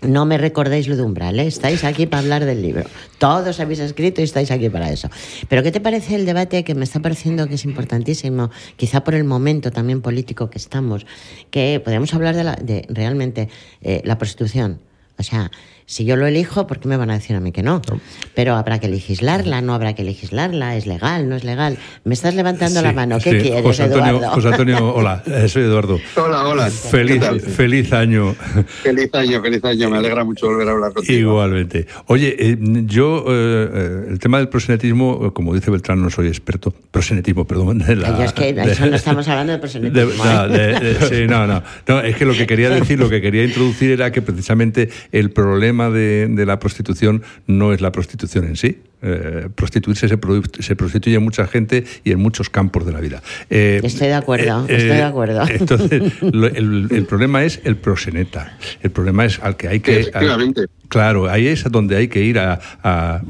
No 0.00 0.26
me 0.26 0.38
recordéis 0.38 0.86
lo 0.86 0.96
de 0.96 1.02
umbral, 1.02 1.40
¿eh? 1.40 1.48
estáis 1.48 1.82
aquí 1.82 2.06
para 2.06 2.22
hablar 2.22 2.44
del 2.44 2.62
libro. 2.62 2.84
Todos 3.18 3.58
habéis 3.58 3.80
escrito 3.80 4.20
y 4.20 4.24
estáis 4.24 4.52
aquí 4.52 4.68
para 4.68 4.92
eso. 4.92 5.10
Pero 5.48 5.64
¿qué 5.64 5.72
te 5.72 5.80
parece 5.80 6.14
el 6.14 6.24
debate 6.24 6.62
que 6.62 6.76
me 6.76 6.84
está 6.84 7.00
pareciendo 7.00 7.48
que 7.48 7.56
es 7.56 7.64
importantísimo, 7.64 8.50
quizá 8.76 9.02
por 9.02 9.16
el 9.16 9.24
momento 9.24 9.72
también 9.72 10.00
político 10.00 10.50
que 10.50 10.58
estamos, 10.58 11.04
que 11.50 11.80
podemos 11.84 12.14
hablar 12.14 12.36
de, 12.36 12.44
la, 12.44 12.54
de 12.54 12.86
realmente 12.88 13.48
eh, 13.82 14.00
la 14.04 14.18
prostitución? 14.18 14.78
O 15.18 15.24
sea, 15.24 15.50
si 15.90 16.04
yo 16.04 16.16
lo 16.16 16.26
elijo, 16.26 16.66
¿por 16.66 16.80
qué 16.80 16.86
me 16.86 16.98
van 16.98 17.08
a 17.08 17.14
decir 17.14 17.34
a 17.34 17.40
mí 17.40 17.50
que 17.50 17.62
no? 17.62 17.80
Pero 18.34 18.54
habrá 18.56 18.78
que 18.78 18.88
legislarla, 18.88 19.62
no 19.62 19.72
habrá 19.72 19.94
que 19.94 20.04
legislarla, 20.04 20.76
es 20.76 20.86
legal, 20.86 21.30
no 21.30 21.34
es 21.36 21.44
legal. 21.44 21.78
Me 22.04 22.12
estás 22.12 22.34
levantando 22.34 22.82
la 22.82 22.92
mano, 22.92 23.16
¿qué 23.24 23.30
sí. 23.30 23.38
quieres, 23.48 23.62
José 23.62 23.84
Antonio, 23.84 24.18
Eduardo? 24.18 24.30
José 24.34 24.48
Antonio, 24.48 24.94
hola, 24.94 25.22
eh, 25.26 25.48
soy 25.48 25.62
Eduardo. 25.62 25.98
Hola, 26.16 26.46
hola. 26.46 26.66
¿Qué 26.66 26.70
Feliz, 26.72 27.22
feliz 27.56 27.90
año. 27.94 28.34
Feliz 28.82 29.14
año, 29.14 29.40
feliz 29.40 29.64
año. 29.64 29.88
Me 29.88 29.96
alegra 29.96 30.24
mucho 30.24 30.46
volver 30.48 30.68
a 30.68 30.72
hablar 30.72 30.92
contigo. 30.92 31.30
Igualmente. 31.30 31.86
Oye, 32.04 32.36
eh, 32.38 32.58
yo, 32.84 33.24
eh, 33.26 34.04
el 34.10 34.18
tema 34.18 34.36
del 34.36 34.50
prosenetismo, 34.50 35.32
como 35.32 35.54
dice 35.54 35.70
Beltrán, 35.70 36.02
no 36.02 36.10
soy 36.10 36.28
experto. 36.28 36.70
Prosenetismo, 36.90 37.46
perdón. 37.46 37.78
De 37.78 37.96
la, 37.96 38.14
Ay, 38.14 38.24
es 38.24 38.34
que 38.34 38.52
de- 38.52 38.72
eso 38.72 38.84
no 38.84 38.94
estamos 38.94 39.26
hablando 39.26 39.52
de 39.52 39.56
de- 39.56 39.60
proselitismo. 39.62 40.22
no, 40.22 40.44
¿eh? 40.44 40.48
de- 40.80 40.80
de- 40.80 41.08
sí, 41.08 41.26
no, 41.26 41.46
no. 41.46 41.62
No, 41.86 42.00
es 42.02 42.14
que 42.14 42.26
lo 42.26 42.34
que 42.34 42.46
quería 42.46 42.68
decir, 42.68 42.98
lo 42.98 43.08
que 43.08 43.22
quería 43.22 43.42
introducir 43.44 43.90
era 43.92 44.12
que 44.12 44.20
precisamente 44.20 44.90
el 45.12 45.30
problema 45.30 45.77
de, 45.90 46.26
de 46.28 46.46
la 46.46 46.58
prostitución 46.58 47.22
no 47.46 47.72
es 47.72 47.80
la 47.80 47.92
prostitución 47.92 48.44
en 48.46 48.56
sí. 48.56 48.78
Eh, 49.00 49.48
prostituirse 49.54 50.08
se, 50.08 50.20
produ- 50.20 50.60
se 50.60 50.74
prostituye 50.74 51.20
mucha 51.20 51.46
gente 51.46 51.84
y 52.02 52.10
en 52.10 52.18
muchos 52.18 52.50
campos 52.50 52.84
de 52.84 52.92
la 52.92 53.00
vida. 53.00 53.22
Eh, 53.48 53.80
Estoy 53.84 54.08
de 54.08 54.14
acuerdo, 54.14 54.62
estoy 54.66 54.88
de 54.96 55.02
acuerdo. 55.04 55.42
Entonces, 55.48 56.20
lo- 56.20 56.48
el, 56.48 56.88
el 56.90 57.04
problema 57.06 57.44
es 57.44 57.60
el 57.62 57.76
proseneta. 57.76 58.58
El 58.82 58.90
problema 58.90 59.24
es 59.24 59.38
al 59.40 59.56
que 59.56 59.68
hay 59.68 59.78
que. 59.80 60.00
Efectivamente. 60.00 60.62
Claro, 60.88 61.28
ahí 61.30 61.46
es 61.46 61.62
donde 61.70 61.94
hay 61.96 62.08
que 62.08 62.22
ir 62.24 62.40
a, 62.40 62.58
a- 62.82 63.22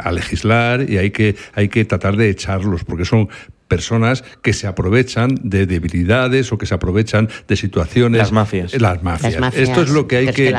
a 0.00 0.12
legislar 0.12 0.88
y 0.88 0.98
hay 0.98 1.10
que, 1.10 1.34
hay 1.54 1.68
que 1.68 1.84
tratar 1.84 2.16
de 2.16 2.30
echarlos, 2.30 2.84
porque 2.84 3.04
son 3.04 3.28
personas 3.68 4.22
que 4.42 4.52
se 4.52 4.66
aprovechan 4.66 5.34
de 5.42 5.66
debilidades 5.66 6.52
o 6.52 6.58
que 6.58 6.66
se 6.66 6.74
aprovechan 6.74 7.28
de 7.48 7.56
situaciones. 7.56 8.18
Las 8.18 8.32
mafias. 8.32 8.80
Las 8.80 9.02
mafias. 9.02 9.32
Las 9.32 9.40
mafias, 9.40 9.68
Esto 9.68 9.82
es 9.82 9.90
lo 9.90 10.06
que 10.06 10.16
hay 10.18 10.28
es 10.28 10.34
que. 10.34 10.52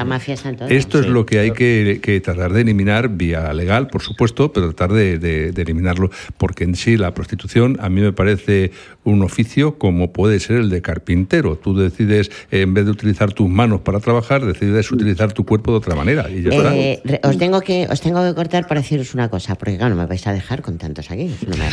todo. 0.57 0.67
Esto 0.67 0.99
es 0.99 1.07
lo 1.07 1.25
que 1.25 1.39
hay 1.39 1.51
que, 1.51 1.99
que 2.01 2.19
tratar 2.21 2.51
de 2.53 2.61
eliminar 2.61 3.09
vía 3.09 3.51
legal, 3.53 3.87
por 3.87 4.01
supuesto, 4.01 4.51
pero 4.51 4.73
tratar 4.73 4.95
de, 4.95 5.19
de- 5.19 5.51
de 5.51 5.61
eliminarlo, 5.61 6.09
porque 6.37 6.63
en 6.63 6.75
sí 6.75 6.97
la 6.97 7.13
prostitución 7.13 7.77
a 7.79 7.89
mí 7.89 8.01
me 8.01 8.11
parece 8.13 8.71
un 9.03 9.21
oficio 9.23 9.77
como 9.77 10.11
puede 10.11 10.39
ser 10.39 10.57
el 10.57 10.69
de 10.69 10.81
carpintero. 10.81 11.55
Tú 11.57 11.77
decides, 11.77 12.29
eh, 12.51 12.61
en 12.61 12.73
vez 12.73 12.85
de 12.85 12.91
utilizar 12.91 13.31
tus 13.31 13.47
manos 13.49 13.81
para 13.81 13.99
trabajar, 13.99 14.45
decides 14.45 14.91
utilizar 14.91 15.31
tu 15.33 15.45
cuerpo 15.45 15.71
de 15.71 15.77
otra 15.77 15.95
manera. 15.95 16.29
Y 16.29 16.41
ya. 16.43 16.49
Eh, 16.75 17.01
os 17.23 17.37
tengo 17.37 17.61
que 17.61 17.87
os 17.89 18.01
tengo 18.01 18.21
que 18.27 18.33
cortar 18.35 18.67
para 18.67 18.81
deciros 18.81 19.13
una 19.13 19.29
cosa, 19.29 19.55
porque 19.55 19.77
claro, 19.77 19.95
no 19.95 20.01
me 20.01 20.07
vais 20.07 20.25
a 20.27 20.33
dejar 20.33 20.61
con 20.61 20.77
tantos 20.77 21.09
aquí. 21.11 21.33
no 21.47 21.55
me- 21.55 21.69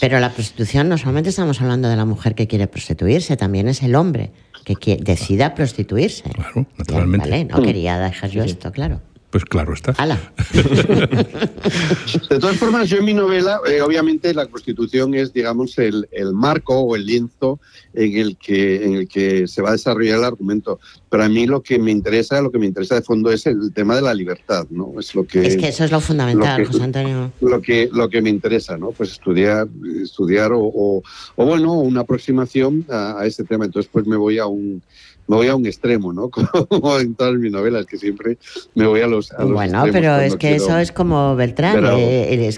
Pero 0.00 0.18
la 0.18 0.30
prostitución 0.32 0.71
no 0.84 0.96
solamente 0.98 1.30
estamos 1.30 1.60
hablando 1.60 1.88
de 1.88 1.96
la 1.96 2.04
mujer 2.04 2.34
que 2.34 2.46
quiere 2.46 2.66
prostituirse, 2.66 3.36
también 3.36 3.68
es 3.68 3.82
el 3.82 3.94
hombre 3.94 4.30
que 4.64 4.74
qui- 4.74 4.98
decida 4.98 5.54
prostituirse. 5.54 6.22
Claro, 6.30 6.66
naturalmente. 6.78 7.28
Vale, 7.30 7.44
no 7.44 7.62
quería 7.62 7.98
dejar 7.98 8.30
yo 8.30 8.42
esto, 8.42 8.72
claro. 8.72 9.00
Pues 9.30 9.44
claro 9.46 9.72
está. 9.72 9.92
¡Hala! 9.96 10.18
De 12.28 12.38
todas 12.38 12.56
formas, 12.56 12.88
yo 12.90 12.98
en 12.98 13.04
mi 13.06 13.14
novela, 13.14 13.60
eh, 13.66 13.80
obviamente 13.80 14.34
la 14.34 14.46
Constitución 14.46 15.14
es, 15.14 15.32
digamos, 15.32 15.78
el, 15.78 16.06
el 16.12 16.32
marco 16.34 16.78
o 16.80 16.96
el 16.96 17.06
lienzo 17.06 17.58
en 17.94 18.16
el, 18.18 18.36
que, 18.36 18.84
en 18.84 18.94
el 18.94 19.08
que 19.08 19.46
se 19.48 19.62
va 19.62 19.70
a 19.70 19.72
desarrollar 19.72 20.18
el 20.18 20.24
argumento. 20.24 20.80
Pero 21.12 21.24
a 21.24 21.28
mí 21.28 21.46
lo 21.46 21.62
que 21.62 21.78
me 21.78 21.90
interesa, 21.90 22.40
lo 22.40 22.50
que 22.50 22.58
me 22.58 22.64
interesa 22.64 22.94
de 22.94 23.02
fondo 23.02 23.30
es 23.30 23.44
el 23.46 23.70
tema 23.74 23.94
de 23.94 24.00
la 24.02 24.14
libertad, 24.14 24.66
¿no? 24.70 24.94
Es 24.98 25.14
lo 25.14 25.24
que 25.26 25.46
Es 25.46 25.56
que 25.58 25.68
eso 25.68 25.84
es 25.84 25.92
lo 25.92 26.00
fundamental, 26.00 26.58
lo 26.62 26.66
que- 26.66 26.72
José 26.72 26.82
Antonio. 26.84 27.30
lo 27.42 27.60
que 27.60 27.90
lo 27.92 28.08
que 28.08 28.22
me 28.22 28.30
interesa, 28.30 28.78
¿no? 28.78 28.92
Pues 28.92 29.12
estudiar, 29.12 29.68
estudiar 30.02 30.52
o, 30.52 30.60
o, 30.62 31.02
o, 31.36 31.44
bueno, 31.44 31.74
una 31.74 32.00
aproximación 32.00 32.86
a, 32.88 33.20
a 33.20 33.26
este 33.26 33.44
tema. 33.44 33.66
Entonces, 33.66 33.90
pues 33.92 34.06
me 34.06 34.16
voy 34.16 34.38
a 34.38 34.46
un 34.46 34.82
me 35.28 35.36
voy 35.36 35.46
a 35.46 35.54
un 35.54 35.64
extremo, 35.66 36.12
¿no? 36.12 36.28
Como 36.68 36.98
en 36.98 37.14
todas 37.14 37.34
mis 37.34 37.52
novelas, 37.52 37.86
que 37.86 37.96
siempre 37.96 38.38
me 38.74 38.86
voy 38.88 39.02
a 39.02 39.06
los, 39.06 39.30
a 39.32 39.42
los 39.44 39.52
Bueno, 39.52 39.84
pero 39.92 40.16
es 40.18 40.32
que 40.32 40.38
quiero- 40.48 40.56
eso 40.64 40.78
es 40.78 40.90
como 40.90 41.36
Beltrán, 41.36 41.84
eh, 41.96 42.50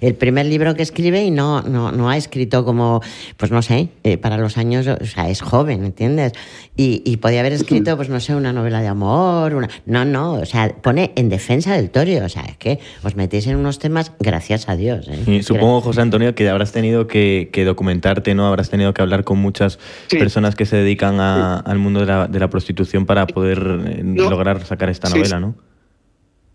el 0.00 0.14
primer 0.14 0.46
libro 0.46 0.74
que 0.74 0.82
escribe 0.82 1.24
y 1.24 1.30
no, 1.30 1.62
no, 1.62 1.92
no 1.92 2.10
ha 2.10 2.16
escrito 2.18 2.64
como, 2.64 3.00
pues 3.38 3.50
no 3.50 3.62
sé, 3.62 3.88
eh, 4.04 4.18
para 4.18 4.36
los 4.36 4.58
años, 4.58 4.86
o 4.86 5.04
sea, 5.06 5.30
es 5.30 5.40
joven, 5.40 5.82
¿entiendes? 5.84 6.32
Y, 6.76 7.02
y 7.06 7.16
podía 7.16 7.40
haber 7.40 7.54
escrito, 7.54 7.83
pues 7.96 8.08
no 8.08 8.18
sé, 8.20 8.34
una 8.34 8.52
novela 8.52 8.80
de 8.80 8.88
amor, 8.88 9.54
una... 9.54 9.68
No, 9.86 10.04
no, 10.04 10.34
o 10.34 10.44
sea, 10.46 10.74
pone 10.82 11.12
en 11.16 11.28
defensa 11.28 11.74
del 11.76 11.90
torio, 11.90 12.24
o 12.24 12.28
sea, 12.28 12.42
es 12.42 12.56
que 12.56 12.78
os 13.02 13.14
metéis 13.16 13.46
en 13.46 13.56
unos 13.56 13.78
temas, 13.78 14.12
gracias 14.18 14.68
a 14.68 14.76
Dios. 14.76 15.06
¿eh? 15.08 15.18
Y 15.26 15.42
supongo, 15.42 15.80
José 15.80 16.00
Antonio, 16.00 16.34
que 16.34 16.48
habrás 16.48 16.72
tenido 16.72 17.06
que, 17.06 17.50
que 17.52 17.64
documentarte, 17.64 18.34
¿no? 18.34 18.46
Habrás 18.46 18.70
tenido 18.70 18.92
que 18.94 19.02
hablar 19.02 19.24
con 19.24 19.38
muchas 19.38 19.78
Sí. 20.08 20.16
personas 20.18 20.54
que 20.56 20.66
se 20.66 20.76
dedican 20.76 21.20
a- 21.20 21.58
al 21.60 21.78
mundo 21.78 22.00
de 22.00 22.06
la, 22.06 22.26
de 22.28 22.38
la 22.40 22.50
prostitución 22.50 23.06
para 23.06 23.26
poder 23.26 23.58
eh, 23.86 24.00
No. 24.02 24.30
lograr 24.30 24.64
sacar 24.64 24.88
esta 24.90 25.08
Sí, 25.08 25.14
novela. 25.18 25.40
¿no? 25.40 25.54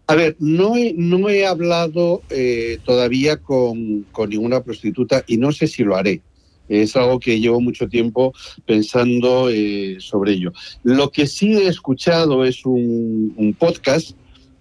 A 0.07 0.15
ver, 0.15 0.35
no 0.39 0.75
he, 0.75 0.93
no 0.97 1.29
he 1.29 1.45
hablado 1.45 2.23
eh, 2.31 2.79
todavía 2.83 3.37
con, 3.37 4.05
con 4.11 4.31
ninguna 4.31 4.61
prostituta 4.63 5.23
y 5.27 5.37
no 5.37 5.51
sé 5.51 5.67
si 5.67 5.83
lo 5.83 5.95
haré. 5.95 6.21
Es 6.69 6.95
algo 6.95 7.19
que 7.19 7.39
llevo 7.39 7.59
mucho 7.59 7.89
tiempo 7.89 8.33
pensando 8.65 9.49
eh, 9.49 9.97
sobre 9.99 10.33
ello. 10.33 10.53
Lo 10.83 11.11
que 11.11 11.27
sí 11.27 11.53
he 11.53 11.67
escuchado 11.67 12.45
es 12.45 12.65
un, 12.65 13.55
podcast 13.57 14.11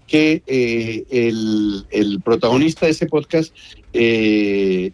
que 0.07 0.43
eh, 0.47 1.05
el, 1.11 2.21
protagonista 2.25 2.87
de 2.87 2.93
ese 2.93 3.07
podcast 3.07 3.55
eh, 3.93 4.91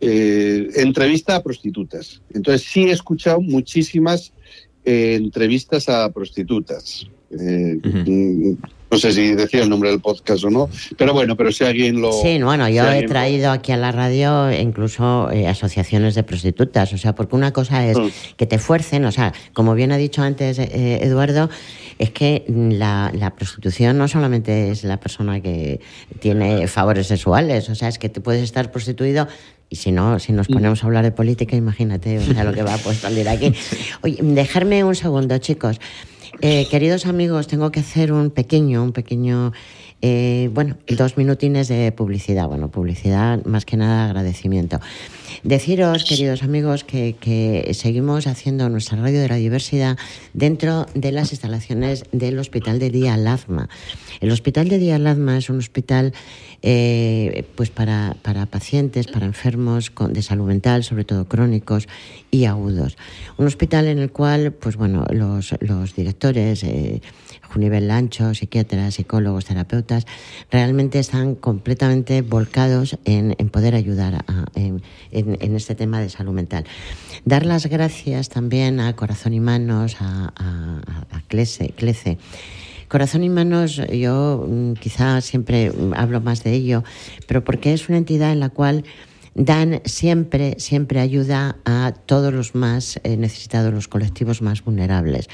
entrevista 0.00 1.36
a 1.36 1.42
prostitutas. 1.42 2.22
Entonces 2.32 2.66
sí 2.70 2.84
he 2.84 2.92
escuchado 2.92 3.40
muchísimas 3.40 4.32
entrevistas 4.84 5.88
a 5.88 6.10
prostitutas. 6.12 7.08
No 8.94 9.00
sé 9.00 9.12
si 9.12 9.34
decía 9.34 9.64
el 9.64 9.68
nombre 9.68 9.90
del 9.90 9.98
podcast 9.98 10.44
o 10.44 10.50
no, 10.50 10.70
pero 10.96 11.12
bueno, 11.12 11.36
pero 11.36 11.50
si 11.50 11.64
alguien 11.64 12.00
lo... 12.00 12.12
Sí, 12.12 12.40
bueno, 12.40 12.68
yo 12.68 12.88
he 12.88 13.02
traído 13.08 13.50
aquí 13.50 13.72
a 13.72 13.76
la 13.76 13.90
radio 13.90 14.52
incluso 14.52 15.32
eh, 15.32 15.48
asociaciones 15.48 16.14
de 16.14 16.22
prostitutas, 16.22 16.92
o 16.92 16.96
sea, 16.96 17.12
porque 17.12 17.34
una 17.34 17.52
cosa 17.52 17.84
es 17.84 17.98
mm. 17.98 18.06
que 18.36 18.46
te 18.46 18.60
fuercen, 18.60 19.04
o 19.04 19.10
sea, 19.10 19.34
como 19.52 19.74
bien 19.74 19.90
ha 19.90 19.96
dicho 19.96 20.22
antes 20.22 20.60
eh, 20.60 21.00
Eduardo, 21.02 21.50
es 21.98 22.10
que 22.10 22.44
la, 22.46 23.32
prostitución 23.36 23.98
no 23.98 24.06
solamente 24.06 24.70
es 24.70 24.84
la 24.84 25.00
persona 25.00 25.40
que 25.40 25.80
tiene 26.20 26.68
favores 26.68 27.08
sexuales, 27.08 27.68
o 27.70 27.74
sea, 27.74 27.88
es 27.88 27.98
que 27.98 28.08
te 28.08 28.20
puedes 28.20 28.44
estar 28.44 28.70
prostituido 28.70 29.26
y 29.68 29.76
si 29.76 29.92
no, 29.92 30.18
si 30.18 30.32
nos 30.32 30.48
ponemos 30.48 30.82
a 30.82 30.86
hablar 30.86 31.04
de 31.04 31.12
política, 31.12 31.56
imagínate 31.56 32.18
o 32.18 32.22
sea, 32.22 32.44
lo 32.44 32.52
que 32.52 32.62
va 32.62 32.74
a 32.74 32.78
pues, 32.78 32.98
salir 32.98 33.28
aquí. 33.28 33.52
Oye, 34.02 34.18
dejarme 34.20 34.84
un 34.84 34.94
segundo, 34.94 35.36
chicos. 35.38 35.80
Eh, 36.40 36.66
queridos 36.70 37.06
amigos, 37.06 37.46
tengo 37.46 37.70
que 37.70 37.80
hacer 37.80 38.12
un 38.12 38.30
pequeño, 38.30 38.82
un 38.82 38.92
pequeño, 38.92 39.52
eh, 40.02 40.50
bueno, 40.52 40.76
dos 40.88 41.16
minutines 41.16 41.68
de 41.68 41.92
publicidad. 41.92 42.46
Bueno, 42.48 42.70
publicidad, 42.70 43.44
más 43.44 43.64
que 43.64 43.76
nada 43.76 44.06
agradecimiento. 44.06 44.80
Deciros, 45.42 46.04
queridos 46.04 46.42
amigos, 46.42 46.84
que, 46.84 47.70
seguimos 47.74 48.26
haciendo 48.26 48.68
nuestra 48.68 48.98
radio 48.98 49.20
de 49.20 49.28
la 49.28 49.36
diversidad 49.36 49.98
dentro 50.32 50.86
de 50.94 51.12
las 51.12 51.32
instalaciones 51.32 52.04
del 52.12 52.38
Hospital 52.38 52.78
de 52.78 52.90
Día 52.90 53.16
Lazma. 53.16 53.68
El 54.20 54.30
Hospital 54.30 54.68
de 54.68 54.78
Día 54.78 54.98
Lazma 54.98 55.36
es 55.36 55.50
un 55.50 55.58
hospital 55.58 56.12
eh, 56.62 57.44
pues 57.56 57.70
para, 57.70 58.16
pacientes, 58.50 59.06
para 59.06 59.26
enfermos 59.26 59.92
de 60.10 60.22
salud 60.22 60.46
mental, 60.46 60.84
sobre 60.84 61.04
todo 61.04 61.26
crónicos 61.26 61.88
y 62.30 62.44
agudos. 62.44 62.96
Un 63.36 63.46
hospital 63.46 63.86
en 63.86 63.98
el 63.98 64.10
cual, 64.10 64.52
pues 64.52 64.76
bueno, 64.76 65.04
los, 65.10 65.54
directores, 65.96 66.62
eh, 66.64 67.00
nivel 67.58 67.90
ancho, 67.90 68.34
psiquiatras, 68.34 68.94
psicólogos, 68.94 69.44
terapeutas, 69.44 70.06
realmente 70.50 70.98
están 70.98 71.34
completamente 71.34 72.22
volcados 72.22 72.98
en, 73.04 73.34
poder 73.50 73.74
ayudar 73.74 74.24
en, 74.54 74.82
este 75.40 75.74
tema 75.74 76.00
de 76.00 76.08
salud 76.08 76.32
mental. 76.32 76.64
Dar 77.24 77.46
las 77.46 77.66
gracias 77.66 78.28
también 78.28 78.80
a 78.80 78.94
Corazón 78.96 79.34
y 79.34 79.40
Manos, 79.40 79.96
a, 80.00 80.32
a, 80.36 81.20
Clece, 81.28 82.18
Corazón 82.88 83.24
y 83.24 83.28
Manos, 83.28 83.80
yo 83.92 84.46
mm, 84.48 84.74
quizá 84.74 85.20
siempre 85.20 85.72
hablo 85.96 86.20
más 86.20 86.44
de 86.44 86.52
ello, 86.52 86.84
pero 87.26 87.42
porque 87.42 87.72
es 87.72 87.88
una 87.88 87.98
entidad 87.98 88.30
en 88.30 88.40
la 88.40 88.50
cual 88.50 88.84
dan 89.34 89.80
siempre, 89.84 90.54
siempre 90.58 91.00
ayuda 91.00 91.56
a 91.64 91.92
todos 92.06 92.32
los 92.32 92.54
más 92.54 93.00
eh, 93.02 93.16
necesitados, 93.16 93.74
los 93.74 93.88
colectivos 93.88 94.42
más 94.42 94.62
vulnerables. 94.64 95.28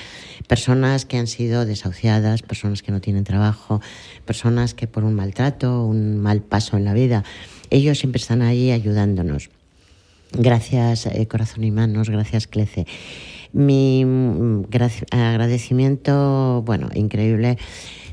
Personas 0.49 1.05
que 1.05 1.19
han 1.19 1.27
sido 1.27 1.67
desahuciadas, 1.67 2.43
personas 2.43 2.83
que 2.83 2.93
no 2.93 3.01
tienen 3.01 3.25
trabajo, 3.25 3.81
personas 4.25 4.75
que 4.75 4.87
por 4.87 5.05
un 5.05 5.15
maltrato, 5.15 5.85
un 5.85 6.19
mal 6.19 6.41
paso 6.41 6.77
en 6.77 6.85
la 6.85 6.95
vida, 6.95 7.25
ellos 7.69 7.99
siempre 7.99 8.21
están 8.21 8.43
ahí 8.43 8.71
ayudándonos. 8.71 9.51
Gracias, 10.33 11.07
eh, 11.07 11.27
Corazón 11.27 11.65
y 11.65 11.71
Manos, 11.71 12.09
gracias, 12.09 12.47
Clece. 12.47 12.87
Mi 13.53 14.05
mm, 14.05 14.67
agradecimiento, 15.11 16.63
bueno, 16.65 16.89
increíble, 16.95 17.59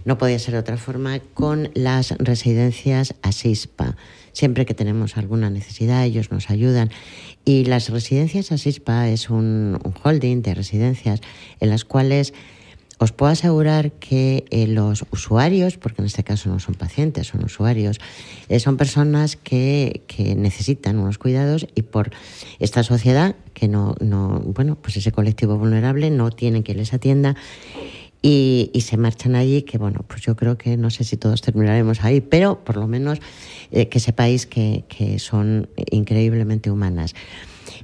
no 0.03 0.17
podía 0.17 0.39
ser 0.39 0.53
de 0.53 0.59
otra 0.61 0.77
forma, 0.77 1.19
con 1.19 1.69
las 1.75 2.11
residencias 2.17 3.13
Asispa. 3.21 3.95
Siempre 4.31 4.65
que 4.65 4.73
tenemos 4.73 5.17
alguna 5.17 5.49
necesidad, 5.49 6.05
ellos 6.05 6.31
nos 6.31 6.49
ayudan. 6.49 6.89
Y 7.45 7.65
las 7.65 7.89
residencias 7.89 8.51
Asispa 8.51 9.09
es 9.09 9.29
un, 9.29 9.77
holding 10.03 10.41
de 10.41 10.55
residencias 10.55 11.21
en 11.59 11.69
las 11.69 11.85
cuales 11.85 12.33
os 12.99 13.11
puedo 13.11 13.31
asegurar 13.31 13.91
que 13.93 14.45
eh, 14.49 14.67
los 14.67 15.05
usuarios, 15.11 15.77
porque 15.77 16.01
en 16.01 16.07
este 16.07 16.23
caso 16.23 16.49
no 16.49 16.59
son 16.59 16.75
pacientes, 16.75 17.27
son 17.27 17.43
usuarios, 17.43 17.99
eh, 18.49 18.59
son 18.59 18.77
personas 18.77 19.35
que, 19.35 20.03
que, 20.07 20.35
necesitan 20.35 20.97
unos 20.97 21.17
cuidados 21.17 21.67
y 21.75 21.83
por 21.83 22.11
esta 22.59 22.83
sociedad, 22.83 23.35
que 23.53 23.67
no, 23.67 23.95
no, 23.99 24.39
bueno, 24.39 24.77
pues 24.81 24.97
ese 24.97 25.11
colectivo 25.11 25.57
vulnerable 25.57 26.09
no 26.09 26.31
tiene 26.31 26.63
que 26.63 26.73
les 26.73 26.93
atienda 26.93 27.35
y, 28.21 28.71
se 28.81 28.97
marchan 28.97 29.35
allí, 29.35 29.61
que 29.61 29.77
bueno, 29.77 30.03
pues 30.07 30.21
yo 30.21 30.35
creo 30.35 30.57
que 30.57 30.75
no 30.75 30.89
sé 30.89 31.03
si 31.03 31.17
todos 31.17 31.41
terminaremos 31.41 32.03
ahí, 32.03 32.21
pero 32.21 32.63
por 32.63 32.77
lo 32.77 32.87
menos 32.87 33.19
eh, 33.71 33.89
que 33.89 33.99
sepáis 33.99 34.45
que, 34.45 34.85
que 34.89 35.19
son 35.19 35.69
increíblemente 35.91 36.71
humanas. 36.71 37.13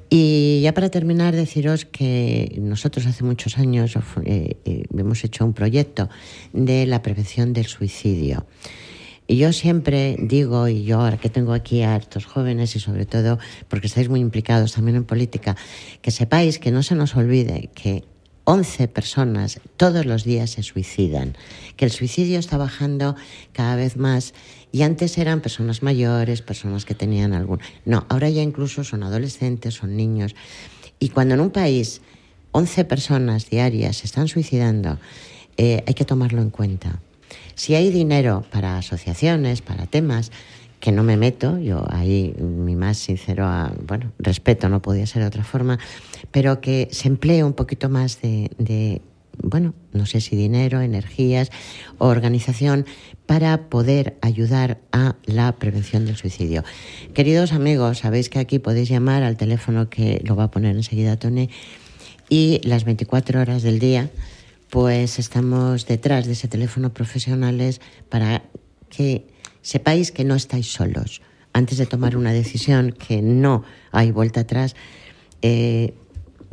Y 0.09 0.61
ya 0.61 0.73
para 0.73 0.89
terminar, 0.89 1.35
deciros 1.35 1.85
que 1.85 2.57
nosotros 2.61 3.05
hace 3.05 3.23
muchos 3.23 3.57
años 3.57 3.95
eh, 4.25 4.57
eh, 4.65 4.83
hemos 4.95 5.23
hecho 5.23 5.45
un 5.45 5.53
proyecto 5.53 6.09
de 6.53 6.85
la 6.85 7.01
prevención 7.01 7.53
del 7.53 7.65
suicidio. 7.65 8.45
Y 9.25 9.37
yo 9.37 9.53
siempre 9.53 10.17
digo, 10.19 10.67
y 10.67 10.83
yo 10.83 10.99
ahora 10.99 11.17
que 11.17 11.29
tengo 11.29 11.53
aquí 11.53 11.81
a 11.81 11.95
estos 11.95 12.25
jóvenes 12.25 12.75
y 12.75 12.79
sobre 12.79 13.05
todo 13.05 13.39
porque 13.69 13.87
estáis 13.87 14.09
muy 14.09 14.19
implicados 14.19 14.73
también 14.73 14.97
en 14.97 15.05
política, 15.05 15.55
que 16.01 16.11
sepáis 16.11 16.59
que 16.59 16.71
no 16.71 16.83
se 16.83 16.95
nos 16.95 17.15
olvide 17.15 17.69
que 17.73 18.03
11 18.45 18.89
personas 18.89 19.61
todos 19.77 20.05
los 20.05 20.25
días 20.25 20.51
se 20.51 20.63
suicidan, 20.63 21.37
que 21.77 21.85
el 21.85 21.91
suicidio 21.91 22.39
está 22.39 22.57
bajando 22.57 23.15
cada 23.53 23.77
vez 23.77 23.95
más 23.95 24.33
y 24.73 24.81
antes 24.81 25.19
eran 25.19 25.39
personas 25.39 25.83
mayores, 25.83 26.41
personas 26.41 26.83
que 26.83 26.95
tenían 26.95 27.33
algún... 27.33 27.59
No, 27.85 28.07
ahora 28.09 28.27
ya 28.31 28.41
incluso 28.41 28.83
son 28.83 29.03
adolescentes, 29.03 29.75
son 29.75 29.95
niños. 29.95 30.35
Y 30.97 31.09
cuando 31.09 31.35
en 31.35 31.41
un 31.41 31.51
país 31.51 32.01
11 32.53 32.83
personas 32.85 33.51
diarias 33.51 33.97
se 33.97 34.07
están 34.07 34.27
suicidando, 34.27 34.97
eh, 35.57 35.83
hay 35.85 35.93
que 35.93 36.05
tomarlo 36.05 36.41
en 36.41 36.49
cuenta. 36.49 36.99
Si 37.53 37.75
hay 37.75 37.91
dinero 37.91 38.43
para 38.51 38.79
asociaciones, 38.79 39.61
para 39.61 39.85
temas, 39.85 40.31
que 40.79 40.91
no 40.91 41.03
me 41.03 41.17
meto, 41.17 41.59
yo 41.59 41.85
ahí 41.91 42.33
mi 42.39 42.75
más 42.75 42.97
sincero, 42.97 43.47
bueno, 43.87 44.11
respeto, 44.17 44.69
no 44.69 44.81
podía 44.81 45.05
ser 45.05 45.21
de 45.21 45.27
otra 45.27 45.43
forma, 45.43 45.77
pero 46.31 46.61
que 46.61 46.89
se 46.91 47.09
emplee 47.09 47.43
un 47.43 47.53
poquito 47.53 47.89
más 47.89 48.21
de, 48.21 49.01
bueno, 49.41 49.73
no 49.91 50.05
sé 50.05 50.21
si 50.21 50.35
dinero, 50.35 50.81
energías 50.81 51.51
o 51.97 52.07
organización 52.07 52.85
para 53.25 53.69
poder 53.69 54.17
ayudar 54.21 54.79
a 54.91 55.15
la 55.25 55.51
prevención 55.53 56.05
del 56.05 56.15
suicidio. 56.15 56.63
Queridos 57.13 57.53
amigos, 57.53 57.99
sabéis 57.99 58.29
que 58.29 58.39
aquí 58.39 58.59
podéis 58.59 58.89
llamar 58.89 59.23
al 59.23 59.37
teléfono 59.37 59.89
que 59.89 60.21
lo 60.25 60.35
va 60.35 60.45
a 60.45 60.51
poner 60.51 60.75
enseguida 60.75 61.17
Tony 61.17 61.49
y 62.29 62.61
las 62.63 62.83
24 62.83 63.41
horas 63.41 63.63
del 63.63 63.79
día 63.79 64.09
pues 64.69 65.19
estamos 65.19 65.85
detrás 65.85 66.25
de 66.25 66.31
ese 66.31 66.47
teléfono 66.47 66.95
profesionales 66.95 67.79
para 68.09 68.41
que 68.89 69.27
sepáis 69.61 70.11
que 70.11 70.23
no 70.23 70.33
estáis 70.33 70.71
solos. 70.71 71.21
Antes 71.53 71.77
de 71.77 71.85
tomar 71.85 72.17
una 72.17 72.33
decisión 72.33 72.91
que 72.91 73.21
no 73.21 73.63
hay 73.91 74.09
vuelta 74.09 74.39
atrás, 74.39 74.75
eh, 75.43 75.93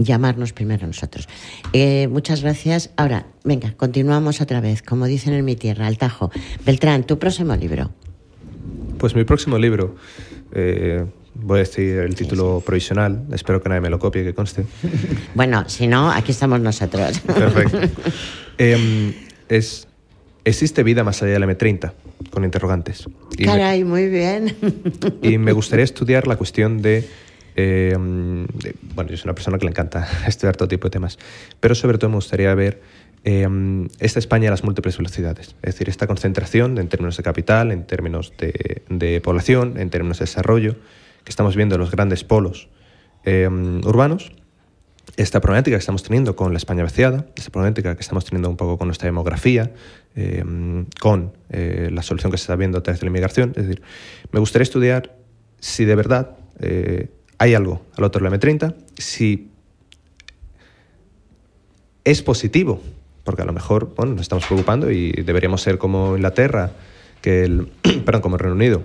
llamarnos 0.05 0.53
primero 0.53 0.85
a 0.85 0.87
nosotros. 0.87 1.29
Eh, 1.73 2.09
muchas 2.09 2.43
gracias. 2.43 2.91
Ahora, 2.97 3.27
venga, 3.45 3.75
continuamos 3.77 4.41
otra 4.41 4.61
vez, 4.61 4.83
como 4.83 5.07
dicen 5.07 5.35
en 5.35 5.45
mi 5.45 5.57
tierra, 5.57 5.87
al 5.87 5.99
Tajo. 5.99 6.31
Beltrán, 6.65 7.05
tu 7.05 7.19
próximo 7.19 7.55
libro. 7.57 7.91
Pues 8.99 9.15
mi 9.15 9.25
próximo 9.25 9.59
libro, 9.59 9.97
eh, 10.53 11.07
voy 11.35 11.57
a 11.57 11.63
decir 11.63 11.99
el 11.99 12.15
título 12.15 12.63
provisional, 12.65 13.25
espero 13.33 13.63
que 13.63 13.69
nadie 13.69 13.81
me 13.81 13.91
lo 13.91 13.99
copie, 13.99 14.25
que 14.25 14.35
conste. 14.35 14.67
bueno, 15.35 15.65
si 15.69 15.87
no, 15.87 16.11
aquí 16.11 16.33
estamos 16.33 16.61
nosotros. 16.61 17.21
Perfecto. 17.21 17.79
Em, 18.59 19.15
es 19.49 19.89
¿Existe 20.45 20.83
vida 20.83 21.05
más 21.05 21.23
allá 21.23 21.35
del 21.35 21.45
M30? 21.45 21.93
Con 22.31 22.45
interrogantes. 22.45 23.05
Caray, 23.45 23.85
muy 23.85 24.09
bien. 24.09 24.57
Y 25.23 25.39
me 25.39 25.53
gustaría 25.53 25.85
estudiar 25.85 26.27
la 26.27 26.37
cuestión 26.37 26.81
de, 26.81 27.07
eh, 27.57 27.95
Bueno, 27.97 29.11
yo 29.11 29.17
soy 29.17 29.27
una 29.29 29.35
persona 29.35 29.59
que 29.59 29.65
le 29.65 29.71
encanta 29.71 30.07
estudiar 30.27 30.57
todo 30.57 30.69
tipo 30.69 30.89
de 30.89 30.91
temas, 30.91 31.19
pero 31.61 31.75
sobre 31.75 31.99
todo 31.99 32.11
me 32.11 32.17
gustaría 32.17 32.55
ver 32.55 32.83
eh, 33.25 33.47
esta 33.99 34.19
España 34.19 34.49
a 34.49 34.51
las 34.51 34.65
múltiples 34.65 34.97
velocidades. 34.97 35.57
Es 35.63 35.75
decir, 35.75 35.89
esta 35.89 36.07
concentración 36.07 36.79
en 36.79 36.89
términos 36.89 37.17
de 37.17 37.23
capital, 37.23 37.73
en 37.73 37.87
términos 37.87 38.33
de, 38.39 39.21
población, 39.23 39.79
en 39.79 39.91
términos 39.91 40.19
de 40.19 40.25
desarrollo, 40.25 40.77
que 41.25 41.31
estamos 41.31 41.57
viendo 41.57 41.75
en 41.75 41.81
los 41.81 41.91
grandes 41.91 42.25
polos 42.25 42.69
eh, 43.25 43.49
urbanos 43.85 44.33
esta 45.17 45.41
problemática 45.41 45.77
que 45.77 45.81
estamos 45.81 46.03
teniendo 46.03 46.37
con 46.37 46.53
la 46.53 46.59
España 46.59 46.83
vaciada, 46.83 47.27
esta 47.37 47.51
problemática 47.51 47.95
que 47.95 48.01
estamos 48.01 48.25
teniendo 48.25 48.49
un 48.49 48.57
poco 48.57 48.79
con 48.79 48.89
nuestra 48.89 49.07
demografía, 49.07 49.73
eh, 50.17 50.45
con 51.01 51.33
eh, 51.51 51.91
la 51.93 52.03
solución 52.03 52.31
que 52.31 52.39
se 52.39 52.45
está 52.45 52.57
viendo 52.57 52.79
a 52.79 52.83
través 52.83 53.01
de 53.01 53.07
la 53.07 53.11
inmigración. 53.11 53.53
Es 53.57 53.67
decir, 53.67 53.83
me 54.33 54.41
gustaría 54.41 54.63
estudiar 54.65 55.17
si 55.59 55.85
de 55.85 55.95
verdad 55.95 56.39
eh, 56.59 57.11
hay 57.41 57.55
algo 57.55 57.81
al 57.97 58.05
otro 58.05 58.23
del 58.23 58.39
M30, 58.39 58.75
si 58.99 59.49
es 62.05 62.23
positivo, 62.23 62.83
porque 63.25 63.41
a 63.41 63.47
lo 63.47 63.55
mejor 63.55 63.95
bueno, 63.97 64.13
nos 64.13 64.21
estamos 64.21 64.45
preocupando 64.45 64.91
y 64.91 65.11
deberíamos 65.13 65.63
ser 65.63 65.79
como 65.79 66.17
Inglaterra, 66.17 66.73
que 67.23 67.45
el, 67.45 67.69
perdón, 68.05 68.21
como 68.21 68.37
Reino 68.37 68.55
Unido, 68.55 68.85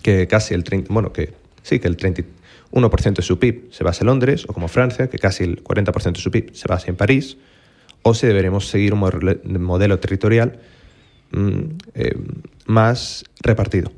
que 0.00 0.28
casi 0.28 0.54
el 0.54 0.62
30, 0.62 0.94
bueno, 0.94 1.12
que 1.12 1.34
sí, 1.64 1.80
que 1.80 1.88
el 1.88 1.96
31% 1.96 3.16
de 3.16 3.22
su 3.22 3.40
PIB 3.40 3.72
se 3.72 3.82
basa 3.82 4.02
en 4.02 4.06
Londres, 4.06 4.44
o 4.48 4.52
como 4.52 4.68
Francia, 4.68 5.10
que 5.10 5.18
casi 5.18 5.42
el 5.42 5.64
40% 5.64 6.12
de 6.12 6.20
su 6.20 6.30
PIB 6.30 6.54
se 6.54 6.68
basa 6.68 6.86
en 6.86 6.94
París, 6.94 7.36
o 8.02 8.14
si 8.14 8.28
deberíamos 8.28 8.68
seguir 8.68 8.94
un 8.94 9.00
modelo 9.60 9.98
territorial 9.98 10.60
mm, 11.32 11.60
eh, 11.94 12.16
más 12.66 13.24
repartido. 13.40 13.90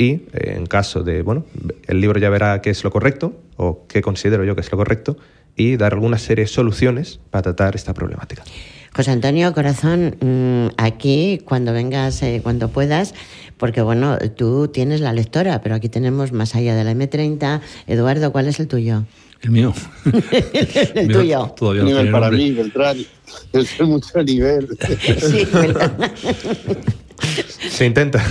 Y 0.00 0.12
eh, 0.32 0.54
en 0.56 0.64
caso 0.64 1.02
de, 1.02 1.20
bueno, 1.20 1.44
el 1.86 2.00
libro 2.00 2.18
ya 2.18 2.30
verá 2.30 2.62
qué 2.62 2.70
es 2.70 2.82
lo 2.82 2.90
correcto, 2.90 3.34
o 3.56 3.86
qué 3.86 4.00
considero 4.00 4.44
yo 4.44 4.54
que 4.54 4.62
es 4.62 4.72
lo 4.72 4.78
correcto, 4.78 5.18
y 5.56 5.76
dar 5.76 5.92
alguna 5.92 6.16
serie 6.16 6.44
de 6.44 6.48
soluciones 6.48 7.20
para 7.28 7.42
tratar 7.42 7.76
esta 7.76 7.92
problemática. 7.92 8.42
José 8.96 9.10
Antonio, 9.10 9.52
corazón, 9.52 10.16
mm, 10.18 10.74
aquí 10.78 11.42
cuando 11.44 11.74
vengas, 11.74 12.22
eh, 12.22 12.40
cuando 12.42 12.68
puedas, 12.68 13.14
porque 13.58 13.82
bueno, 13.82 14.16
tú 14.36 14.68
tienes 14.68 15.02
la 15.02 15.12
lectora, 15.12 15.60
pero 15.60 15.74
aquí 15.74 15.90
tenemos 15.90 16.32
más 16.32 16.54
allá 16.54 16.74
de 16.74 16.82
la 16.82 16.92
M30. 16.92 17.60
Eduardo, 17.86 18.32
¿cuál 18.32 18.48
es 18.48 18.58
el 18.58 18.68
tuyo? 18.68 19.04
El 19.42 19.50
mío. 19.50 19.74
el 20.94 21.08
tuyo. 21.12 21.52
Todavía 21.58 21.82
nivel 21.82 22.10
para 22.10 22.30
mí, 22.30 22.52
Beltrán. 22.52 22.96
Es 23.52 23.78
mucho 23.82 24.22
nivel. 24.22 24.66
sí, 25.18 25.46
Se 27.80 27.86
intenta. 27.86 28.22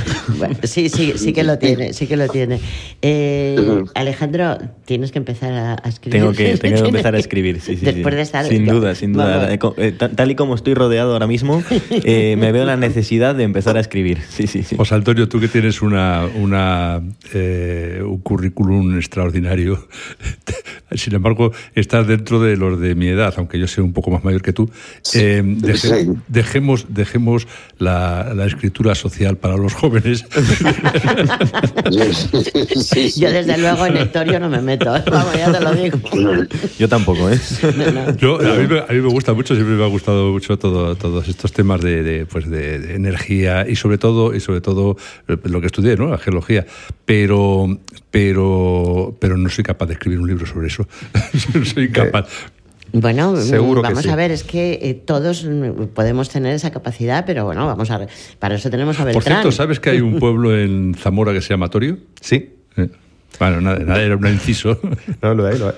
sí, 0.62 0.90
sí, 0.90 1.14
sí 1.16 1.34
que 1.34 1.44
lo 1.44 1.58
tiene, 1.58 1.92
sí 1.94 2.06
que 2.06 2.16
lo 2.16 2.28
tiene. 2.28 2.60
Eh, 3.02 3.84
Alejandro, 3.96 4.60
tienes 4.86 5.12
que 5.12 5.18
empezar 5.18 5.52
a, 5.52 5.90
escribir. 5.90 6.20
Tengo 6.20 6.34
que, 6.34 6.56
tengo 6.58 6.84
que 6.84 6.90
empezar 6.90 7.16
a 7.16 7.18
escribir, 7.26 7.60
sí, 7.60 7.76
sí. 7.76 7.84
Después 7.84 8.14
de 8.14 8.22
estar... 8.22 8.46
Sin 8.46 8.68
duda, 8.68 8.94
sin 8.94 9.14
duda. 9.14 9.52
Eh, 9.52 9.94
tal 9.94 10.30
y 10.30 10.36
como 10.36 10.54
estoy 10.54 10.76
rodeado 10.76 11.14
ahora 11.14 11.26
mismo, 11.26 11.64
eh, 11.90 12.36
me 12.38 12.52
veo 12.52 12.64
la 12.64 12.78
necesidad 12.78 13.34
de 13.34 13.42
empezar 13.42 13.76
a 13.76 13.80
escribir. 13.80 14.20
Sí, 14.30 14.46
sí, 14.46 14.62
sí. 14.62 14.76
José 14.76 14.94
Antonio, 14.94 15.28
tú 15.28 15.40
que 15.40 15.48
tienes 15.48 15.82
una, 15.82 16.28
una 16.36 17.02
un 17.34 18.20
currículum 18.22 18.98
extraordinario, 18.98 19.88
sin 20.92 21.16
embargo, 21.16 21.54
estás 21.74 22.06
dentro 22.06 22.40
de 22.40 22.56
los 22.56 22.80
de 22.80 22.94
mi 22.94 23.08
edad, 23.08 23.34
aunque 23.38 23.58
yo 23.58 23.66
sea 23.66 23.84
un 23.84 23.94
poco 23.94 24.12
más 24.12 24.24
mayor 24.24 24.44
que 24.44 24.54
tú. 24.54 24.70
dejemos, 26.28 26.86
dejemos 26.90 27.48
la, 27.80 28.36
la 28.36 28.46
escritura 28.46 28.94
social 28.94 29.38
para 29.40 29.58
los 29.58 29.74
jóvenes. 29.74 30.26
Yo 33.16 33.32
desde 33.32 33.58
luego 33.58 33.86
en 33.86 33.98
Hectorio 33.98 34.40
no 34.40 34.50
me 34.50 34.62
meto, 34.62 34.92
vamos, 35.12 35.34
ya 35.36 35.52
te 35.52 35.60
lo 35.62 35.74
digo. 35.74 36.00
Yo 36.78 36.88
tampoco, 36.90 37.30
¿eh? 37.30 37.40
Yo, 38.18 38.40
a, 38.40 38.56
mí 38.94 39.02
me, 39.02 39.10
gusta 39.10 39.34
mucho, 39.34 39.56
siempre 39.56 39.76
me 39.76 39.84
ha 39.84 39.88
gustado 39.88 40.32
mucho 40.32 40.58
todo, 40.58 40.96
todos 40.96 41.28
estos 41.28 41.52
temas 41.52 41.82
de, 41.82 42.26
pues 42.30 42.50
de, 42.50 42.96
energía 42.96 43.68
y 43.68 43.76
sobre 43.76 43.98
todo 43.98 44.36
y 44.36 44.40
sobre 44.40 44.62
todo 44.62 44.98
eh, 45.28 45.38
lo 45.44 45.62
que 45.62 45.68
estudié, 45.68 45.96
¿no? 45.96 46.08
La 46.08 46.18
geología. 46.18 46.66
Pero, 47.06 47.80
pero, 48.12 49.16
pero 49.20 49.38
no 49.38 49.50
soy 49.50 49.64
capaz 49.64 49.88
de 49.88 49.94
escribir 49.94 50.20
un 50.20 50.28
libro 50.28 50.46
sobre 50.46 50.68
eso. 50.68 50.88
no 51.54 51.66
soy 51.66 51.90
capaz. 51.90 52.28
Bueno, 52.94 53.36
vamos 53.82 54.08
a 54.08 54.16
ver, 54.16 54.32
es 54.32 54.44
que 54.44 54.80
eh, 54.82 54.94
todos 54.94 55.48
podemos 55.94 56.30
tener 56.30 56.54
esa 56.54 56.72
capacidad, 56.72 57.26
pero 57.26 57.46
bueno, 57.46 57.66
vamos 57.66 57.92
a 57.92 57.98
ver. 57.98 58.10
Para 58.40 58.56
eso 58.56 58.70
tenemos 58.70 59.00
a 59.00 59.06
Beltrán. 59.06 59.24
Por 59.24 59.32
cierto, 59.32 59.52
¿sabes 59.52 59.80
que 59.80 59.92
hay 59.92 60.02
un 60.02 60.20
pueblo 60.20 60.58
en 60.58 60.96
Zamora 60.96 61.34
que 61.34 61.42
se 61.42 61.50
llama 61.50 61.70
Torio? 61.70 61.98
Sí. 62.22 62.54
Eh, 62.78 62.90
bueno, 63.40 63.62
nada, 63.62 64.02
era 64.02 64.16
un 64.16 64.28
inciso. 64.28 64.80
no, 65.22 65.34
lo 65.34 65.48
hay, 65.48 65.58
lo 65.58 65.68
hay. 65.68 65.76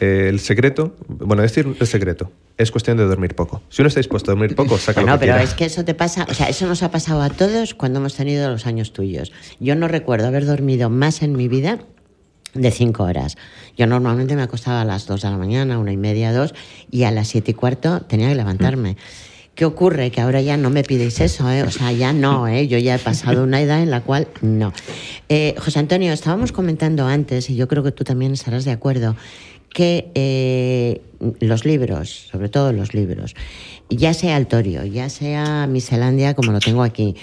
Eh, 0.00 0.28
el 0.28 0.40
secreto, 0.40 0.96
bueno, 1.06 1.42
decir 1.42 1.76
el 1.78 1.86
secreto, 1.86 2.32
es 2.58 2.70
cuestión 2.70 2.96
de 2.96 3.04
dormir 3.04 3.34
poco. 3.34 3.62
Si 3.68 3.82
uno 3.82 3.88
está 3.88 4.00
dispuesto 4.00 4.30
a 4.30 4.34
dormir 4.34 4.56
poco, 4.56 4.76
saca 4.78 5.00
No, 5.00 5.12
lo 5.12 5.20
que 5.20 5.26
pero 5.26 5.38
es 5.38 5.54
que 5.54 5.66
eso 5.66 5.84
te 5.84 5.94
pasa, 5.94 6.26
o 6.28 6.34
sea, 6.34 6.48
eso 6.48 6.66
nos 6.66 6.82
ha 6.82 6.90
pasado 6.90 7.22
a 7.22 7.30
todos 7.30 7.74
cuando 7.74 8.00
hemos 8.00 8.16
tenido 8.16 8.50
los 8.50 8.66
años 8.66 8.92
tuyos. 8.92 9.32
Yo 9.60 9.76
no 9.76 9.86
recuerdo 9.86 10.26
haber 10.26 10.44
dormido 10.44 10.90
más 10.90 11.22
en 11.22 11.36
mi 11.36 11.46
vida 11.46 11.78
de 12.54 12.70
cinco 12.70 13.04
horas. 13.04 13.36
Yo 13.76 13.86
normalmente 13.86 14.36
me 14.36 14.42
acostaba 14.42 14.82
a 14.82 14.84
las 14.84 15.06
dos 15.06 15.22
de 15.22 15.30
la 15.30 15.36
mañana, 15.36 15.78
una 15.78 15.92
y 15.92 15.96
media, 15.96 16.32
dos, 16.32 16.54
y 16.90 17.04
a 17.04 17.10
las 17.10 17.28
siete 17.28 17.52
y 17.52 17.54
cuarto 17.54 18.00
tenía 18.02 18.28
que 18.28 18.34
levantarme. 18.34 18.96
¿Qué 19.54 19.66
ocurre? 19.66 20.10
Que 20.10 20.22
ahora 20.22 20.40
ya 20.40 20.56
no 20.56 20.70
me 20.70 20.82
pidéis 20.82 21.20
eso, 21.20 21.50
¿eh? 21.50 21.62
o 21.62 21.70
sea, 21.70 21.92
ya 21.92 22.14
no, 22.14 22.48
¿eh? 22.48 22.68
yo 22.68 22.78
ya 22.78 22.94
he 22.94 22.98
pasado 22.98 23.44
una 23.44 23.60
edad 23.60 23.82
en 23.82 23.90
la 23.90 24.00
cual 24.00 24.28
no. 24.40 24.72
Eh, 25.28 25.54
José 25.58 25.78
Antonio, 25.78 26.10
estábamos 26.12 26.52
comentando 26.52 27.06
antes, 27.06 27.50
y 27.50 27.56
yo 27.56 27.68
creo 27.68 27.82
que 27.82 27.92
tú 27.92 28.02
también 28.02 28.32
estarás 28.32 28.64
de 28.64 28.70
acuerdo, 28.70 29.14
que 29.72 30.10
eh, 30.14 31.00
los 31.40 31.64
libros, 31.64 32.28
sobre 32.30 32.48
todo 32.48 32.72
los 32.72 32.94
libros, 32.94 33.34
ya 33.88 34.14
sea 34.14 34.36
Altorio, 34.36 34.84
ya 34.84 35.08
sea 35.08 35.66
Miselandia, 35.66 36.34
como 36.34 36.52
lo 36.52 36.60
tengo 36.60 36.82
aquí, 36.82 37.14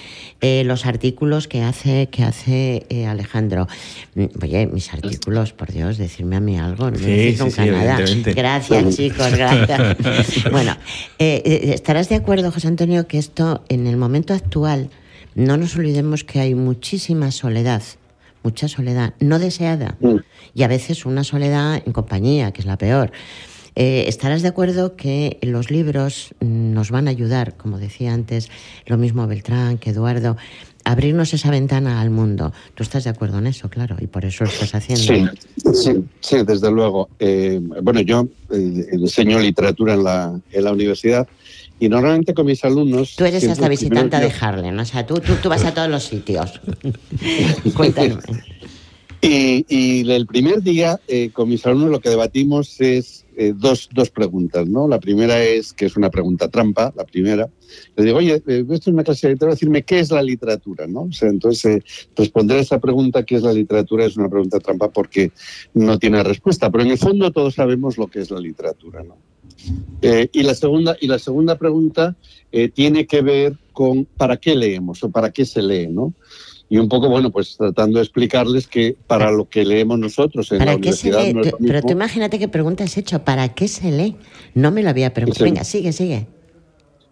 eh, 0.42 0.64
los 0.66 0.86
artículos 0.86 1.48
que 1.48 1.62
hace, 1.62 2.08
que 2.08 2.24
hace 2.24 2.86
eh, 2.90 3.08
Alejandro. 3.08 3.68
Mm, 4.16 4.26
oye, 4.42 4.68
mis 4.68 4.94
artículos, 4.94 5.54
por 5.54 5.72
Dios, 5.72 5.98
decirme 5.98 6.36
a 6.36 6.40
mí 6.40 6.58
algo, 6.58 6.92
no 6.92 7.00
me 7.00 7.34
sí, 7.34 7.38
nunca 7.40 7.66
nada. 7.66 8.00
Gracias, 8.36 8.96
chicos, 8.96 9.32
gracias. 9.32 9.98
bueno, 10.52 10.76
estarás 11.18 12.10
de 12.10 12.16
acuerdo, 12.16 12.52
José 12.52 12.68
Antonio, 12.68 13.08
que 13.08 13.18
esto, 13.18 13.64
en 13.70 13.88
el 13.88 13.98
momento 13.98 14.34
actual, 14.34 14.90
no 15.36 15.58
nos 15.58 15.76
olvidemos 15.76 16.24
que 16.24 16.40
hay 16.40 16.56
muchísima 16.56 17.32
soledad 17.32 17.82
mucha 18.50 18.68
soledad 18.68 19.14
no 19.20 19.38
deseada 19.38 19.96
mm. 20.00 20.16
y 20.56 20.64
a 20.64 20.68
veces 20.68 21.06
una 21.06 21.24
soledad 21.24 21.84
en 21.86 21.94
compañía, 21.94 22.52
que 22.52 22.62
es 22.62 22.66
la 22.66 22.78
peor. 22.78 23.12
Eh, 23.76 24.06
estarás 24.08 24.42
de 24.42 24.48
acuerdo 24.48 24.96
que 24.96 25.38
los 25.42 25.70
libros 25.70 26.34
nos 26.42 26.90
van 26.90 27.08
a 27.08 27.12
ayudar, 27.12 27.56
como 27.56 27.78
decía 27.78 28.12
antes, 28.12 28.50
lo 28.88 28.98
mismo 28.98 29.28
Beltrán 29.28 29.78
que 29.78 29.92
Eduardo, 29.92 30.36
a 30.84 30.92
abrirnos 30.92 31.32
esa 31.36 31.52
ventana 31.52 32.02
al 32.02 32.10
mundo. 32.10 32.52
Tú 32.74 32.82
estás 32.82 33.04
de 33.04 33.12
acuerdo 33.12 33.38
en 33.38 33.46
eso, 33.46 33.70
claro, 33.70 33.96
y 34.02 34.08
por 34.08 34.26
eso 34.26 34.46
lo 34.46 34.50
estás 34.50 34.74
haciendo. 34.74 35.32
Sí, 35.74 36.04
sí, 36.20 36.38
desde 36.44 36.72
luego. 36.72 37.08
Eh, 37.20 37.62
bueno, 37.84 38.02
yo 38.02 38.28
eh, 38.50 38.88
enseño 38.92 39.40
literatura 39.40 39.94
en 39.94 40.04
la, 40.04 40.40
en 40.52 40.64
la 40.64 40.72
universidad 40.74 41.28
y 41.80 41.90
normalmente 41.90 42.34
con 42.34 42.46
mis 42.46 42.64
alumnos... 42.64 43.16
Tú 43.16 43.26
eres 43.26 43.48
hasta 43.48 43.68
visitante 43.68 44.18
de 44.18 44.32
Harlem, 44.40 44.78
o 44.80 44.86
sea, 44.86 45.06
tú, 45.06 45.16
tú, 45.42 45.50
vas 45.50 45.64
a 45.66 45.74
todos 45.74 45.90
los 45.90 46.04
sitios. 46.04 46.60
Cuéntame. 47.76 48.18
Y, 49.22 49.66
y, 49.68 50.10
el 50.12 50.26
primer 50.26 50.62
día 50.62 51.00
eh, 51.08 51.30
con 51.32 51.50
mis 51.50 51.66
alumnos 51.66 51.92
lo 51.92 52.00
que 52.00 52.10
debatimos 52.10 52.80
es 52.80 53.26
eh, 53.36 53.54
dos, 53.56 53.90
dos, 53.94 54.10
preguntas, 54.10 54.68
¿no? 54.68 54.88
La 54.88 55.00
primera 55.00 55.44
es, 55.44 55.74
que 55.74 55.86
es 55.86 55.98
una 55.98 56.10
pregunta 56.10 56.48
trampa, 56.48 56.94
la 56.96 57.04
primera. 57.04 57.50
Le 57.98 58.04
digo, 58.06 58.18
oye, 58.18 58.42
eh, 58.48 58.66
esto 58.70 58.74
es 58.74 58.88
una 58.88 59.04
clase 59.04 59.28
de 59.28 59.34
literatura, 59.34 59.56
decirme 59.56 59.84
qué 59.84 60.00
es 60.00 60.12
la 60.12 60.24
literatura, 60.24 60.88
¿no? 60.88 61.02
O 61.02 61.12
sea, 61.12 61.30
entonces, 61.30 61.84
responder 62.16 62.58
a 62.58 62.62
esa 62.62 62.80
pregunta, 62.80 63.24
¿qué 63.24 63.36
es 63.36 63.44
la 63.44 63.52
literatura? 63.52 64.06
Es 64.06 64.16
una 64.16 64.30
pregunta 64.30 64.60
trampa 64.60 64.90
porque 64.90 65.32
no 65.74 66.00
tiene 66.00 66.24
respuesta, 66.24 66.70
pero 66.70 66.84
en 66.84 66.92
el 66.92 66.98
fondo 66.98 67.32
todos 67.32 67.56
sabemos 67.56 67.98
lo 67.98 68.08
que 68.08 68.20
es 68.20 68.32
la 68.32 68.40
literatura, 68.40 69.04
¿no? 69.04 69.18
Eh, 70.02 70.30
y, 70.32 70.44
la 70.44 70.56
segunda, 70.56 70.96
y 71.00 71.08
la 71.08 71.20
segunda 71.20 71.58
pregunta 71.58 72.16
eh, 72.52 72.70
tiene 72.70 73.06
que 73.06 73.22
ver 73.22 73.58
con 73.74 74.06
para 74.06 74.38
qué 74.38 74.56
leemos 74.56 75.04
o 75.04 75.10
para 75.10 75.32
qué 75.32 75.46
se 75.46 75.62
lee, 75.62 75.88
¿no? 75.88 76.14
Y 76.70 76.78
un 76.78 76.88
poco, 76.88 77.10
bueno, 77.10 77.32
pues 77.32 77.58
tratando 77.58 77.98
de 77.98 78.04
explicarles 78.04 78.68
que 78.68 78.96
para 79.08 79.32
lo 79.32 79.50
que 79.50 79.66
leemos 79.66 79.98
nosotros 79.98 80.52
en 80.52 80.60
la 80.60 80.76
universidad... 80.76 81.24
pero 81.60 81.82
tú 81.82 81.90
imagínate 81.90 82.38
qué 82.38 82.48
pregunta 82.48 82.84
has 82.84 82.96
hecho, 82.96 83.24
¿para 83.24 83.50
qué 83.56 83.68
se 83.68 83.92
lee? 83.92 84.16
No 84.54 84.70
me 84.70 84.84
lo 84.84 84.90
había 84.90 85.12
preguntado. 85.12 85.46
Venga, 85.46 85.64
sigue, 85.64 85.92
sigue. 85.92 86.28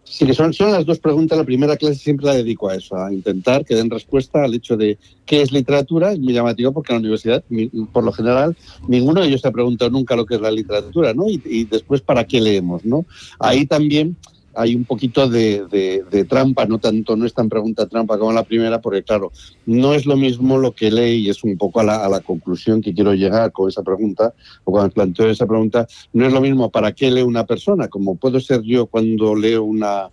Sí, 0.10 0.34
son, 0.34 0.54
son 0.54 0.72
las 0.72 0.86
dos 0.86 1.00
preguntas. 1.00 1.38
La 1.38 1.44
primera 1.44 1.76
clase 1.76 1.96
siempre 1.96 2.26
la 2.26 2.34
dedico 2.34 2.70
a 2.70 2.76
eso, 2.76 2.96
a 2.96 3.12
intentar 3.14 3.66
que 3.66 3.76
den 3.76 3.90
respuesta 3.90 4.44
al 4.44 4.54
hecho 4.54 4.78
de 4.78 4.98
qué 5.26 5.42
es 5.42 5.52
literatura. 5.52 6.14
Es 6.14 6.20
muy 6.20 6.34
llamativo 6.34 6.72
porque 6.72 6.94
en 6.94 6.96
la 6.96 7.00
universidad, 7.02 7.44
por 7.92 8.04
lo 8.04 8.12
general, 8.12 8.56
ninguno 8.88 9.22
de 9.22 9.28
ellos 9.28 9.42
se 9.42 9.50
ha 9.50 9.52
preguntado 9.52 9.92
nunca 9.92 10.16
lo 10.16 10.26
que 10.26 10.36
es 10.36 10.42
la 10.42 10.50
literatura, 10.50 11.14
¿no? 11.14 11.30
Y, 11.30 11.42
y 11.46 11.66
después, 11.66 12.02
¿para 12.02 12.26
qué 12.26 12.40
leemos, 12.40 12.86
no? 12.86 13.06
Ahí 13.38 13.66
también 13.66 14.16
hay 14.58 14.76
un 14.76 14.86
poquito 14.86 15.30
de, 15.30 16.26
trampa, 16.28 16.66
no 16.66 16.80
tanto, 16.80 17.16
no 17.16 17.26
es 17.26 17.34
tan 17.34 17.48
pregunta 17.48 17.88
trampa 17.88 18.18
como 18.18 18.32
la 18.32 18.44
primera, 18.44 18.82
porque 18.82 19.04
claro, 19.04 19.32
no 19.66 19.94
es 19.94 20.06
lo 20.06 20.18
mismo 20.18 20.58
lo 20.58 20.74
que 20.74 20.92
lee 20.92 21.26
y 21.26 21.30
es 21.30 21.44
un 21.44 21.58
poco 21.58 21.80
a 21.80 21.84
la, 21.84 22.22
conclusión 22.22 22.82
que 22.82 22.94
quiero 22.94 23.14
llegar 23.14 23.52
con 23.52 23.70
esa 23.70 23.84
pregunta, 23.84 24.34
o 24.64 24.72
cuando 24.72 24.94
planteo 24.94 25.30
esa 25.30 25.46
pregunta, 25.46 25.88
no 26.14 26.26
es 26.26 26.34
lo 26.34 26.42
mismo 26.42 26.72
para 26.72 26.92
qué 26.92 27.12
lee 27.12 27.22
una 27.22 27.46
persona, 27.46 27.88
como 27.88 28.16
puedo 28.16 28.40
ser 28.40 28.62
yo 28.64 28.88
cuando 28.88 29.36
leo 29.36 29.64
una 29.64 30.10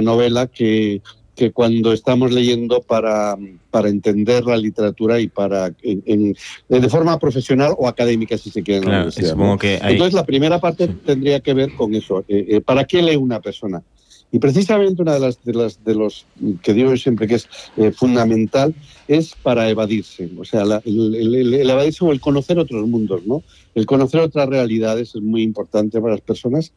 novela 0.00 0.46
que 0.46 1.02
que 1.40 1.52
cuando 1.52 1.94
estamos 1.94 2.32
leyendo 2.32 2.82
para, 2.82 3.34
para 3.70 3.88
entender 3.88 4.44
la 4.44 4.58
literatura 4.58 5.20
y 5.20 5.28
para 5.28 5.72
en, 5.82 6.36
de 6.68 6.88
forma 6.90 7.18
profesional 7.18 7.72
o 7.78 7.88
académica 7.88 8.36
si 8.36 8.50
se 8.50 8.62
quiere 8.62 8.82
que 8.82 9.80
Entonces 9.82 10.12
la 10.12 10.26
primera 10.26 10.60
parte 10.60 10.86
tendría 10.86 11.40
que 11.40 11.54
ver 11.54 11.72
con 11.76 11.94
eso, 11.94 12.26
eh, 12.28 12.44
eh, 12.46 12.60
¿para 12.60 12.84
qué 12.84 13.00
lee 13.00 13.16
una 13.16 13.40
persona? 13.40 13.82
Y 14.30 14.38
precisamente 14.38 15.00
una 15.00 15.14
de 15.14 15.20
las, 15.20 15.42
de 15.42 15.54
las 15.54 15.82
de 15.82 15.94
los 15.94 16.26
que 16.62 16.74
digo 16.74 16.94
siempre 16.98 17.26
que 17.26 17.36
es 17.36 17.48
eh, 17.78 17.90
fundamental 17.90 18.74
es 19.08 19.34
para 19.42 19.70
evadirse, 19.70 20.28
o 20.38 20.44
sea, 20.44 20.62
el, 20.84 21.14
el, 21.14 21.70
evadirse 21.70 22.04
o 22.04 22.12
el 22.12 22.20
conocer 22.20 22.58
otros 22.58 22.86
mundos, 22.86 23.22
¿no? 23.24 23.42
El 23.74 23.86
conocer 23.86 24.20
otras 24.20 24.46
realidades 24.46 25.14
es 25.14 25.22
muy 25.22 25.42
importante 25.42 26.00
para 26.02 26.12
las 26.12 26.20
personas 26.20 26.72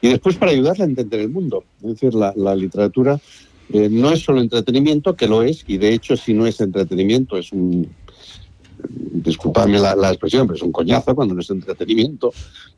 y 0.00 0.08
después 0.08 0.36
para 0.36 0.52
ayudarle 0.52 0.84
a 0.84 0.86
entender 0.86 1.18
el 1.18 1.30
mundo. 1.30 1.64
Es 1.82 1.94
decir, 1.94 2.14
la, 2.14 2.32
la 2.36 2.54
literatura 2.54 3.20
eh, 3.72 3.88
no 3.90 4.10
es 4.10 4.20
solo 4.20 4.40
entretenimiento, 4.40 5.16
que 5.16 5.28
lo 5.28 5.42
es, 5.42 5.64
y 5.66 5.78
de 5.78 5.92
hecho 5.92 6.16
si 6.16 6.34
no 6.34 6.46
es 6.46 6.60
entretenimiento 6.60 7.36
es 7.36 7.52
un, 7.52 7.88
disculpadme 8.88 9.78
la, 9.78 10.10
expresión, 10.10 10.46
pero 10.46 10.56
es 10.56 10.62
un 10.62 10.72
coñazo 10.72 11.14
cuando 11.14 11.34
no 11.34 11.40
es 11.40 11.50
entretenimiento. 11.50 12.32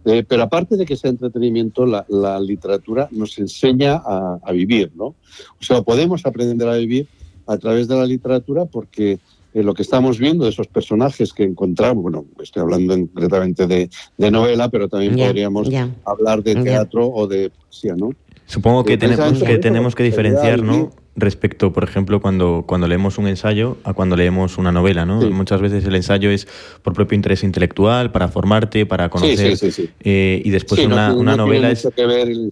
Eh, 0.05 0.24
pero 0.26 0.45
aparte 0.45 0.76
de 0.76 0.87
que 0.87 0.97
sea 0.97 1.11
entretenimiento, 1.11 1.84
la, 1.87 2.41
literatura 2.41 3.09
nos 3.11 3.39
enseña 3.39 3.97
a, 3.97 4.53
vivir, 4.53 4.93
¿no? 4.95 5.07
O 5.07 5.62
sea, 5.62 5.82
podemos 5.82 6.24
aprender 6.24 6.68
a 6.68 6.76
vivir 6.76 7.09
a 7.47 7.57
través 7.59 7.89
de 7.89 7.97
la 7.97 8.07
literatura 8.07 8.66
porque 8.66 9.18
eh, 9.55 9.62
lo 9.62 9.74
que 9.74 9.82
estamos 9.82 10.18
viendo 10.18 10.45
de 10.45 10.51
esos 10.51 10.66
personajes 10.68 11.32
que 11.32 11.45
encontramos, 11.45 12.03
bueno, 12.03 12.26
estoy 12.41 12.62
hablando 12.62 12.95
concretamente 12.95 13.66
de, 13.66 13.91
novela, 14.30 14.68
pero 14.68 14.89
también 14.89 15.16
podríamos 15.16 15.68
hablar 16.05 16.43
de 16.43 16.57
teatro 16.57 17.09
o 17.09 17.26
de 17.26 17.51
poesía, 17.51 17.95
¿no? 17.97 18.11
Supongo 18.47 18.84
que, 18.84 18.97
tenemos, 18.97 19.42
que 19.42 19.59
tenemos 19.59 19.94
que 19.94 20.03
diferenciar, 20.03 20.62
¿no? 20.62 20.92
respecto, 21.16 21.72
por 21.72 21.82
ejemplo, 21.82 22.20
cuando, 22.20 22.64
cuando 22.66 22.86
leemos 22.86 23.16
un 23.16 23.26
ensayo 23.26 23.78
a 23.84 23.94
cuando 23.94 24.16
leemos 24.16 24.59
una 24.59 24.70
novela, 24.70 25.07
¿no? 25.07 25.22
Muchas 25.30 25.61
veces 25.61 25.84
el 25.86 25.94
ensayo 25.94 26.30
es 26.30 26.47
por 26.82 26.92
propio 26.92 27.16
interés 27.16 27.42
intelectual, 27.42 28.12
para 28.12 28.28
formarte, 28.28 28.84
para 28.84 29.09
conocer, 29.09 29.57
eh, 30.01 30.42
y 30.44 30.51
después 30.51 30.84
una, 30.84 31.14
una 31.14 31.36
novela 31.36 31.70
es 31.70 31.88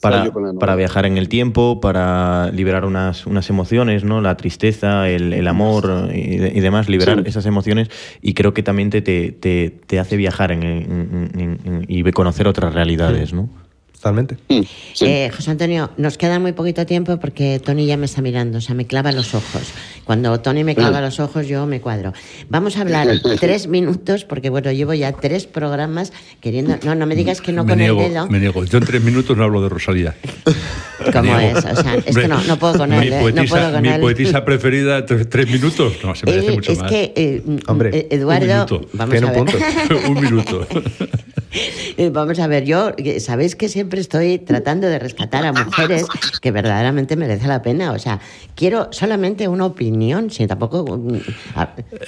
para, 0.01 0.33
para 0.59 0.77
viajar 0.77 1.05
en 1.05 1.19
el 1.19 1.29
tiempo, 1.29 1.81
para 1.81 2.51
liberar 2.53 2.87
unas, 2.87 3.27
unas 3.27 3.51
emociones, 3.51 4.03
¿no? 4.03 4.23
La 4.23 4.37
tristeza, 4.37 5.11
el, 5.11 5.35
el 5.35 5.47
amor 5.47 6.11
y, 6.13 6.39
demás, 6.61 6.89
liberar 6.89 7.23
esas 7.27 7.45
emociones, 7.45 7.91
y 8.23 8.33
creo 8.33 8.55
que 8.55 8.63
también 8.63 8.89
te, 8.89 9.03
te, 9.03 9.33
te, 9.33 9.99
hace 9.99 10.17
viajar 10.17 10.53
en, 10.53 10.63
en, 10.63 11.85
y 11.87 12.03
conocer 12.13 12.49
otras 12.49 12.73
realidades, 12.73 13.33
¿no? 13.35 13.49
Totalmente. 14.05 14.37
Mm, 14.51 14.61
eh, 15.01 15.31
José 15.35 15.51
Antonio, 15.51 15.89
nos 15.97 16.19
queda 16.19 16.39
muy 16.39 16.53
poquito 16.53 16.85
tiempo 16.85 17.17
porque 17.17 17.59
Tony 17.59 17.87
ya 17.87 17.97
me 17.97 18.05
está 18.05 18.21
mirando, 18.21 18.59
o 18.59 18.61
sea, 18.61 18.75
me 18.75 18.87
clava 18.87 19.13
los 19.13 19.35
ojos. 19.35 19.73
Cuando 20.05 20.39
Tony 20.41 20.63
me 20.63 20.75
clava 20.75 21.01
los 21.01 21.21
ojos, 21.21 21.49
yo 21.49 21.65
me 21.65 21.81
cuadro. 21.81 22.13
Vamos 22.51 22.77
a 22.77 22.83
hablar 22.83 23.09
tres 23.41 23.67
minutos, 23.67 24.27
porque 24.27 24.51
bueno, 24.51 24.71
llevo 24.73 24.93
ya 24.93 25.13
tres 25.13 25.47
programas 25.47 26.13
queriendo. 26.43 26.77
No, 26.85 26.95
no 26.95 27.07
me 27.07 27.17
digas 27.17 27.41
que 27.41 27.51
no 27.53 27.65
me 27.65 27.71
con 27.71 27.79
niego, 27.79 28.03
el 28.03 28.13
dedo. 28.13 28.29
Me 28.29 28.41
niego. 28.41 28.63
Yo 28.67 28.77
en 28.77 28.85
tres 28.85 29.03
minutos 29.03 29.35
no 29.39 29.43
hablo 29.43 29.63
de 29.63 29.71
Rosalía. 29.71 30.15
¿Cómo 31.11 31.39
es? 31.39 31.57
O 31.57 31.83
sea, 31.83 31.95
es 32.05 32.15
que 32.15 32.29
no, 32.29 32.43
no 32.45 32.59
puedo 32.59 32.77
con 32.77 32.93
él. 32.93 33.11
Mi 33.11 33.33
poetisa, 33.33 33.71
no 33.71 33.81
mi 33.81 33.99
poetisa 33.99 34.45
preferida, 34.45 35.07
tres, 35.07 35.51
minutos. 35.51 35.95
No, 36.05 36.15
se 36.15 36.27
merece 36.27 36.49
eh, 36.49 36.55
mucho 36.55 36.73
es 36.73 36.79
más. 36.79 36.93
Es 36.93 37.09
que, 37.09 37.13
eh, 37.17 37.43
Hombre, 37.69 38.07
Eduardo. 38.11 38.67
Un 38.75 38.81
minuto. 38.81 38.89
Vamos 38.93 39.23
a 39.23 39.31
ver. 39.31 40.11
un 40.11 40.21
minuto. 40.21 40.67
Vamos 42.13 42.39
a 42.39 42.47
ver, 42.47 42.65
yo, 42.65 42.93
sabéis 43.19 43.55
que 43.55 43.69
siempre 43.69 43.94
estoy 43.99 44.39
tratando 44.39 44.87
de 44.87 44.99
rescatar 44.99 45.45
a 45.47 45.53
mujeres 45.53 46.07
que 46.41 46.51
verdaderamente 46.51 47.17
merece 47.17 47.47
la 47.47 47.63
pena. 47.63 47.93
O 47.93 47.99
sea, 47.99 48.21
quiero 48.55 48.89
solamente 48.93 49.49
una 49.49 49.67
opinión, 49.67 50.31
si 50.31 50.47
tampoco... 50.47 50.85
Mm, 50.97 51.19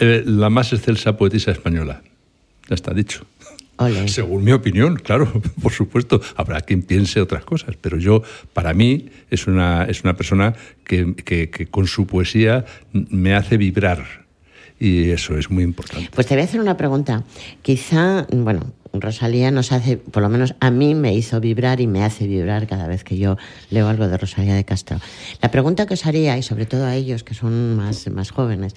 eh, 0.00 0.22
la 0.26 0.50
más 0.50 0.72
excelsa 0.72 1.16
poetisa 1.16 1.50
española. 1.50 2.02
Ya 2.68 2.74
está 2.74 2.92
dicho. 2.92 3.26
Según 4.06 4.42
mi 4.42 4.52
opinión, 4.52 4.96
claro, 4.96 5.30
por 5.62 5.72
supuesto, 5.72 6.20
habrá 6.36 6.60
quien 6.62 6.82
piense 6.82 7.20
otras 7.20 7.44
cosas, 7.44 7.76
pero 7.80 7.98
yo, 7.98 8.22
para 8.52 8.72
mí, 8.72 9.10
es 9.30 9.46
una, 9.46 9.84
es 9.84 10.02
una 10.02 10.16
persona 10.16 10.54
que, 10.84 11.14
que 11.14 11.66
con 11.70 11.86
su 11.86 12.06
poesía 12.06 12.64
me 12.92 13.34
hace 13.34 13.56
vibrar. 13.56 14.26
Y 14.78 15.10
eso 15.10 15.38
es 15.38 15.50
muy 15.50 15.64
importante. 15.64 16.10
Pues 16.14 16.26
te 16.26 16.34
voy 16.34 16.42
a 16.42 16.44
hacer 16.44 16.60
una 16.60 16.76
pregunta. 16.76 17.24
Quizá, 17.62 18.26
bueno, 18.30 18.72
Rosalía 19.00 19.50
nos 19.50 19.72
hace, 19.72 19.96
por 19.96 20.22
lo 20.22 20.28
menos 20.28 20.54
a 20.60 20.70
mí 20.70 20.94
me 20.94 21.14
hizo 21.14 21.40
vibrar 21.40 21.80
y 21.80 21.86
me 21.86 22.04
hace 22.04 22.26
vibrar 22.26 22.66
cada 22.66 22.86
vez 22.86 23.04
que 23.04 23.16
yo 23.18 23.36
leo 23.70 23.88
algo 23.88 24.08
de 24.08 24.16
Rosalía 24.16 24.54
de 24.54 24.64
Castro. 24.64 24.98
La 25.40 25.50
pregunta 25.50 25.86
que 25.86 25.94
os 25.94 26.06
haría, 26.06 26.36
y 26.38 26.42
sobre 26.42 26.66
todo 26.66 26.86
a 26.86 26.94
ellos 26.94 27.24
que 27.24 27.34
son 27.34 27.76
más, 27.76 28.08
más 28.08 28.30
jóvenes, 28.30 28.74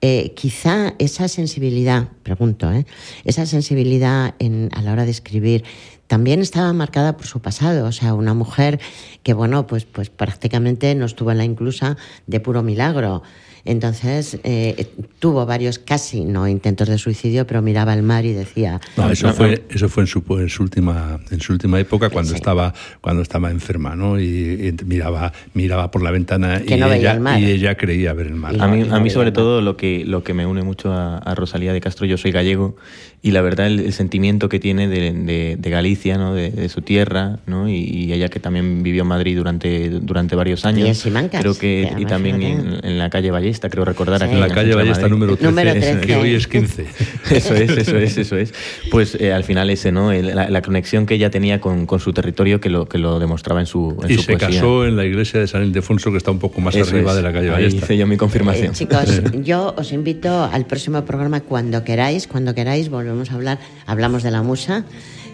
eh, 0.00 0.32
quizá 0.34 0.94
esa 0.98 1.26
sensibilidad, 1.26 2.08
pregunto, 2.22 2.70
¿eh? 2.72 2.86
esa 3.24 3.46
sensibilidad 3.46 4.34
en, 4.38 4.68
a 4.72 4.82
la 4.82 4.92
hora 4.92 5.04
de 5.04 5.10
escribir 5.10 5.64
también 6.06 6.40
estaba 6.40 6.72
marcada 6.72 7.16
por 7.16 7.26
su 7.26 7.40
pasado, 7.40 7.86
o 7.86 7.92
sea, 7.92 8.14
una 8.14 8.32
mujer 8.32 8.80
que, 9.22 9.34
bueno, 9.34 9.66
pues, 9.66 9.84
pues 9.84 10.08
prácticamente 10.08 10.94
no 10.94 11.04
estuvo 11.04 11.30
en 11.32 11.38
la 11.38 11.44
inclusa 11.44 11.96
de 12.26 12.40
puro 12.40 12.62
milagro. 12.62 13.22
Entonces 13.68 14.38
eh, 14.44 14.86
tuvo 15.18 15.44
varios 15.44 15.78
casi, 15.78 16.24
no 16.24 16.48
intentos 16.48 16.88
de 16.88 16.96
suicidio, 16.96 17.46
pero 17.46 17.60
miraba 17.60 17.92
al 17.92 18.02
mar 18.02 18.24
y 18.24 18.32
decía... 18.32 18.80
No, 18.96 19.10
eso 19.10 19.30
fue, 19.34 19.62
eso 19.68 19.90
fue 19.90 20.04
en 20.04 20.06
su, 20.06 20.24
en 20.38 20.48
su, 20.48 20.62
última, 20.62 21.20
en 21.30 21.40
su 21.40 21.52
última 21.52 21.78
época 21.78 22.08
cuando, 22.08 22.34
estaba, 22.34 22.72
cuando 23.02 23.20
estaba 23.20 23.50
enferma, 23.50 23.94
¿no? 23.94 24.18
Y, 24.18 24.74
miraba, 24.86 25.34
miraba 25.52 25.90
por 25.90 26.02
la 26.02 26.10
ventana 26.10 26.62
y, 26.66 26.72
ella, 26.72 27.38
y 27.38 27.44
ella 27.44 27.76
creía 27.76 28.14
ver 28.14 28.28
el 28.28 28.36
mar. 28.36 28.56
A 28.58 28.68
mí, 28.68 28.86
a 28.90 29.00
mí 29.00 29.10
sobre 29.10 29.32
todo 29.32 29.60
lo 29.60 29.76
que, 29.76 30.02
lo 30.06 30.24
que 30.24 30.32
me 30.32 30.46
une 30.46 30.62
mucho 30.62 30.90
a, 30.94 31.34
Rosalía 31.34 31.74
de 31.74 31.82
Castro, 31.82 32.06
yo 32.06 32.16
soy 32.16 32.32
gallego, 32.32 32.76
y 33.20 33.32
la 33.32 33.42
verdad 33.42 33.66
el, 33.66 33.92
sentimiento 33.92 34.48
que 34.48 34.60
tiene 34.60 34.88
de, 34.88 35.56
de, 35.58 35.70
Galicia, 35.70 36.16
¿no? 36.16 36.34
De, 36.34 36.68
su 36.70 36.80
tierra, 36.80 37.38
¿no? 37.46 37.68
Y, 37.68 38.12
ella 38.12 38.28
que 38.28 38.40
también 38.40 38.82
vivió 38.82 39.02
en 39.02 39.08
Madrid 39.08 39.36
durante, 39.36 39.90
durante 39.90 40.36
varios 40.36 40.64
años. 40.64 40.86
Y 40.86 40.88
en 40.88 40.94
Simancas, 40.94 41.42
Creo 41.42 41.56
que, 41.56 41.92
y 41.98 42.06
también 42.06 42.42
en, 42.42 42.80
en, 42.82 42.98
la 42.98 43.10
calle 43.10 43.30
Valle 43.58 43.68
creo 43.70 43.84
recordar 43.84 44.22
aquí. 44.22 44.34
En 44.34 44.40
la 44.40 44.48
calle 44.48 44.74
Ballesta 44.74 45.08
número 45.08 45.36
13, 45.36 46.00
que 46.00 46.16
hoy 46.16 46.34
es 46.34 46.46
15. 46.46 46.86
eso 47.30 47.54
es, 47.54 47.70
eso 47.70 47.98
es, 47.98 48.16
eso 48.16 48.36
es. 48.36 48.54
Pues 48.90 49.16
eh, 49.20 49.32
al 49.32 49.44
final 49.44 49.70
ese, 49.70 49.92
¿no? 49.92 50.12
La, 50.12 50.62
conexión 50.62 51.06
que 51.06 51.14
ella 51.14 51.30
tenía 51.30 51.60
con, 51.60 51.86
con, 51.86 52.00
su 52.00 52.12
territorio 52.12 52.60
que 52.60 52.68
lo, 52.68 52.88
que 52.88 52.98
lo 52.98 53.18
demostraba 53.18 53.60
en 53.60 53.66
su 53.66 53.96
en 54.02 54.10
Y 54.10 54.18
se 54.18 54.36
casó 54.36 54.86
en 54.86 54.96
la 54.96 55.04
iglesia 55.04 55.40
de 55.40 55.46
San 55.46 55.64
Ildefonso, 55.64 56.10
que 56.10 56.18
está 56.18 56.30
un 56.30 56.38
poco 56.38 56.60
más 56.60 56.76
arriba 56.76 57.14
de 57.14 57.22
la 57.22 57.32
calle 57.32 57.50
Ballesta. 57.50 57.84
hice 57.84 57.96
yo 57.96 58.06
mi 58.06 58.16
confirmación. 58.16 58.72
Eh, 58.72 58.74
chicos, 58.74 59.22
yo 59.42 59.74
os 59.76 59.92
invito 59.92 60.44
al 60.44 60.66
próximo 60.66 61.04
programa 61.04 61.40
cuando 61.40 61.84
queráis, 61.84 62.26
cuando 62.26 62.54
queráis, 62.54 62.88
volvemos 62.88 63.30
a 63.30 63.34
hablar, 63.34 63.58
hablamos 63.86 64.22
de 64.22 64.30
la 64.30 64.42
musa. 64.42 64.84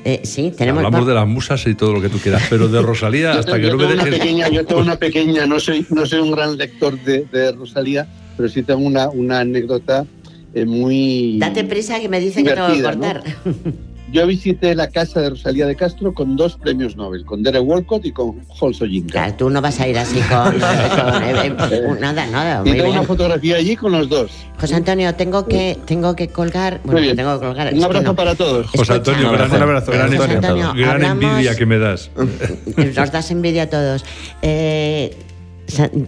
Eh, 0.04 0.20
sí, 0.24 0.52
tenemos. 0.56 0.84
Hablamos 0.84 1.06
de 1.06 1.14
las 1.14 1.26
musas 1.26 1.66
y 1.66 1.74
todo 1.74 1.94
lo 1.94 2.00
que 2.00 2.10
tú 2.10 2.18
quieras, 2.18 2.42
pero 2.50 2.68
de 2.68 2.82
Rosalía 2.82 3.32
hasta 3.38 3.58
que 3.58 3.68
no 3.68 3.76
me 3.76 3.86
dejes. 3.86 4.18
Pequeña, 4.18 4.48
yo 4.50 4.66
tengo 4.66 4.82
una 4.82 4.96
pequeña, 4.98 5.46
no 5.46 5.58
soy, 5.58 5.86
no 5.90 6.04
soy 6.04 6.20
un 6.20 6.30
gran 6.30 6.58
lector 6.58 6.98
de, 7.02 7.24
de 7.24 7.52
Rosalía, 7.52 8.06
pero 8.36 8.48
sí 8.48 8.62
tengo 8.62 8.80
una, 8.80 9.08
una 9.08 9.40
anécdota 9.40 10.06
eh, 10.54 10.66
muy. 10.66 11.38
Date 11.38 11.64
prisa 11.64 11.98
que 12.00 12.08
me 12.08 12.20
dicen 12.20 12.44
que 12.44 12.54
no 12.54 12.68
voy 12.68 12.80
a 12.80 12.82
cortar. 12.82 13.24
Yo 14.14 14.28
visité 14.28 14.76
la 14.76 14.86
casa 14.90 15.20
de 15.20 15.30
Rosalía 15.30 15.66
de 15.66 15.74
Castro 15.74 16.14
con 16.14 16.36
dos 16.36 16.54
premios 16.54 16.96
Nobel, 16.96 17.24
con 17.24 17.42
Derek 17.42 17.64
Walcott 17.64 18.06
y 18.06 18.12
con 18.12 18.42
Holso 18.60 18.84
Claro, 19.10 19.34
tú 19.34 19.50
no 19.50 19.60
vas 19.60 19.80
a 19.80 19.88
ir 19.88 19.98
así 19.98 20.20
con, 20.20 20.54
eh, 20.62 21.46
eh, 21.46 21.96
nada, 21.98 22.24
nada. 22.28 22.62
y 22.64 22.74
tengo 22.74 22.92
una 22.92 23.02
fotografía 23.02 23.56
allí 23.56 23.74
con 23.74 23.90
los 23.90 24.08
dos. 24.08 24.30
José 24.60 24.76
Antonio, 24.76 25.12
tengo 25.16 25.46
que 25.46 25.76
tengo 25.84 26.14
que 26.14 26.28
colgar. 26.28 26.80
Bueno, 26.84 27.12
tengo 27.16 27.40
que 27.40 27.46
colgar. 27.46 27.74
Un 27.74 27.82
abrazo 27.82 28.14
para 28.14 28.36
todos. 28.36 28.68
José 28.68 28.92
Antonio, 28.92 29.32
gran, 29.32 29.50
un 29.50 29.62
abrazo, 29.62 29.90
gran, 29.90 30.12
gran 30.12 31.02
envidia 31.02 31.56
que 31.56 31.66
me 31.66 31.80
das. 31.80 32.08
Nos 32.96 33.10
das 33.10 33.32
envidia 33.32 33.64
a 33.64 33.68
todos. 33.68 34.04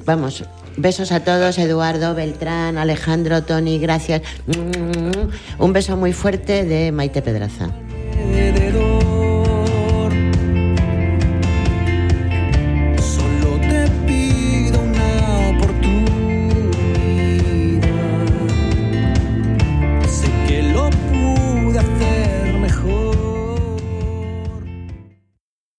vamos, 0.06 0.44
Besos 0.76 1.10
a 1.10 1.24
todos, 1.24 1.58
Eduardo, 1.58 2.14
Beltrán, 2.14 2.78
Alejandro, 2.78 3.42
Tony, 3.42 3.80
gracias. 3.80 4.22
Un 5.58 5.72
beso 5.72 5.96
muy 5.96 6.12
fuerte 6.12 6.64
de 6.64 6.92
Maite 6.92 7.20
Pedraza 7.20 7.72
alrededor. 8.34 8.95